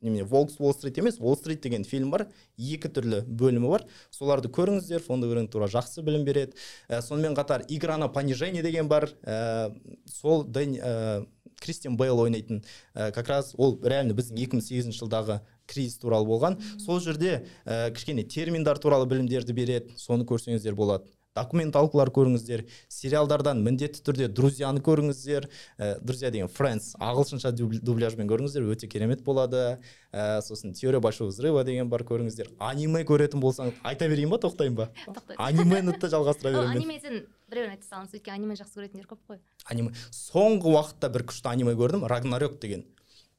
немене 0.00 0.24
волкс 0.24 0.56
уолл 0.58 0.74
стрит 0.74 0.98
емес 0.98 1.18
уолл 1.20 1.36
стрит 1.36 1.62
деген 1.62 1.84
фильм 1.84 2.10
бар. 2.14 2.28
Екі 2.56 2.88
түрлі 2.88 3.22
бөлімі 3.26 3.70
бар. 3.72 3.86
Соларды 4.14 4.50
көріңіздер 4.54 5.02
фондовый 5.02 5.38
рынок 5.38 5.52
туралы 5.52 5.72
жақсы 5.74 6.04
білім 6.06 6.24
береді. 6.24 6.54
Ә, 6.88 7.02
сонымен 7.02 7.34
қатар 7.34 7.64
игра 7.68 7.98
на 7.98 8.08
понижение 8.08 8.62
деген 8.62 8.88
бар. 8.88 9.10
Ә, 9.22 9.74
сол 10.06 10.44
Дэн- 10.44 10.78
ә, 10.78 11.26
кристиан 11.60 11.96
бейл 11.96 12.20
ойнайтын 12.20 12.62
ә, 12.94 13.10
как 13.12 13.28
раз 13.28 13.54
ол 13.58 13.78
реально 13.82 14.14
біздің 14.14 14.36
2008 14.36 14.94
жылдағы 14.94 15.40
кризис 15.66 15.98
туралы 15.98 16.28
болған. 16.28 16.60
Сол 16.78 17.00
жерде 17.00 17.46
ә, 17.64 17.90
кішкене 17.94 18.24
терминдар 18.24 18.78
туралы 18.78 19.06
білімдерді 19.06 19.52
береді. 19.52 19.94
Соны 19.96 20.24
көрсеңіздер 20.28 20.74
болады. 20.74 21.08
Документалкалар 21.34 22.10
көріңіздер 22.14 22.62
сериалдардан 22.88 23.58
міндетті 23.64 24.02
түрде 24.06 24.28
друзьяны 24.30 24.80
көріңіздер. 24.84 25.48
Ә, 25.78 25.98
друзья 26.00 26.30
деген 26.30 26.46
friends 26.46 26.92
ағылшынша 27.02 27.50
дубл- 27.50 27.82
дубляжбен 27.82 28.28
көріңіздер 28.30 28.68
өте 28.70 28.86
керемет 28.86 29.24
болады. 29.26 29.80
Ә, 30.12 30.40
сосын 30.46 30.72
теория 30.72 31.00
большого 31.00 31.32
взрыва 31.32 31.64
деген 31.64 31.88
бар 31.90 32.04
көріңіздер. 32.06 32.52
Аниме 32.58 33.02
көретін 33.02 33.42
болсаңыз 33.42 33.80
айта 33.82 34.08
берейін 34.08 34.30
ба 34.30 34.38
тоқтайын 34.38 34.78
ба? 34.78 34.88
Анимені 35.36 35.98
де 35.98 36.06
жалғастыра 36.06 36.54
беремін 36.54 36.78
анимеден 36.78 37.26
біреуін 37.50 37.74
айта 37.74 37.90
салыңыз 37.90 38.14
өйткені 38.14 38.38
аниме 38.38 38.54
жақсы 38.54 38.78
көретіндер 38.78 39.10
көп 39.10 39.18
қой. 39.26 39.42
Аниме. 39.66 39.90
Соңғы 40.14 40.70
уақытта 40.70 41.10
бір 41.10 41.26
күшті 41.26 41.50
аниме 41.50 41.74
көрдім. 41.74 42.06
Рагнарёк 42.06 42.60
деген. 42.62 42.86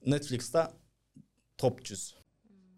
Нетфликста 0.05 0.73
топ 1.55 1.79
жүз. 1.79 2.11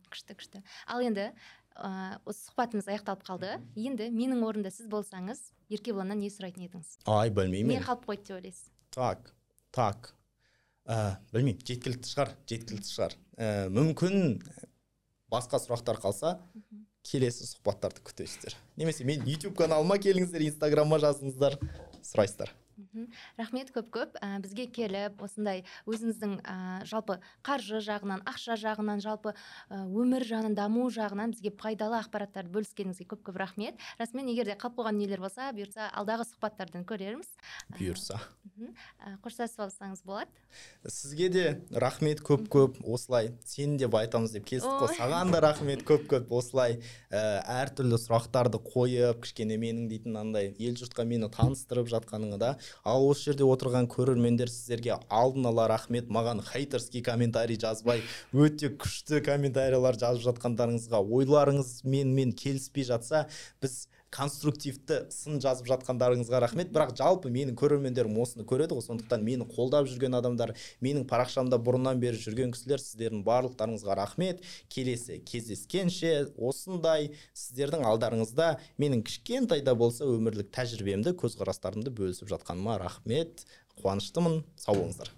Күшті 0.08 0.38
күшті. 0.40 0.62
Ал 0.88 1.02
енді 1.04 1.32
ә, 1.78 2.20
осы 2.26 2.48
сұхбатымыз 2.48 2.90
аяқталып 2.92 3.24
қалды. 3.28 3.56
Енді 3.78 4.10
менің 4.14 4.44
орнымда 4.48 4.72
сіз 4.74 4.90
болсаңыз 4.92 5.42
еркебұланнан 5.74 6.20
не 6.22 6.32
сұрайтын 6.34 6.68
едіңіз? 6.68 6.98
Ай 7.14 7.32
білмеймін. 7.34 7.78
Не 7.78 7.86
қалып 7.86 8.08
қойды 8.10 8.28
деп 8.28 8.38
ойлайсыз? 8.40 8.70
Так 8.94 9.32
так. 9.78 10.12
Ә, 10.88 11.18
білмеймін. 11.34 11.62
Жеткілікті 11.68 12.12
шығар 12.14 12.34
жеткілікті 12.50 12.94
шығар. 12.94 13.18
Ә, 13.38 13.50
мүмкін 13.74 14.40
басқа 15.32 15.60
сұрақтар 15.62 16.00
қалса 16.02 16.38
келесі 17.08 17.48
сұхбаттарды 17.48 18.02
күтесіздер. 18.04 18.56
Немесе 18.80 19.06
мен 19.08 19.24
YouTube 19.28 19.56
каналыма 19.60 20.00
келіңіздер 20.02 20.48
инстаграмма 20.50 21.00
жазыңыздар 21.04 21.60
сұрайсыздар. 22.04 22.52
Рахмет 23.38 23.72
көп 23.76 23.90
көп. 23.94 24.18
Ә, 24.22 24.40
бізге 24.44 24.68
келіп 24.72 25.22
осындай 25.24 25.64
өзіңіздің 25.90 26.38
ә, 26.42 26.58
жалпы 26.88 27.20
қаржы 27.46 27.82
жағынан 27.84 28.24
ақша 28.28 28.58
жағынан 28.60 29.02
жалпы 29.04 29.34
ә, 29.34 29.84
өмір 29.86 30.26
жағынан 30.28 30.56
даму 30.58 30.88
жағынан 30.94 31.34
бізге 31.36 31.52
пайдалы 31.52 32.00
ақпараттарды 32.02 32.52
бөліскеніңізге 32.54 33.08
көп 33.14 33.24
көп 33.30 33.40
рахмет. 33.42 33.80
Расымен 34.00 34.30
егер 34.32 34.52
де 34.52 34.58
қалып 34.60 34.82
қойған 34.82 35.00
нелер 35.02 35.24
болса 35.24 35.52
бұйырса 35.56 35.90
алдағы 35.94 36.28
сұхбаттардан 36.30 36.86
көрерміз. 36.88 37.30
Бұйырса. 37.78 38.20
қоштасып 39.24 39.68
алсаңыз 39.68 40.04
болады. 40.06 40.32
Сізге 40.88 41.30
де 41.30 41.46
рахмет 41.72 42.22
көп 42.26 42.48
көп. 42.50 42.80
Осылай 42.84 43.32
сені 43.46 43.78
де 43.78 43.90
айтамыз 43.90 44.34
деп 44.34 44.46
келістік 44.46 44.82
қой. 44.82 44.90
Ой. 44.90 44.98
саған 44.98 45.32
да 45.32 45.42
рахмет 45.42 45.84
көп 45.88 46.08
көп. 46.10 46.32
Осылай 46.34 46.80
ә, 47.12 47.44
әртүрлі 47.44 48.00
сұрақтарды 48.02 48.62
қойып 48.64 49.22
кішкене 49.26 49.58
менің 49.62 49.88
дейтін 49.92 50.18
андай 50.18 50.54
ел 50.58 50.78
жұртқа 50.80 51.06
мені 51.06 51.30
таныстырып 51.34 51.90
жатқаныңа 51.92 52.40
да 52.42 52.52
ал 52.84 53.08
осы 53.10 53.32
жерде 53.32 53.46
отырған 53.48 53.90
көрермендер 53.92 54.52
сіздерге 54.52 54.98
алдын 55.10 55.50
ала 55.52 55.68
рахмет. 55.72 56.10
Маған 56.10 56.44
хейтерский 56.46 57.04
комментарий 57.06 57.60
жазбай 57.60 58.04
өте 58.34 58.72
күшті 58.74 59.22
комментарийлар 59.26 60.00
жазып 60.00 60.26
жатқандарыңызға 60.30 61.04
ойларыңыз 61.04 61.82
менімен 61.84 62.34
келіспей 62.38 62.88
жатса 62.88 63.28
біз 63.62 63.88
конструктивті 64.14 65.00
сын 65.14 65.42
жазып 65.44 65.68
жатқандарыңызға 65.72 66.40
рахмет. 66.44 66.72
Бірақ 66.74 66.94
жалпы 66.98 67.32
менің 67.34 67.58
көрермендерім 67.60 68.18
осыны 68.22 68.46
көреді 68.48 68.78
ғой. 68.78 68.86
Сондықтан 68.86 69.24
мені 69.26 69.48
қолдап 69.52 69.90
жүрген 69.90 70.18
адамдар 70.18 70.54
менің 70.84 71.06
парақшамда 71.10 71.60
бұрыннан 71.60 72.00
бері 72.02 72.20
жүрген 72.22 72.56
кісілер 72.56 72.82
сіздердің 72.84 73.26
барлықтарыңызға 73.28 74.00
рахмет. 74.00 74.42
Келесі 74.72 75.20
кездескенше 75.28 76.32
осындай 76.38 77.12
сіздердің 77.34 77.86
алдарыңызда 77.92 78.58
менің 78.80 79.04
кішкентай 79.08 79.62
да 79.66 79.76
болса 79.76 80.08
өмірлік 80.08 80.54
тәжірибемді 80.56 81.18
көзқарастарымды 81.20 81.92
бөлісіп 81.92 82.32
жатқаныма 82.32 82.80
рахмет. 82.82 83.46
Қуаныштымын. 83.82 84.42
Сау 84.58 84.76
болыңыздар. 84.78 85.12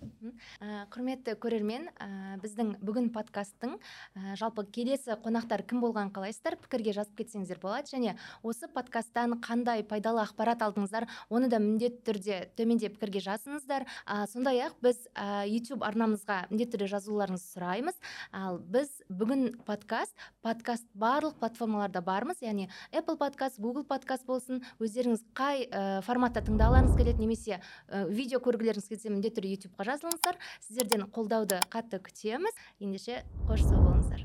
Құрметті 0.94 1.36
көрермен 1.40 1.88
ә, 1.96 2.38
біздің 2.44 2.74
бүгін 2.84 3.10
подкасттың 3.16 3.78
ә, 3.80 4.36
жалпы 4.40 4.66
келесі 4.68 5.16
қонақтар 5.24 5.64
кім 5.68 5.82
болғанын 5.84 6.12
қалайсыздар? 6.14 6.58
Пікірге 6.60 6.94
жазып 6.98 7.22
кетсеңіздер 7.22 7.62
болады. 7.64 7.90
Және 7.92 8.16
осы 8.44 8.68
подкасттан 8.72 9.38
қандай 9.44 9.84
пайдалы 9.88 10.22
ақпарат 10.26 10.64
алдыңыздар? 10.66 11.08
Оны 11.30 11.50
да 11.50 11.62
міндетті 11.64 12.04
түрде 12.10 12.40
төменде 12.60 12.92
пікірге 12.94 13.24
жазыңыздар. 13.26 13.88
Ә, 14.06 14.28
сондай 14.28 14.60
ақ 14.68 14.76
біз 14.84 15.06
ә, 15.16 15.48
YouTube 15.48 15.88
арнамызға 15.88 16.50
міндетті 16.52 16.78
түрде 16.78 16.92
жазуларыңызды 16.94 17.56
сұраймыз. 17.56 18.00
Ал 18.36 18.60
біз 18.60 18.92
бүгін 19.10 19.62
подкаст 19.66 20.14
подкаст 20.44 20.86
барлық 20.94 21.40
платформаларда 21.40 22.04
бармыз. 22.04 22.44
Яғни 22.44 22.70
apple 22.92 23.18
подкаст 23.20 23.60
google 23.60 23.88
подкаст 23.88 24.28
болсын 24.28 24.64
өздеріңіз 24.80 25.24
қай 25.38 25.66
форматта 26.06 26.44
тыңдағыларыңыз 26.46 26.98
келеді 27.00 27.24
немесе 27.24 27.60
видео 28.10 28.40
көргілеріңіз 28.50 28.90
келсе 28.90 29.14
міндетті 29.14 29.38
түрде 29.40 29.54
ютубқа 29.56 29.86
жазылыңыздар. 29.92 30.36
Сіздерден 30.66 31.06
қолдауды 31.14 31.62
қатты 31.70 32.02
күтеміз. 32.02 32.54
Ендеше 32.82 33.22
қош 33.46 33.62
сау 33.70 33.80
болыңыздар. 33.86 34.22